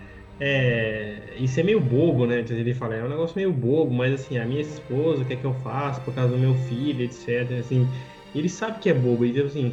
[0.44, 2.44] É, isso é meio bobo, né?
[2.50, 5.54] Ele fala, é um negócio meio bobo, mas assim, a minha esposa quer que eu
[5.54, 7.60] faça por causa do meu filho, etc.
[7.60, 7.88] Assim,
[8.34, 9.72] ele sabe que é bobo, e assim,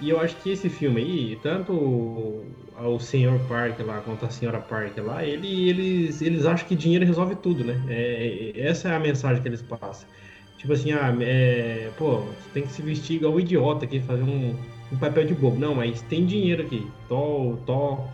[0.00, 4.58] e eu acho que esse filme aí, tanto o Senhor Park lá quanto a Senhora
[4.58, 7.78] Park lá, ele, eles, eles acham que dinheiro resolve tudo, né?
[7.86, 10.08] É, é, essa é a mensagem que eles passam.
[10.56, 14.22] Tipo assim, ah, é, pô, você tem que se vestir igual um idiota aqui, fazer
[14.22, 14.54] um,
[14.90, 15.58] um papel de bobo.
[15.58, 16.86] Não, mas tem dinheiro aqui.
[17.06, 18.08] Tó, tó,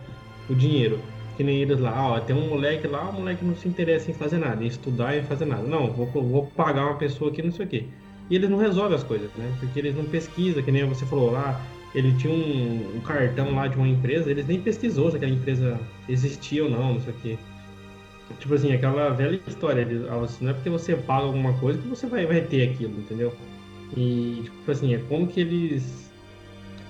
[0.49, 0.99] o dinheiro.
[1.35, 4.13] Que nem eles lá, ó, tem um moleque lá, o moleque não se interessa em
[4.13, 5.63] fazer nada, em estudar e fazer nada.
[5.63, 7.85] Não, vou, vou pagar uma pessoa aqui, não sei o quê.
[8.29, 9.51] E eles não resolvem as coisas, né?
[9.59, 11.59] Porque eles não pesquisam, que nem você falou lá,
[11.93, 15.79] ele tinha um, um, cartão lá de uma empresa, eles nem pesquisou se aquela empresa
[16.07, 17.37] existia ou não, não sei o quê.
[18.39, 20.01] Tipo assim, aquela velha história, eles,
[20.41, 23.33] não é porque você paga alguma coisa que você vai, vai ter aquilo, entendeu?
[23.95, 26.11] E, tipo assim, é como que eles.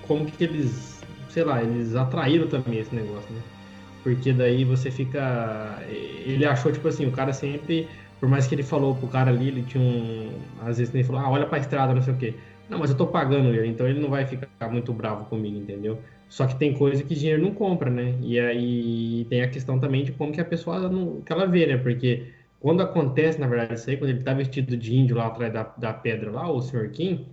[0.06, 1.02] Como que eles.
[1.28, 3.40] Sei lá, eles atraíram também esse negócio, né?
[4.04, 5.82] Porque daí você fica.
[5.88, 7.88] Ele achou, tipo assim, o cara sempre.
[8.20, 10.30] Por mais que ele falou pro cara ali, ele tinha um.
[10.60, 12.34] Às vezes ele falou, ah, olha pra estrada, não sei o quê.
[12.68, 15.98] Não, mas eu tô pagando ele, então ele não vai ficar muito bravo comigo, entendeu?
[16.28, 18.14] Só que tem coisa que dinheiro não compra, né?
[18.22, 21.66] E aí tem a questão também de como que a pessoa não, que ela vê,
[21.66, 21.76] né?
[21.76, 22.26] Porque
[22.60, 25.62] quando acontece, na verdade, isso aí, quando ele tá vestido de índio lá atrás da,
[25.76, 26.90] da pedra lá, o Sr.
[26.90, 27.26] Kim,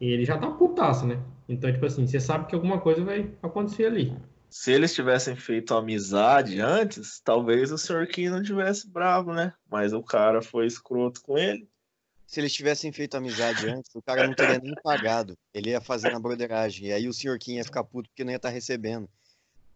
[0.00, 1.18] ele já tá putaço, né?
[1.48, 4.12] Então, tipo assim, você sabe que alguma coisa vai acontecer ali.
[4.52, 8.06] Se eles tivessem feito amizade antes, talvez o Sr.
[8.06, 9.52] Kim não tivesse bravo, né?
[9.70, 11.66] Mas o cara foi escroto com ele
[12.32, 15.36] se eles tivessem feito amizade antes, o cara não teria nem pagado.
[15.52, 16.88] Ele ia fazer na broderagem.
[16.88, 19.06] E aí o senhor Kim ia ficar puto porque não ia estar tá recebendo.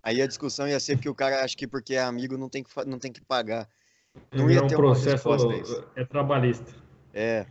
[0.02, 2.62] Aí a discussão ia ser porque o cara acha que porque é amigo não tem
[2.62, 3.68] que, não tem que pagar.
[4.32, 5.84] Não ia é um ter uma resposta a isso.
[5.96, 6.74] É trabalhista.
[7.12, 7.44] É.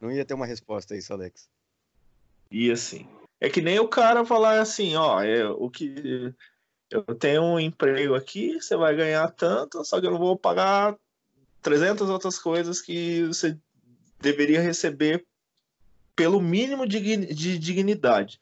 [0.00, 1.48] Não ia ter uma resposta a isso, Alex.
[2.50, 3.06] E assim.
[3.40, 6.34] É que nem o cara falar assim, ó, é, o que
[6.90, 10.96] eu tenho um emprego aqui, você vai ganhar tanto, só que eu não vou pagar
[11.62, 13.56] 300 outras coisas que você
[14.20, 15.24] deveria receber
[16.16, 18.38] pelo mínimo de, de dignidade.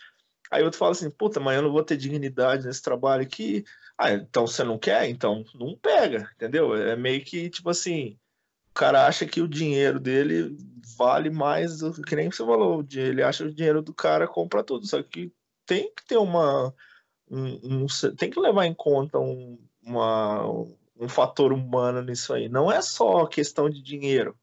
[0.50, 3.64] Aí outro fala assim, puta, mas eu não vou ter dignidade nesse trabalho aqui.
[3.96, 5.08] Ah, então você não quer?
[5.08, 6.74] Então não pega, entendeu?
[6.74, 8.18] É meio que, tipo assim,
[8.70, 10.56] o cara acha que o dinheiro dele
[10.96, 12.84] vale mais do que nem você falou.
[12.92, 14.86] Ele acha que o dinheiro do cara compra tudo.
[14.86, 15.32] Só que
[15.66, 16.74] tem que ter uma.
[17.30, 17.86] Um, um,
[18.16, 20.46] tem que levar em conta um, uma,
[20.98, 22.48] um fator humano nisso aí.
[22.48, 24.34] Não é só questão de dinheiro.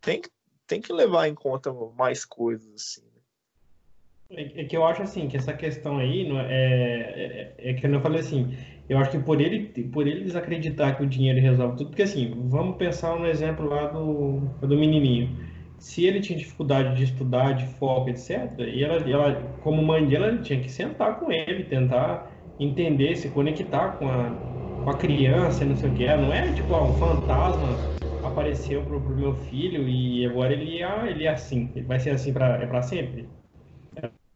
[0.00, 0.30] Tem que
[0.68, 3.00] tem que levar em conta mais coisas assim.
[3.00, 4.42] Né?
[4.42, 7.74] É, é que eu acho assim que essa questão aí não é, é, é, é
[7.74, 8.54] que eu falei assim,
[8.86, 12.34] eu acho que por ele por eles acreditar que o dinheiro resolve tudo, porque assim,
[12.48, 15.47] vamos pensar no exemplo lá do do menininho.
[15.78, 20.26] Se ele tinha dificuldade de estudar, de foco, etc, e ela, ela como mãe dela,
[20.28, 24.42] ela tinha que sentar com ele, tentar entender, se conectar com a,
[24.82, 27.88] com a criança, não sei o que, não é tipo um fantasma
[28.20, 32.10] apareceu pro, pro meu filho e agora ele é, ele é assim, ele vai ser
[32.10, 33.32] assim para é sempre.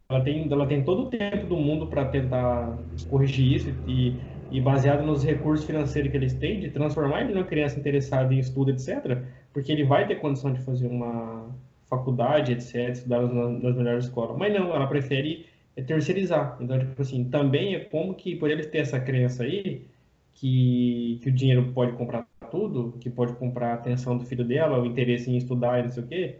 [0.09, 4.21] Ela tem, ela tem todo o tempo do mundo para tentar corrigir isso e,
[4.53, 8.37] e baseado nos recursos financeiros que eles têm, de transformar ele numa criança interessada em
[8.37, 11.49] estudo, etc., porque ele vai ter condição de fazer uma
[11.87, 14.37] faculdade, etc., estudar nas, melhores escolas.
[14.37, 15.47] Mas não, ela prefere
[15.87, 16.55] terceirizar.
[16.61, 19.87] Então, tipo assim, também é como que, por eles ter essa crença aí,
[20.35, 24.79] que, que o dinheiro pode comprar tudo, que pode comprar a atenção do filho dela,
[24.79, 26.35] o interesse em estudar e não sei o quê,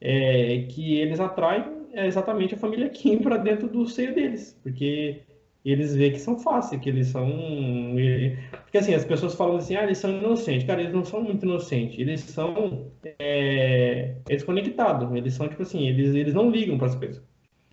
[0.00, 5.20] é que eles atraem é, exatamente a família Kim para dentro do seio deles, porque
[5.64, 7.28] eles veem que são fáceis, que eles são.
[8.62, 10.66] Porque assim, as pessoas falam assim, ah, eles são inocentes.
[10.66, 16.14] Cara, eles não são muito inocentes, eles são é, desconectados, eles são, tipo assim, eles,
[16.14, 17.22] eles não ligam para as coisas.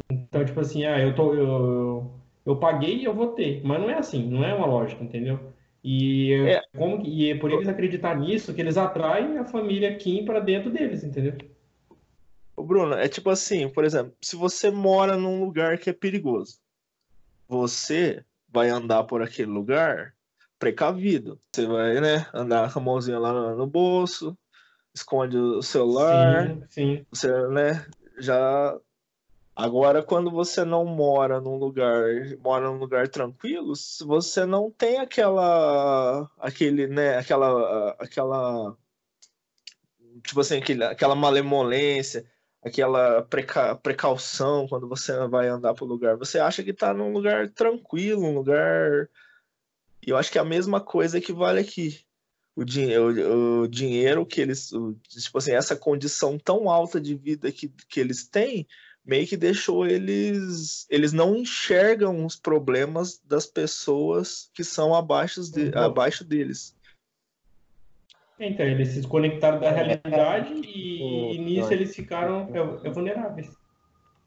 [0.09, 2.11] Então, tipo assim, ah, eu, tô, eu,
[2.45, 3.61] eu paguei e eu vou ter.
[3.63, 5.39] Mas não é assim, não é uma lógica, entendeu?
[5.83, 6.61] E, é.
[6.75, 10.71] como, e é por eles acreditar nisso que eles atraem a família Kim para dentro
[10.71, 11.33] deles, entendeu?
[12.57, 16.57] O Bruno, é tipo assim, por exemplo, se você mora num lugar que é perigoso,
[17.47, 20.13] você vai andar por aquele lugar
[20.57, 21.39] precavido.
[21.53, 24.37] Você vai, né, andar com a mãozinha lá no, bolso,
[24.93, 26.47] esconde o celular.
[26.47, 27.05] Sim, sim.
[27.11, 27.85] Você, né,
[28.17, 28.77] já
[29.55, 32.03] Agora, quando você não mora num lugar,
[32.39, 38.77] mora num lugar tranquilo, você não tem aquela, aquele, né, aquela, aquela,
[40.21, 42.29] tipo assim, aquele, aquela malemolência,
[42.65, 46.17] aquela preca, precaução quando você vai andar pro lugar.
[46.17, 49.07] Você acha que tá num lugar tranquilo, um lugar.
[50.05, 51.99] E eu acho que é a mesma coisa que vale aqui.
[52.55, 54.71] O, dinheiro, o dinheiro que eles.
[54.71, 58.67] O, tipo assim, essa condição tão alta de vida que, que eles têm
[59.05, 65.65] meio que deixou eles eles não enxergam os problemas das pessoas que são abaixo, de,
[65.65, 65.77] uhum.
[65.77, 66.75] abaixo deles.
[68.39, 73.57] Então, eles se desconectaram da realidade e, e nisso eles ficaram é, é vulneráveis.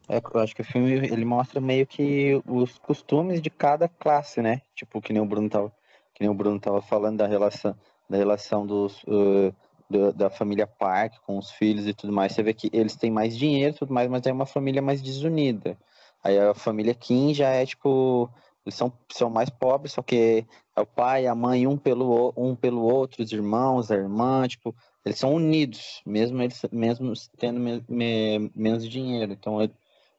[0.09, 4.41] É, eu acho que o filme ele mostra meio que os costumes de cada classe,
[4.41, 4.61] né?
[4.75, 5.69] Tipo, que nem o Bruno tava,
[6.15, 7.75] que nem o Bruno tava falando da relação,
[8.09, 9.53] da relação dos, uh,
[9.87, 12.31] da, da, família Park com os filhos e tudo mais.
[12.31, 14.99] Você vê que eles têm mais dinheiro e tudo mais, mas é uma família mais
[14.99, 15.77] desunida.
[16.23, 18.27] Aí a família Kim já é tipo.
[18.65, 20.45] Eles são, são mais pobres, só que é
[20.81, 24.75] o pai, a mãe, um pelo, um pelo outro, os irmãos, a irmã, tipo,
[25.05, 29.33] eles são unidos, mesmo eles mesmo tendo me, me, menos dinheiro.
[29.33, 29.69] Então é,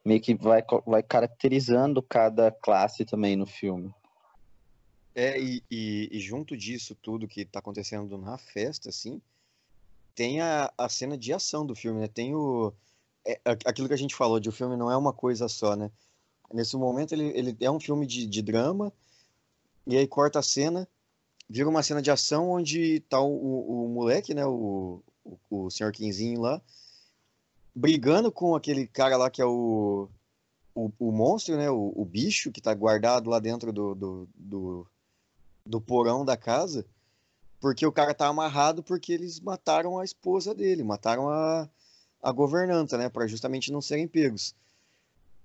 [0.03, 3.93] meio que vai, vai caracterizando cada classe também no filme.
[5.13, 9.21] É, e, e, e junto disso tudo que está acontecendo na festa, assim,
[10.15, 12.07] tem a, a cena de ação do filme, né?
[12.07, 12.73] Tem o.
[13.25, 15.91] É, aquilo que a gente falou, de o filme não é uma coisa só, né?
[16.53, 18.91] Nesse momento ele, ele é um filme de, de drama,
[19.85, 20.87] e aí corta a cena,
[21.49, 24.45] vira uma cena de ação onde tá o, o, o moleque, né?
[24.45, 26.61] O, o, o senhor Quinzinho lá,
[27.75, 30.07] brigando com aquele cara lá que é o,
[30.75, 31.69] o, o monstro, né?
[31.69, 34.87] O, o bicho que tá guardado lá dentro do, do, do,
[35.65, 36.85] do porão da casa
[37.61, 41.69] porque o cara tá amarrado porque eles mataram a esposa dele, mataram a,
[42.21, 43.07] a governanta, né?
[43.07, 44.55] Para justamente não serem pegos.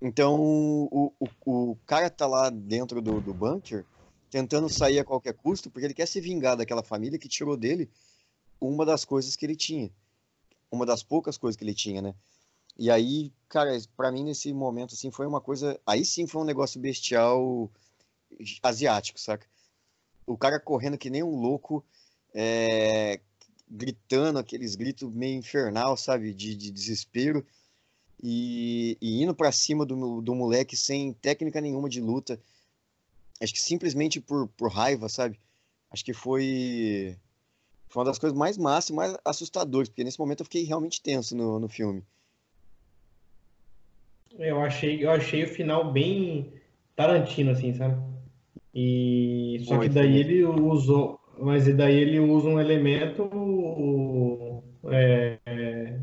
[0.01, 3.85] Então o, o, o cara tá lá dentro do, do bunker
[4.31, 7.91] tentando sair a qualquer custo porque ele quer se vingar daquela família que tirou dele
[8.61, 9.91] uma das coisas que ele tinha.
[10.71, 12.15] Uma das poucas coisas que ele tinha, né?
[12.79, 16.45] E aí, cara, para mim nesse momento assim foi uma coisa, aí sim foi um
[16.47, 17.71] negócio bestial
[18.63, 19.47] asiático, saca?
[20.27, 21.85] O cara correndo que nem um louco,
[22.35, 23.21] é,
[23.69, 27.47] gritando aqueles gritos meio infernal, sabe, de, de desespero,
[28.23, 32.41] e, e indo para cima do, do moleque sem técnica nenhuma de luta.
[33.43, 35.39] Acho que simplesmente por, por raiva, sabe?
[35.91, 37.17] Acho que foi,
[37.89, 41.03] foi uma das coisas mais massas e mais assustadoras, porque nesse momento eu fiquei realmente
[41.03, 42.03] tenso no, no filme.
[44.39, 46.53] Eu achei, eu achei o final bem
[46.95, 47.97] Tarantino, assim, sabe?
[48.75, 55.99] E só que daí ele usou, mas e daí ele usa um elemento é, é,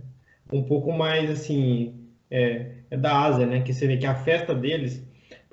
[0.52, 3.62] um pouco mais assim é, é, da Ásia, né?
[3.62, 5.04] Que você vê que a festa deles,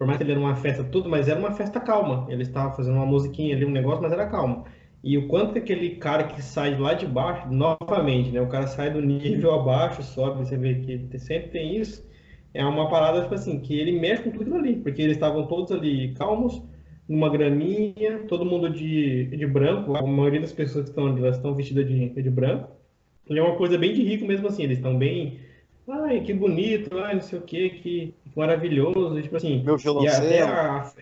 [0.01, 2.25] por mais que ele era uma festa tudo, mas era uma festa calma.
[2.31, 4.65] Ele estava fazendo uma musiquinha ali, um negócio, mas era calmo.
[5.05, 8.41] E o quanto que aquele cara que sai lá de baixo, novamente, né?
[8.41, 12.03] O cara sai do nível abaixo, sobe, você vê que sempre tem isso.
[12.55, 15.71] É uma parada, tipo assim, que ele mexe com tudo ali, porque eles estavam todos
[15.71, 16.63] ali calmos,
[17.07, 19.95] numa graminha, todo mundo de, de branco.
[19.99, 22.71] A maioria das pessoas que estão ali, elas estão vestidas de, de branco.
[23.29, 25.41] E é uma coisa bem de rico mesmo assim, eles estão bem.
[25.91, 29.21] Ai, que bonito, ai, não sei o que, que maravilhoso.
[29.21, 29.63] Tipo assim.
[29.65, 30.53] Meu violoncelo.
[30.53, 30.93] A...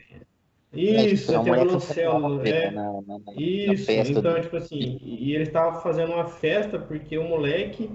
[0.72, 2.46] Isso, é, tipo, até violoncelo.
[2.46, 7.16] É, na, na, na, isso, então, tipo assim, e ele estava fazendo uma festa porque
[7.16, 7.90] o moleque.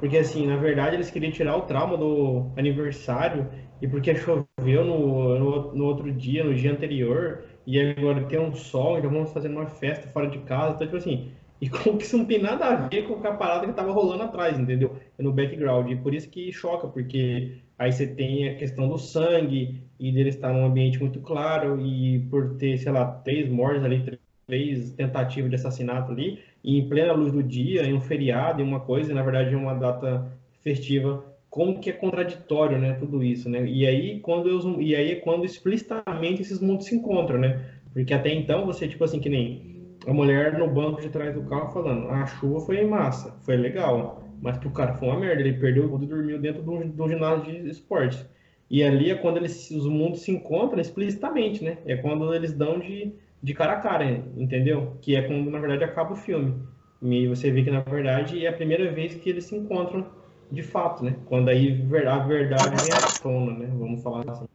[0.00, 3.48] Porque assim, na verdade, eles queriam tirar o trauma do aniversário
[3.82, 8.54] e porque choveu no, no, no, outro dia, no dia anterior, e agora tem um
[8.54, 12.04] sol, então vamos fazer uma festa fora de casa, então, tipo assim, e como que
[12.04, 14.96] isso não tem nada a ver com a parada que tava rolando atrás, entendeu?
[15.18, 18.98] É no background, e por isso que choca, porque Aí você tem a questão do
[18.98, 23.84] sangue e dele estar num ambiente muito claro e por ter, sei lá, três mortes
[23.84, 28.60] ali, três tentativas de assassinato ali, e em plena luz do dia, em um feriado,
[28.60, 30.26] em uma coisa, e na verdade em uma data
[30.60, 33.64] festiva, como que é contraditório, né, tudo isso, né?
[33.64, 37.64] E aí quando eu, e aí é quando explicitamente esses mundos se encontram, né?
[37.92, 41.42] Porque até então você tipo assim que nem a mulher no banco de trás do
[41.42, 45.54] carro falando, a chuva foi massa, foi legal, mas pro cara foi uma merda, ele
[45.54, 48.24] perdeu tudo e dormiu dentro de de um ginásio de esportes.
[48.70, 51.78] E ali é quando eles, os mundos se encontram explicitamente, né?
[51.86, 54.04] É quando eles dão de, de cara a cara,
[54.36, 54.96] entendeu?
[55.00, 56.54] Que é quando, na verdade, acaba o filme.
[57.00, 60.06] E você vê que, na verdade, é a primeira vez que eles se encontram
[60.50, 61.16] de fato, né?
[61.26, 63.66] Quando aí a verdade vem à tona, né?
[63.78, 64.46] Vamos falar assim.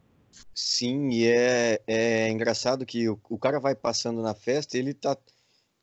[0.54, 5.16] Sim, e é, é engraçado que o, o cara vai passando na festa, ele tá,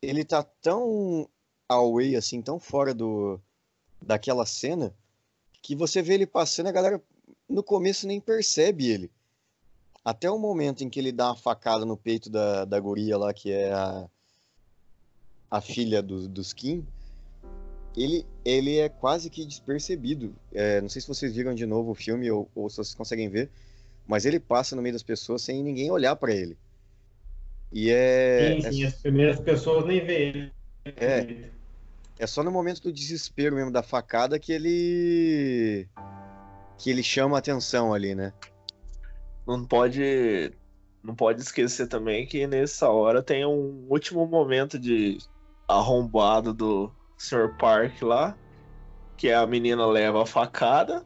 [0.01, 1.29] ele tá tão
[1.69, 3.39] away, assim, tão fora do,
[4.01, 4.93] daquela cena,
[5.61, 7.01] que você vê ele passando, a galera
[7.47, 9.11] no começo nem percebe ele.
[10.03, 13.31] Até o momento em que ele dá uma facada no peito da, da guria lá,
[13.33, 14.09] que é a,
[15.49, 16.85] a filha do, dos Kim,
[17.95, 20.35] ele, ele é quase que despercebido.
[20.51, 23.29] É, não sei se vocês viram de novo o filme ou, ou se vocês conseguem
[23.29, 23.51] ver,
[24.07, 26.57] mas ele passa no meio das pessoas sem ninguém olhar para ele.
[27.71, 28.59] E é.
[28.61, 28.87] Sim, sim, é...
[28.87, 30.53] as primeiras pessoas nem vê ele.
[30.97, 31.49] É.
[32.19, 35.87] É só no momento do desespero mesmo da facada que ele.
[36.77, 38.33] que ele chama a atenção ali, né?
[39.47, 40.53] Não pode.
[41.03, 45.17] Não pode esquecer também que nessa hora tem um último momento de
[45.67, 47.55] arrombado do Sr.
[47.57, 48.37] Park lá,
[49.17, 51.03] que a menina leva a facada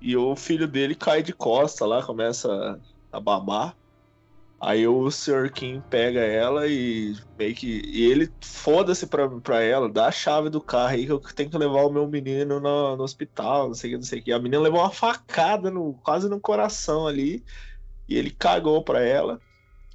[0.00, 2.80] e o filho dele cai de costa lá, começa
[3.12, 3.76] a babar.
[4.60, 5.50] Aí o Sr.
[5.50, 7.80] Kim pega ela e meio que.
[7.86, 11.48] E ele foda-se pra, pra ela, dá a chave do carro aí que eu tenho
[11.48, 14.22] que levar o meu menino no, no hospital, não sei o que, não sei o
[14.22, 14.32] que.
[14.32, 17.42] A menina levou uma facada no, quase no coração ali.
[18.06, 19.40] E ele cagou pra ela.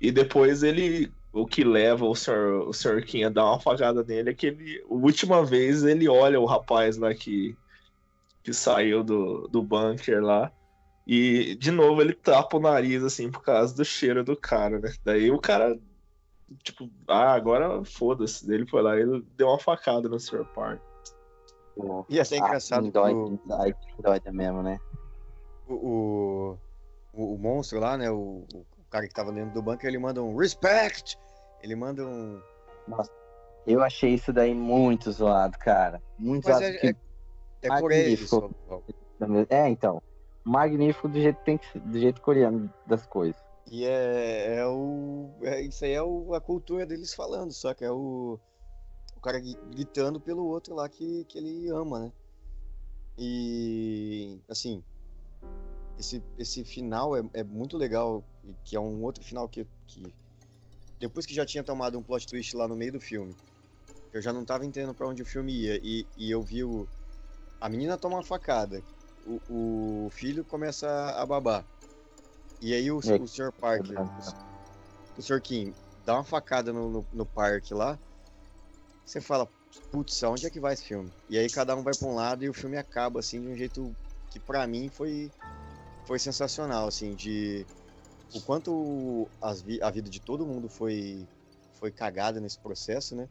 [0.02, 1.12] E depois ele.
[1.32, 2.68] O que leva o Sr.
[2.68, 3.04] O Sr.
[3.06, 4.84] Kim a dar uma facada nele é que ele.
[4.90, 7.56] A última vez ele olha o rapaz lá que.
[8.44, 10.52] que saiu do, do bunker lá.
[11.06, 14.92] E, de novo, ele tapa o nariz, assim, por causa do cheiro do cara, né?
[15.04, 15.78] Daí o cara,
[16.64, 18.52] tipo, ah, agora foda-se.
[18.52, 20.46] Ele foi lá e deu uma facada no Sr.
[20.46, 20.82] Park.
[22.10, 22.90] E assim é engraçado.
[22.90, 23.40] Dói, o...
[23.46, 24.80] dói, dói mesmo, né?
[25.68, 26.58] O,
[27.14, 28.10] o, o, monstro lá, né?
[28.10, 31.20] O, o cara que tava dentro do bunker, ele manda um respect!
[31.62, 32.42] Ele manda um.
[32.88, 33.12] Nossa,
[33.68, 36.02] eu achei isso daí muito zoado, cara.
[36.18, 36.78] Muito Mas zoado.
[36.82, 36.96] É, é,
[37.64, 37.92] é por
[38.28, 38.50] só.
[39.50, 40.02] É, então
[40.46, 43.36] magnífico do jeito, tem que, do jeito coreano das coisas.
[43.70, 45.32] E é, é o.
[45.42, 48.40] É, isso aí é o, a cultura deles falando, só que é o.
[49.16, 52.12] O cara gritando pelo outro lá que, que ele ama, né?
[53.18, 54.40] E.
[54.48, 54.84] Assim.
[55.98, 58.22] Esse, esse final é, é muito legal,
[58.66, 60.14] que é um outro final que, que.
[61.00, 63.34] Depois que já tinha tomado um plot twist lá no meio do filme,
[64.14, 66.88] eu já não tava entendendo para onde o filme ia, e, e eu vi o.
[67.60, 68.84] A menina toma uma facada,
[69.26, 71.66] o, o filho começa a babar.
[72.62, 73.16] E aí o, é.
[73.16, 73.52] o Sr.
[73.52, 75.42] Parker, o, o Sr.
[75.42, 75.74] Kim,
[76.06, 77.98] dá uma facada no, no, no parque lá.
[79.06, 79.48] Você fala,
[79.92, 81.12] putz, aonde é que vai esse filme?
[81.30, 83.56] E aí cada um vai pra um lado e o filme acaba, assim, de um
[83.56, 83.96] jeito
[84.32, 85.32] que para mim foi,
[86.06, 87.66] foi sensacional, assim, de
[88.34, 91.28] o quanto as, a vida de todo mundo foi,
[91.74, 93.30] foi cagada nesse processo, né?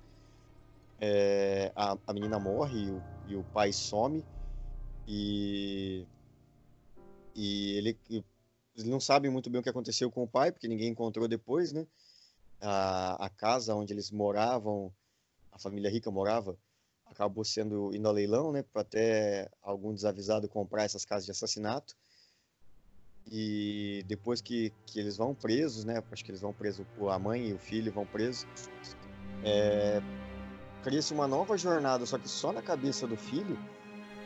[1.00, 4.24] É, a, a menina morre e o, e o pai some.
[5.06, 6.06] E,
[7.34, 7.98] e ele,
[8.84, 11.86] não sabem muito bem o que aconteceu com o pai, porque ninguém encontrou depois, né?
[12.60, 14.92] A, a casa onde eles moravam,
[15.52, 16.56] a família rica morava,
[17.04, 18.62] acabou sendo indo a leilão, né?
[18.62, 21.94] Para até algum desavisado comprar essas casas de assassinato.
[23.26, 26.02] E depois que, que eles vão presos, né?
[26.10, 28.46] Acho que eles vão presos, a mãe e o filho vão presos.
[29.42, 30.00] É,
[30.84, 33.58] Cria-se uma nova jornada, só que só na cabeça do filho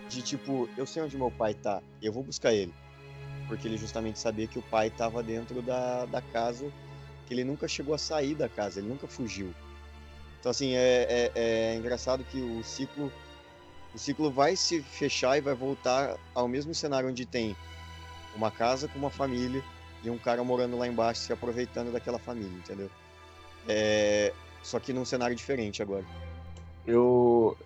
[0.09, 2.75] de tipo, eu sei onde meu pai tá, eu vou buscar ele.
[3.47, 6.71] Porque ele justamente sabia que o pai estava dentro da, da casa,
[7.27, 9.55] que ele nunca chegou a sair da casa, ele nunca fugiu.
[10.41, 13.13] Então, assim, é, é, é engraçado que o ciclo,
[13.95, 17.57] o ciclo vai se fechar e vai voltar ao mesmo cenário onde tem
[18.35, 19.63] uma casa com uma família
[20.03, 22.91] e um cara morando lá embaixo se aproveitando daquela família, entendeu?
[23.67, 24.33] É,
[24.63, 26.05] só que num cenário diferente agora.
[26.87, 27.57] Eu,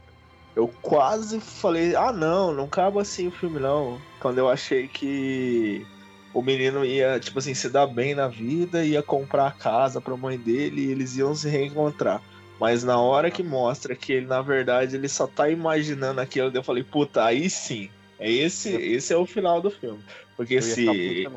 [0.54, 4.00] eu quase falei, ah não, não acaba assim o filme não.
[4.20, 5.86] Quando eu achei que
[6.34, 10.16] o menino ia, tipo assim, se dar bem na vida, ia comprar a casa pra
[10.16, 12.22] mãe dele e eles iam se reencontrar.
[12.60, 16.62] Mas na hora que mostra que ele, na verdade, ele só tá imaginando aquilo, eu
[16.62, 17.90] falei, puta, aí sim.
[18.18, 19.98] É esse, esse é o final do filme.
[20.36, 21.28] Porque se,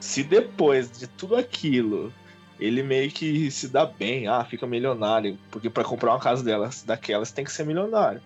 [0.00, 2.12] se depois de tudo aquilo
[2.64, 6.82] ele meio que se dá bem, ah, fica milionário, porque para comprar uma casa delas,
[6.84, 8.20] daquelas tem que ser milionário.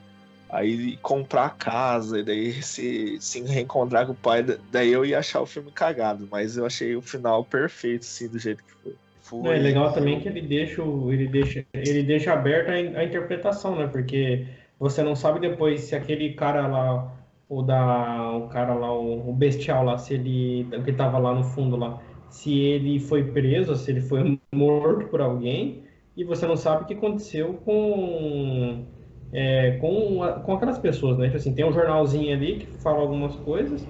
[0.49, 5.05] Aí comprar a casa, e daí se, se reencontrar com o pai, da- daí eu
[5.05, 8.71] ia achar o filme cagado, mas eu achei o final perfeito, assim, do jeito que
[8.83, 8.95] foi.
[9.23, 12.81] Foi, Não, é legal também que ele deixa, o- ele deixa, ele deixa aberta a,
[12.81, 13.89] in- a interpretação, né?
[13.89, 14.47] Porque
[14.79, 17.13] você não sabe depois se aquele cara lá,
[17.49, 21.35] o da, o cara lá, o, o bestial lá, se ele, o que tava lá
[21.35, 22.01] no fundo lá,
[22.37, 25.85] se ele foi preso, se ele foi morto por alguém,
[26.15, 28.85] e você não sabe o que aconteceu com,
[29.33, 31.27] é, com, com aquelas pessoas, né?
[31.27, 33.87] Tipo assim, tem um jornalzinho ali que fala algumas coisas,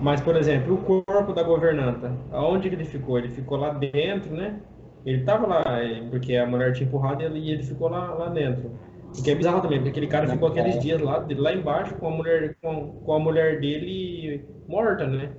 [0.00, 3.18] mas, por exemplo, o corpo da governanta, aonde ele ficou?
[3.18, 4.60] Ele ficou lá dentro, né?
[5.04, 8.28] Ele tava lá, é, porque a mulher tinha empurrado ele, e ele ficou lá, lá
[8.28, 8.72] dentro.
[9.16, 12.08] O que é bizarro também, porque aquele cara ficou aqueles dias lá, lá embaixo com
[12.08, 15.30] a mulher, com, com a mulher dele morta, né?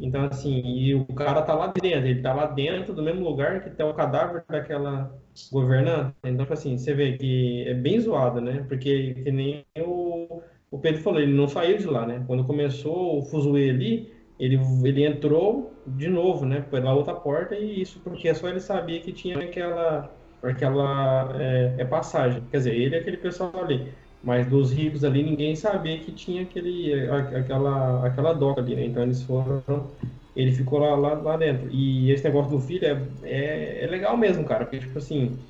[0.00, 3.62] Então, assim, e o cara tá lá dentro, ele tá lá dentro do mesmo lugar
[3.62, 5.14] que tá o cadáver daquela
[5.50, 6.14] governanta.
[6.24, 8.64] Então, tipo assim, você vê que é bem zoado, né?
[8.68, 12.22] Porque que nem o, o Pedro falou, ele não saiu de lá, né?
[12.26, 16.60] Quando começou o fuzuê ali, ele, ele entrou de novo, né?
[16.70, 21.84] Pela outra porta e isso porque só ele sabia que tinha aquela, aquela é, é
[21.84, 22.42] passagem.
[22.50, 23.92] Quer dizer, ele e aquele pessoal ali.
[24.26, 28.86] Mas dos ricos ali, ninguém sabia que tinha aquele, aquela, aquela doca ali, né?
[28.86, 29.96] Então eles foram,
[30.34, 31.70] ele ficou lá, lá, lá dentro.
[31.70, 35.48] E esse negócio do filho é, é, é legal mesmo, cara, porque, tipo assim,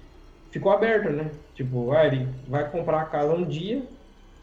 [0.51, 1.31] ficou aberto, né?
[1.55, 3.89] Tipo, ah, ele vai comprar a casa um dia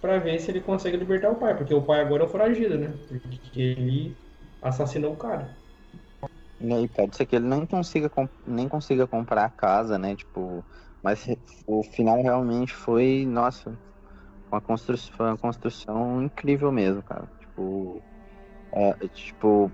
[0.01, 2.77] pra ver se ele consegue libertar o pai, porque o pai agora é um foragido,
[2.77, 2.89] né?
[3.07, 4.19] Porque ele
[4.61, 5.57] assassinou o cara.
[6.59, 8.09] E aí pode ser que ele não consiga
[8.45, 10.15] nem consiga comprar a casa, né?
[10.15, 10.65] Tipo,
[11.01, 11.25] mas
[11.67, 13.77] o final realmente foi, nossa,
[14.55, 17.31] uma construção, foi uma construção incrível mesmo, cara.
[17.39, 18.03] Tipo,
[18.75, 19.71] é, tipo,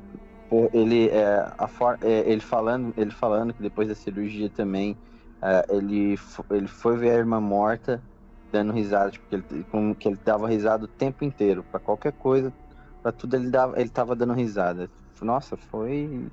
[0.73, 4.99] ele é, a for, é, ele falando, ele falando que depois da cirurgia também,
[5.43, 6.15] é, ele
[6.51, 8.03] ele foi ver a irmã morta
[8.51, 12.53] dando risada, tipo, que ele, que ele dava risada o tempo inteiro, pra qualquer coisa,
[13.01, 14.91] pra tudo ele dava, ele tava dando risada.
[15.21, 16.31] Nossa, foi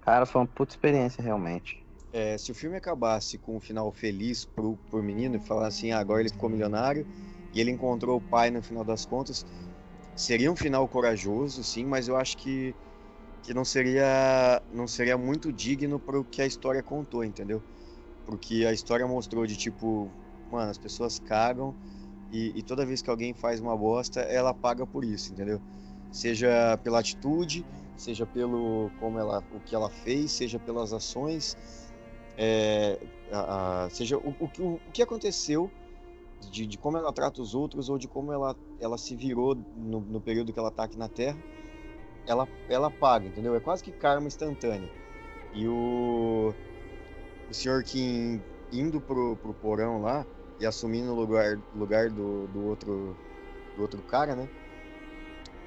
[0.00, 1.86] Cara, foi uma puta experiência, realmente.
[2.12, 5.90] É, se o filme acabasse com um final feliz pro, pro menino e falar assim,
[5.92, 7.06] ah, agora ele ficou milionário
[7.56, 9.46] e ele encontrou o pai no final das contas,
[10.14, 12.76] seria um final corajoso, sim, mas eu acho que,
[13.42, 17.62] que não seria não seria muito digno pro que a história contou, entendeu?
[18.24, 20.12] Porque a história mostrou de tipo,
[20.50, 21.76] mano, as pessoas cagam
[22.30, 25.62] e, e toda vez que alguém faz uma bosta, ela paga por isso, entendeu?
[26.10, 27.66] Seja pela atitude,
[27.96, 31.56] seja pelo como ela, o que ela fez, seja pelas ações,
[32.36, 32.98] é,
[33.32, 35.72] a- a- seja o, o, o que aconteceu
[36.40, 40.00] de, de como ela trata os outros ou de como ela, ela se virou no,
[40.00, 41.38] no período que ela tá aqui na Terra,
[42.26, 43.54] ela, ela paga, entendeu?
[43.54, 44.90] É quase que karma instantânea.
[45.54, 46.52] E o,
[47.48, 48.40] o senhor Kim
[48.72, 50.26] indo pro, pro porão lá
[50.58, 53.16] e assumindo o lugar, lugar do, do, outro,
[53.76, 54.48] do outro cara, né?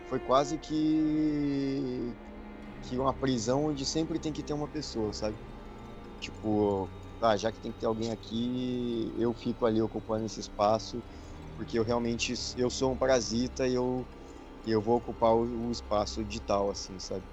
[0.07, 2.13] Foi quase que,
[2.83, 5.37] que uma prisão onde sempre tem que ter uma pessoa, sabe?
[6.19, 6.89] Tipo,
[7.21, 11.03] ah, já que tem que ter alguém aqui, eu fico ali ocupando esse espaço,
[11.55, 14.07] porque eu realmente eu sou um parasita e eu,
[14.65, 17.27] eu vou ocupar o, o espaço de tal, assim, sabe?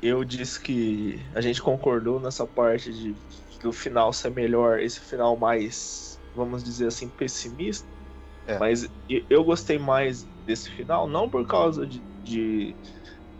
[0.00, 3.18] Eu disse que a gente concordou nessa parte de
[3.60, 7.88] do final ser melhor, esse final mais, vamos dizer assim, pessimista.
[8.46, 8.60] É.
[8.60, 12.78] Mas eu gostei mais desse final, não por causa de, de-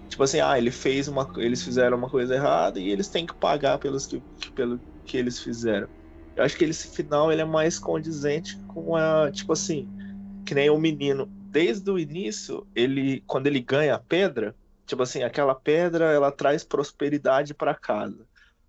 [0.09, 3.35] tipo assim, ah, ele fez uma, eles fizeram uma coisa errada e eles têm que
[3.39, 5.89] pagar pelos que, pelo que eles fizeram.
[6.37, 9.89] Eu acho que esse final ele é mais condizente com a, tipo assim,
[10.45, 14.55] que nem o menino, desde o início, ele quando ele ganha a pedra,
[14.87, 18.27] tipo assim, aquela pedra ela traz prosperidade para casa.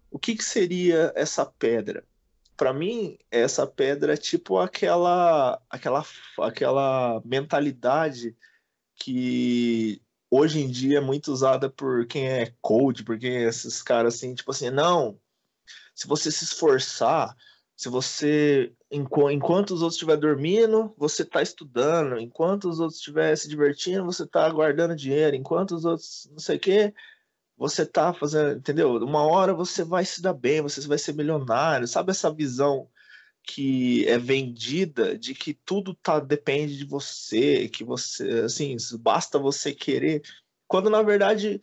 [0.10, 2.06] O que que seria essa pedra?
[2.56, 6.06] Para mim, essa pedra é tipo aquela aquela
[6.40, 8.36] aquela mentalidade
[8.96, 10.02] que
[10.32, 14.52] hoje em dia é muito usada por quem é coach, porque esses caras assim, tipo
[14.52, 15.20] assim, não,
[15.96, 17.36] se você se esforçar,
[17.76, 23.36] se você enqu- enquanto os outros estiverem dormindo, você está estudando, enquanto os outros estiverem
[23.36, 26.94] se divertindo, você está guardando dinheiro, enquanto os outros não sei o quê,
[27.58, 28.96] você tá fazendo, entendeu?
[28.98, 32.90] Uma hora você vai se dar bem, você vai ser milionário, sabe essa visão
[33.44, 39.74] que é vendida de que tudo tá depende de você, que você, assim, basta você
[39.74, 40.22] querer,
[40.68, 41.62] quando na verdade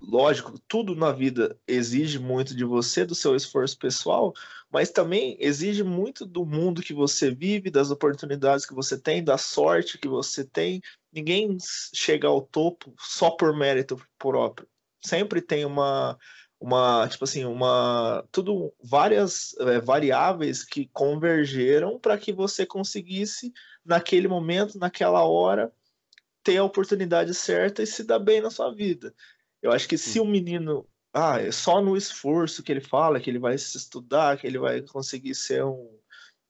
[0.00, 4.32] lógico, tudo na vida exige muito de você, do seu esforço pessoal,
[4.70, 9.36] mas também exige muito do mundo que você vive, das oportunidades que você tem, da
[9.36, 10.80] sorte que você tem.
[11.12, 11.56] Ninguém
[11.94, 14.66] chega ao topo só por mérito próprio.
[15.04, 16.18] Sempre tem uma
[16.62, 23.50] uma tipo assim uma tudo várias é, variáveis que convergeram para que você conseguisse
[23.82, 25.72] naquele momento naquela hora
[26.42, 29.14] ter a oportunidade certa e se dar bem na sua vida
[29.62, 33.28] eu acho que se o menino ah é só no esforço que ele fala que
[33.28, 35.98] ele vai se estudar que ele vai conseguir ser um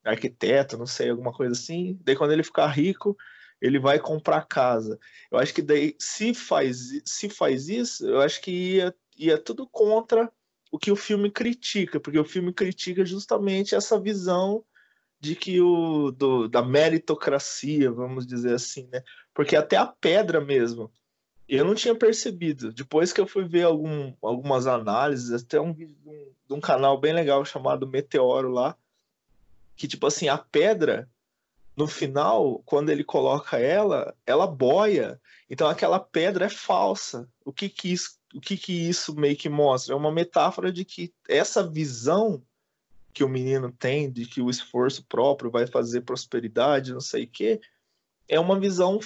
[0.05, 3.17] arquiteto não sei alguma coisa assim daí quando ele ficar rico
[3.61, 4.99] ele vai comprar casa
[5.31, 8.79] eu acho que daí se faz se faz isso eu acho que
[9.17, 10.31] ia é tudo contra
[10.71, 14.65] o que o filme critica, porque o filme critica justamente essa visão
[15.19, 19.03] de que o do, da meritocracia, vamos dizer assim, né?
[19.35, 20.91] Porque até a pedra mesmo,
[21.57, 22.73] eu não tinha percebido.
[22.73, 26.61] Depois que eu fui ver algum, algumas análises, até um vídeo de um, de um
[26.61, 28.77] canal bem legal chamado Meteoro lá,
[29.77, 31.09] que tipo assim, a pedra
[31.77, 35.21] no final, quando ele coloca ela, ela boia.
[35.49, 37.29] Então aquela pedra é falsa.
[37.45, 39.93] O que que isso o que, que isso meio que mostra?
[39.93, 42.41] É uma metáfora de que essa visão
[43.13, 47.29] que o menino tem de que o esforço próprio vai fazer prosperidade, não sei o
[47.29, 47.61] quê,
[48.29, 49.01] é uma visão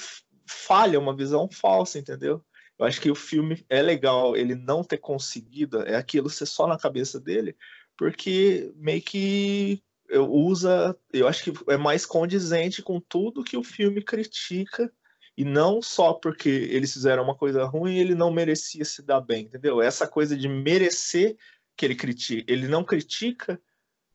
[0.47, 2.45] falha, uma visão falsa, entendeu?
[2.79, 6.67] Eu acho que o filme é legal ele não ter conseguido, é aquilo ser só
[6.67, 7.57] na cabeça dele,
[7.97, 14.03] porque meio que usa, eu acho que é mais condizente com tudo que o filme
[14.03, 14.93] critica
[15.37, 19.45] e não só porque eles fizeram uma coisa ruim, ele não merecia se dar bem,
[19.47, 19.81] entendeu?
[19.81, 21.37] Essa coisa de merecer
[21.77, 23.61] que ele critica, ele não critica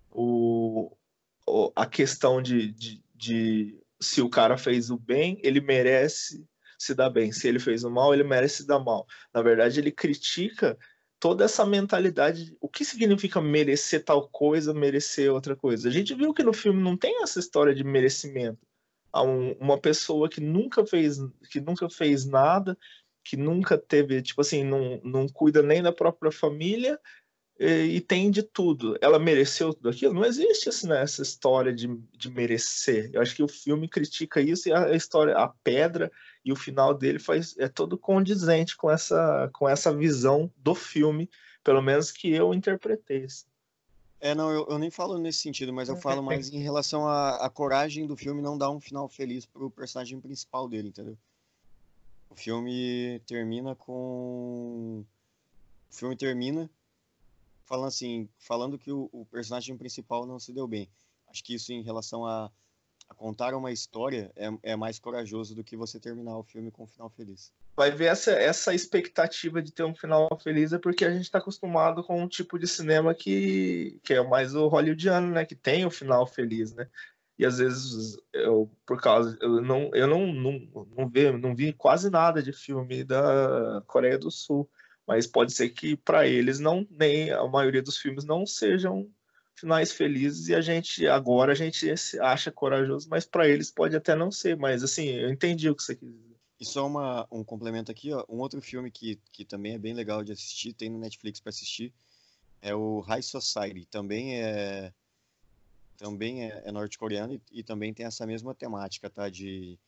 [0.09, 0.95] o,
[1.75, 6.45] a questão de, de, de se o cara fez o bem, ele merece
[6.77, 7.31] se dar bem.
[7.31, 9.05] Se ele fez o mal, ele merece se dar mal.
[9.33, 10.77] Na verdade, ele critica
[11.19, 12.55] toda essa mentalidade.
[12.61, 15.89] O que significa merecer tal coisa, merecer outra coisa?
[15.89, 18.65] A gente viu que no filme não tem essa história de merecimento
[19.11, 21.17] a um, uma pessoa que nunca fez
[21.49, 22.77] que nunca fez nada
[23.23, 26.99] que nunca teve tipo assim não, não cuida nem da própria família
[27.59, 31.73] e, e tem de tudo ela mereceu tudo aquilo não existe assim, né, essa história
[31.73, 31.87] de,
[32.17, 36.11] de merecer eu acho que o filme critica isso e a, a história a pedra
[36.43, 41.29] e o final dele faz é todo condizente com essa com essa visão do filme
[41.63, 43.45] pelo menos que eu interpretei assim.
[44.21, 47.37] É, não, eu, eu nem falo nesse sentido, mas eu falo mais em relação à,
[47.37, 51.17] à coragem do filme não dar um final feliz pro personagem principal dele, entendeu?
[52.29, 55.03] O filme termina com.
[55.89, 56.69] O filme termina
[57.69, 60.89] falando assim, falando que o, o personagem principal não se deu bem.
[61.29, 62.51] Acho que isso em relação a,
[63.07, 66.83] a contar uma história é, é mais corajoso do que você terminar o filme com
[66.83, 71.05] um final feliz vai ver essa, essa expectativa de ter um final feliz é porque
[71.05, 75.31] a gente está acostumado com um tipo de cinema que, que é mais o hollywoodiano,
[75.31, 75.45] né?
[75.45, 76.89] Que tem o final feliz, né?
[77.37, 81.71] E às vezes eu, por causa, eu não, eu não, não, não, vi, não vi
[81.71, 84.69] quase nada de filme da Coreia do Sul,
[85.09, 89.09] mas pode ser que para eles não, nem a maioria dos filmes não sejam
[89.55, 91.91] finais felizes e a gente agora a gente
[92.21, 94.55] acha corajoso, mas para eles pode até não ser.
[94.55, 96.35] Mas assim, eu entendi o que você quis dizer.
[96.59, 99.95] E só uma, um complemento aqui, ó, um outro filme que, que também é bem
[99.95, 101.91] legal de assistir, tem no Netflix para assistir,
[102.61, 103.87] é o High Society.
[103.87, 104.93] Também é
[105.97, 109.27] também é, é norte-coreano e, e, também tem essa mesma temática, tá?
[109.27, 109.79] De,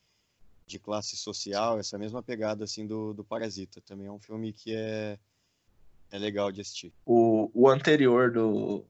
[0.66, 3.80] de classe social, essa mesma pegada assim do, do Parasita.
[3.80, 5.18] Também é um filme que é,
[6.10, 6.92] é legal de assistir.
[7.04, 8.84] O, o anterior do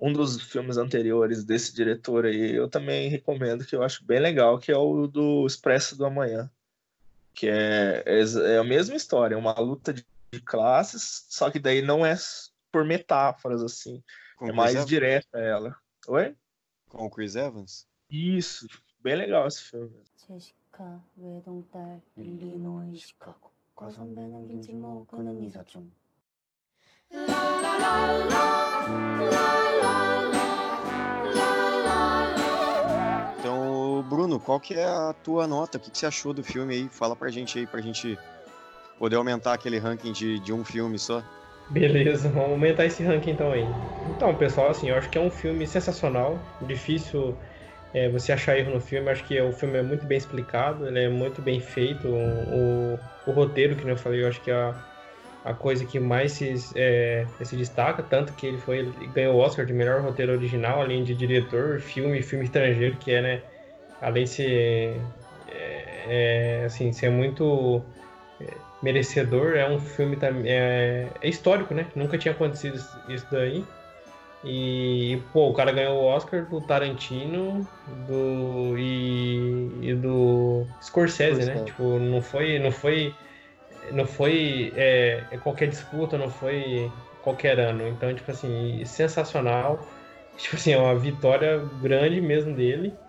[0.00, 4.56] um dos filmes anteriores desse diretor aí, eu também recomendo que eu acho bem legal,
[4.56, 6.48] que é o do Expresso do Amanhã
[7.38, 8.20] que é, é,
[8.54, 12.16] é a mesma história, é uma luta de, de, classes, só que daí não é
[12.72, 14.02] por metáforas, assim,
[14.36, 14.88] Com é mais Evans?
[14.88, 15.76] direta ela.
[16.08, 16.34] Oi?
[16.88, 17.86] Com o Chris Evans?
[18.10, 18.66] Isso,
[19.00, 19.94] bem legal esse filme.
[27.10, 27.26] La
[27.78, 28.38] la la
[29.30, 29.68] la la
[34.08, 35.76] Bruno, qual que é a tua nota?
[35.76, 36.88] O que, que você achou do filme aí?
[36.88, 38.18] Fala pra gente aí, pra gente
[38.98, 41.22] poder aumentar aquele ranking de, de um filme só.
[41.68, 43.66] Beleza, vamos aumentar esse ranking então aí.
[44.10, 47.36] Então, pessoal, assim, eu acho que é um filme sensacional, difícil
[47.94, 51.04] é, você achar erro no filme, acho que o filme é muito bem explicado, ele
[51.04, 54.74] é muito bem feito, o, o, roteiro, que eu falei, eu acho que é a,
[55.44, 59.38] a coisa que mais se, é, se destaca, tanto que ele foi ele ganhou o
[59.38, 63.42] Oscar de melhor roteiro original, além de diretor, filme filme estrangeiro, que é, né,
[64.00, 65.00] além de ser,
[65.48, 67.82] é, é, assim, ser muito.
[68.40, 69.56] É, merecedor.
[69.56, 71.86] É um filme é, é, histórico, né?
[71.94, 72.76] Nunca tinha acontecido
[73.08, 73.64] isso daí.
[74.42, 81.60] E, pô, o cara ganhou o Oscar do Tarantino do, e, e do Scorsese, né?
[81.64, 83.18] Tipo, não foi, não foi,
[83.92, 87.86] não foi é, é, qualquer disputa, não foi qualquer ano.
[87.88, 89.92] Então, tipo assim, sensacional.
[90.36, 93.02] Tipo assim, é uma vitória grande mesmo dele.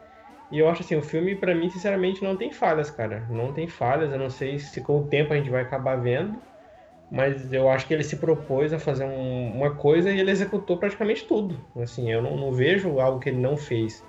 [0.51, 3.27] E eu acho assim, o filme, para mim, sinceramente, não tem falhas, cara.
[3.29, 4.11] Não tem falhas.
[4.11, 6.43] Eu não sei se com o tempo a gente vai acabar vendo
[7.11, 10.77] mas eu acho que ele se propôs a fazer um, uma coisa e ele executou
[10.77, 11.59] praticamente tudo.
[11.81, 14.03] Assim, eu não, não, vejo algo que ele não fez.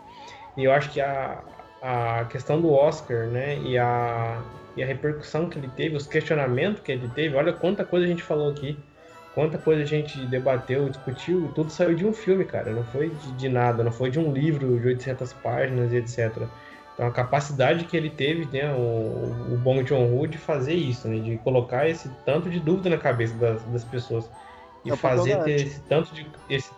[0.56, 1.42] E eu acho que a,
[1.80, 4.42] a questão do Oscar, né, e a,
[4.76, 8.08] e a repercussão que ele teve, os questionamentos que ele teve, olha quanta coisa a
[8.08, 8.78] gente falou aqui,
[9.34, 13.32] quanta coisa a gente debateu, discutiu, tudo saiu de um filme, cara, não foi de,
[13.32, 16.42] de nada, não foi de um livro de 800 páginas e etc.
[17.00, 21.08] Então a capacidade que ele teve, né, o, o bom John Woo, de fazer isso,
[21.08, 24.30] né, de colocar esse tanto de dúvida na cabeça das, das pessoas
[24.84, 26.70] e é fazer ter esse tanto de esse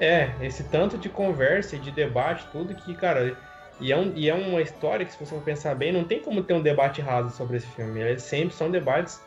[0.00, 3.36] é esse tanto de conversa e de debate tudo que cara
[3.78, 6.20] e é, um, e é uma história que se você for pensar bem não tem
[6.20, 9.20] como ter um debate raso sobre esse filme eles sempre são debates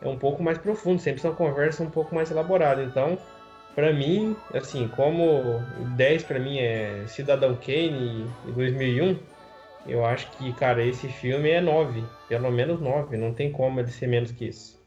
[0.00, 3.18] é um pouco mais profundos sempre são conversas um pouco mais elaboradas então
[3.74, 5.60] para mim assim como
[5.96, 9.18] 10 para mim é Cidadão Kane e 2001
[9.88, 12.04] eu acho que, cara, esse filme é 9.
[12.28, 13.16] Pelo menos 9.
[13.16, 14.78] Não tem como ele ser menos que isso.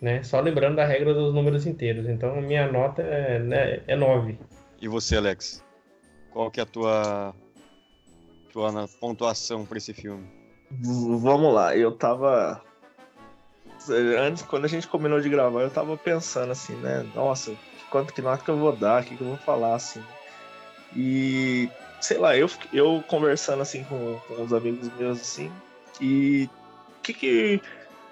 [0.00, 0.22] Né?
[0.22, 2.08] Só lembrando da regra dos números inteiros.
[2.08, 4.38] Então, minha nota é, né, é 9.
[4.80, 5.64] E você, Alex?
[6.30, 7.34] Qual que é a tua,
[8.52, 10.26] tua pontuação para esse filme?
[10.70, 11.76] Vamos lá.
[11.76, 12.60] Eu tava...
[14.18, 17.04] Antes, quando a gente combinou de gravar, eu tava pensando assim, né?
[17.14, 17.52] Nossa,
[17.90, 19.02] quanto que nota que eu vou dar?
[19.02, 20.02] O que, que eu vou falar, assim?
[20.96, 21.68] E
[22.02, 25.50] sei lá, eu, eu conversando assim com, com os amigos meus assim,
[26.00, 26.50] e
[26.98, 27.62] o que que,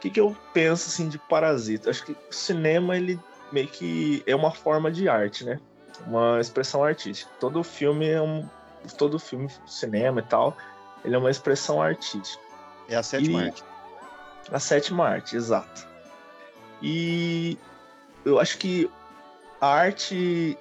[0.00, 1.90] que que eu penso assim de Parasita?
[1.90, 3.18] Acho que o cinema ele
[3.52, 5.58] meio que é uma forma de arte, né?
[6.06, 7.30] Uma expressão artística.
[7.40, 8.48] Todo filme é um
[8.96, 10.56] todo filme, cinema e tal,
[11.04, 12.42] ele é uma expressão artística.
[12.88, 13.46] É a sétima e...
[13.48, 13.64] arte.
[14.52, 15.86] A sétima arte, exato.
[16.80, 17.58] E
[18.24, 18.88] eu acho que
[19.60, 20.56] a arte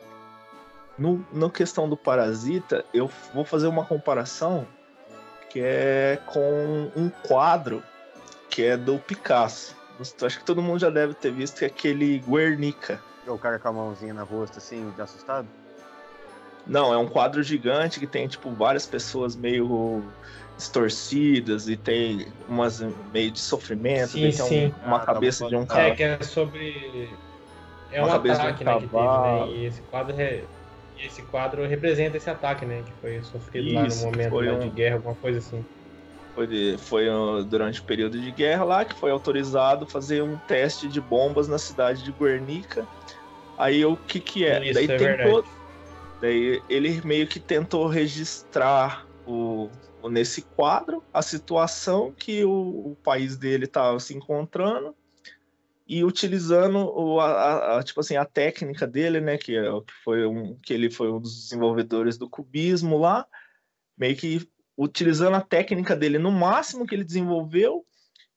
[1.00, 4.68] no, na questão do Parasita, eu vou fazer uma comparação
[5.50, 7.82] que é com um quadro
[8.50, 9.76] que é do Picasso.
[10.22, 13.02] Acho que todo mundo já deve ter visto que é aquele Guernica.
[13.26, 15.48] É o cara com a mãozinha na rosto, assim, de assustado?
[16.66, 20.04] Não, é um quadro gigante que tem, tipo, várias pessoas meio
[20.56, 22.82] distorcidas e tem umas
[23.14, 24.12] meio de sofrimento.
[24.12, 24.74] Sim, sim.
[24.84, 25.88] Um, uma ah, cabeça de um cara.
[25.88, 27.10] É, que é sobre.
[27.92, 29.48] É uma um ataque, né, que teve, né?
[29.48, 30.44] E esse quadro é
[31.06, 32.84] esse quadro representa esse ataque, né?
[32.84, 34.60] Que foi sofrido Isso, lá no momento um...
[34.60, 35.64] de guerra, alguma coisa assim.
[36.36, 37.06] Foi, de, foi
[37.50, 41.58] durante o período de guerra lá que foi autorizado fazer um teste de bombas na
[41.58, 42.88] cidade de Guernica.
[43.58, 44.64] Aí o que que é?
[44.64, 45.44] Isso, daí é tentou,
[46.22, 49.70] daí ele meio que tentou registrar o,
[50.02, 54.96] o nesse quadro a situação que o, o país dele estava se encontrando
[55.90, 60.24] e utilizando o, a, a, tipo assim, a técnica dele, né, que, é, que, foi
[60.24, 63.26] um, que ele foi um dos desenvolvedores do cubismo lá,
[63.98, 64.48] meio que
[64.78, 67.84] utilizando a técnica dele no máximo que ele desenvolveu,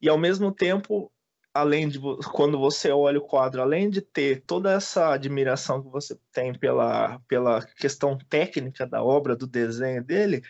[0.01, 1.12] e ao mesmo tempo,
[1.53, 2.01] além de
[2.33, 7.20] quando você olha o quadro, além de ter toda essa admiração que você tem pela,
[7.29, 10.43] pela questão técnica da obra, do desenho dele,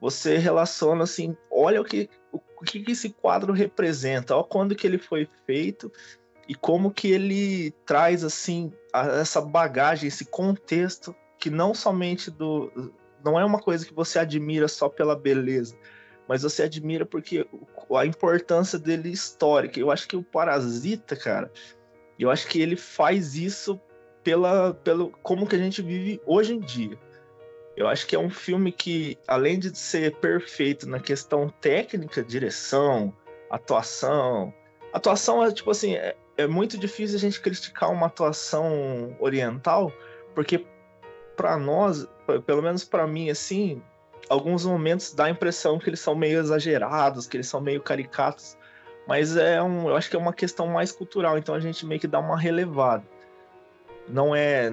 [0.00, 4.98] você relaciona assim, olha o que o que esse quadro representa, olha quando que ele
[4.98, 5.90] foi feito
[6.50, 12.92] e como que ele traz assim a, essa bagagem, esse contexto que não somente do
[13.24, 15.76] não é uma coisa que você admira só pela beleza,
[16.26, 17.46] mas você admira porque
[17.96, 19.78] a importância dele histórica.
[19.78, 21.52] Eu acho que o Parasita, cara,
[22.18, 23.80] eu acho que ele faz isso
[24.24, 26.98] pela pelo como que a gente vive hoje em dia.
[27.76, 33.14] Eu acho que é um filme que, além de ser perfeito na questão técnica, direção,
[33.48, 34.52] atuação,
[34.92, 39.92] atuação é tipo assim, é, é muito difícil a gente criticar uma atuação oriental,
[40.34, 40.66] porque
[41.36, 42.06] para nós,
[42.46, 43.82] pelo menos para mim, assim,
[44.28, 48.56] alguns momentos dá a impressão que eles são meio exagerados, que eles são meio caricatos,
[49.06, 52.00] mas é um, eu acho que é uma questão mais cultural, então a gente meio
[52.00, 53.04] que dá uma relevada.
[54.08, 54.70] Não é,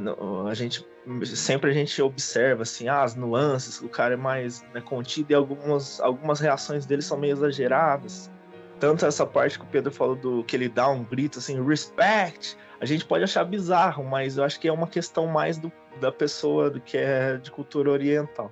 [0.50, 0.86] a gente
[1.26, 5.36] sempre a gente observa assim, ah, as nuances, o cara é mais né, contido e
[5.36, 8.30] algumas algumas reações dele são meio exageradas
[8.80, 12.58] tanto essa parte que o Pedro falou do que ele dá um grito assim, respect,
[12.80, 16.12] a gente pode achar bizarro, mas eu acho que é uma questão mais do, da
[16.12, 18.52] pessoa do que é de cultura oriental.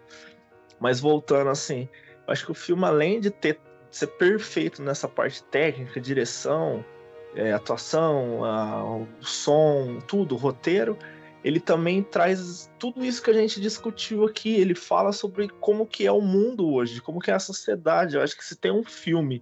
[0.80, 1.88] Mas voltando assim,
[2.28, 3.60] eu acho que o filme, além de ter
[3.92, 6.84] ser perfeito nessa parte técnica, direção,
[7.34, 10.98] é, atuação, a, o som, tudo, o roteiro,
[11.46, 14.54] ele também traz tudo isso que a gente discutiu aqui.
[14.60, 18.16] Ele fala sobre como que é o mundo hoje, como que é a sociedade.
[18.16, 19.42] Eu acho que se tem um filme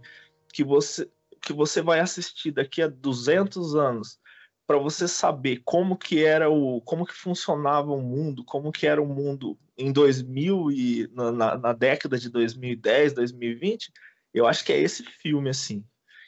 [0.54, 1.10] que você
[1.42, 4.18] que você vai assistir daqui a 200 anos
[4.66, 9.02] para você saber como que era o como que funcionava o mundo, como que era
[9.02, 13.92] o mundo em 2000 e na, na década de 2010, 2020,
[14.34, 15.84] eu acho que é esse filme assim.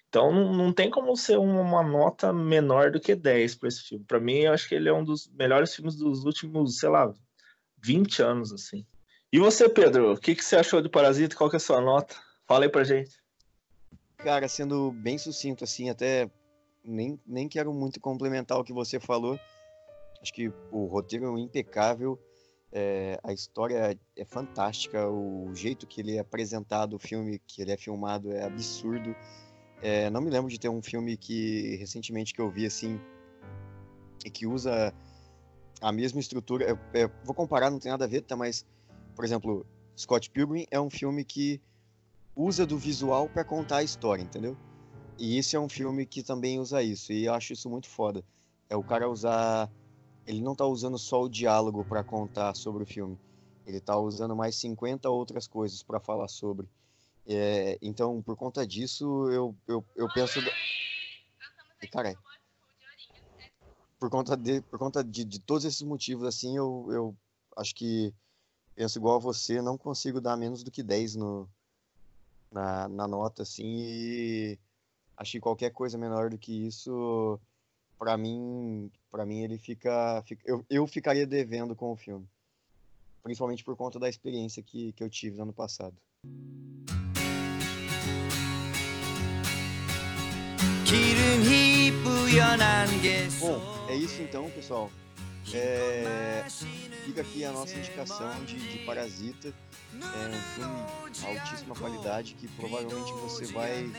[0.10, 4.06] Então não, não tem como ser uma nota menor do que 10 para esse filme.
[4.06, 7.14] Para mim, eu acho que ele é um dos melhores filmes dos últimos, sei lá,
[7.84, 8.86] 20 anos assim.
[9.32, 11.36] E você, Pedro, o que, que você achou de Parasita?
[11.36, 12.16] Qual que é a sua nota?
[12.48, 13.25] Fala aí pra gente.
[14.26, 16.28] Cara, sendo bem sucinto, assim, até
[16.84, 19.40] nem, nem quero muito complementar o que você falou.
[20.20, 22.20] Acho que o roteiro é impecável,
[22.72, 27.72] é, a história é fantástica, o jeito que ele é apresentado, o filme que ele
[27.72, 29.16] é filmado é absurdo.
[29.80, 33.00] É, não me lembro de ter um filme que recentemente que eu vi assim
[34.26, 34.92] e que usa
[35.80, 36.74] a mesma estrutura.
[37.24, 38.36] Vou comparar, não tem nada a ver, tá?
[38.36, 38.66] Mas,
[39.16, 41.62] por exemplo, Scott Pilgrim é um filme que
[42.36, 44.57] usa do visual para contar a história, entendeu?
[45.18, 48.24] E esse é um filme que também usa isso, e eu acho isso muito foda.
[48.70, 49.70] É o cara usar.
[50.28, 53.18] Ele não tá usando só o diálogo para contar sobre o filme,
[53.66, 56.68] ele tá usando mais 50 outras coisas para falar sobre.
[57.28, 60.40] É, então, por conta disso, eu, eu, eu penso.
[61.82, 62.18] E, cara,
[63.99, 67.18] por conta, de, por conta de, de todos esses motivos, assim, eu, eu
[67.56, 68.14] acho que
[68.76, 71.49] penso igual a você, não consigo dar menos do que 10 no,
[72.56, 74.60] na, na nota, assim, e
[75.26, 77.38] que qualquer coisa menor do que isso,
[77.99, 82.26] para mim, para mim ele fica, fica eu, eu ficaria devendo com o filme,
[83.22, 85.95] principalmente por conta da experiência que, que eu tive no ano passado.
[93.40, 93.60] Bom,
[93.90, 94.90] é isso então, pessoal.
[95.53, 96.45] É,
[97.05, 99.53] fica aqui a nossa indicação de, de Parasita.
[99.93, 103.91] É um filme de altíssima qualidade que provavelmente você vai,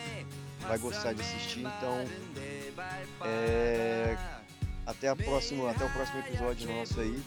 [0.61, 1.59] vai gostar de assistir.
[1.59, 2.05] Então,
[3.25, 4.17] é,
[4.85, 7.21] até, a próxima, até o próximo episódio nosso aí.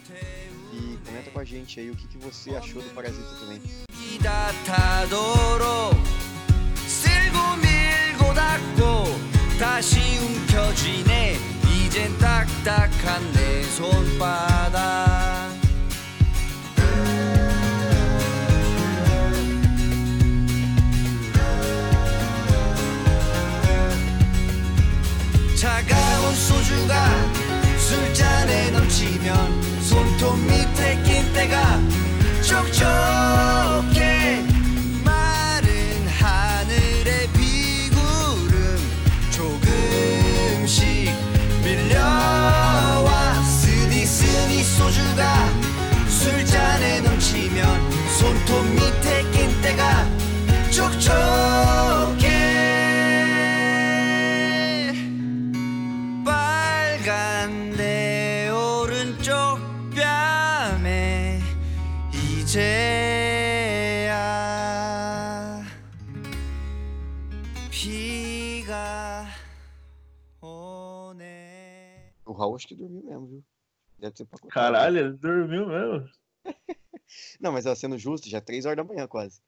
[0.73, 3.61] E comenta com a gente aí o que, que você achou do Parasita também.
[9.57, 11.18] 다시 움켜쥐네
[11.90, 15.50] 이젠 딱딱한 내 손바닥.
[25.56, 27.10] 차가운 소주가
[27.76, 31.80] 술잔에 넘치면 손톱 밑에 낀 때가
[32.40, 34.09] 촉촉해
[44.90, 45.46] 소주가
[46.08, 50.04] 술잔에 넘치면 손톱 밑에 낀 때가
[50.70, 52.26] 촉촉해
[56.24, 59.60] 빨간 내 오른쪽
[59.94, 61.40] 뺨에
[62.12, 62.90] 이제야
[67.70, 69.26] 비가
[72.26, 73.49] O Raul acho que dormiu mesmo, viu?
[74.00, 76.10] Deve ter Caralho, ele dormiu mesmo.
[77.38, 79.42] Não, mas ela sendo justo, já é 3 horas da manhã quase.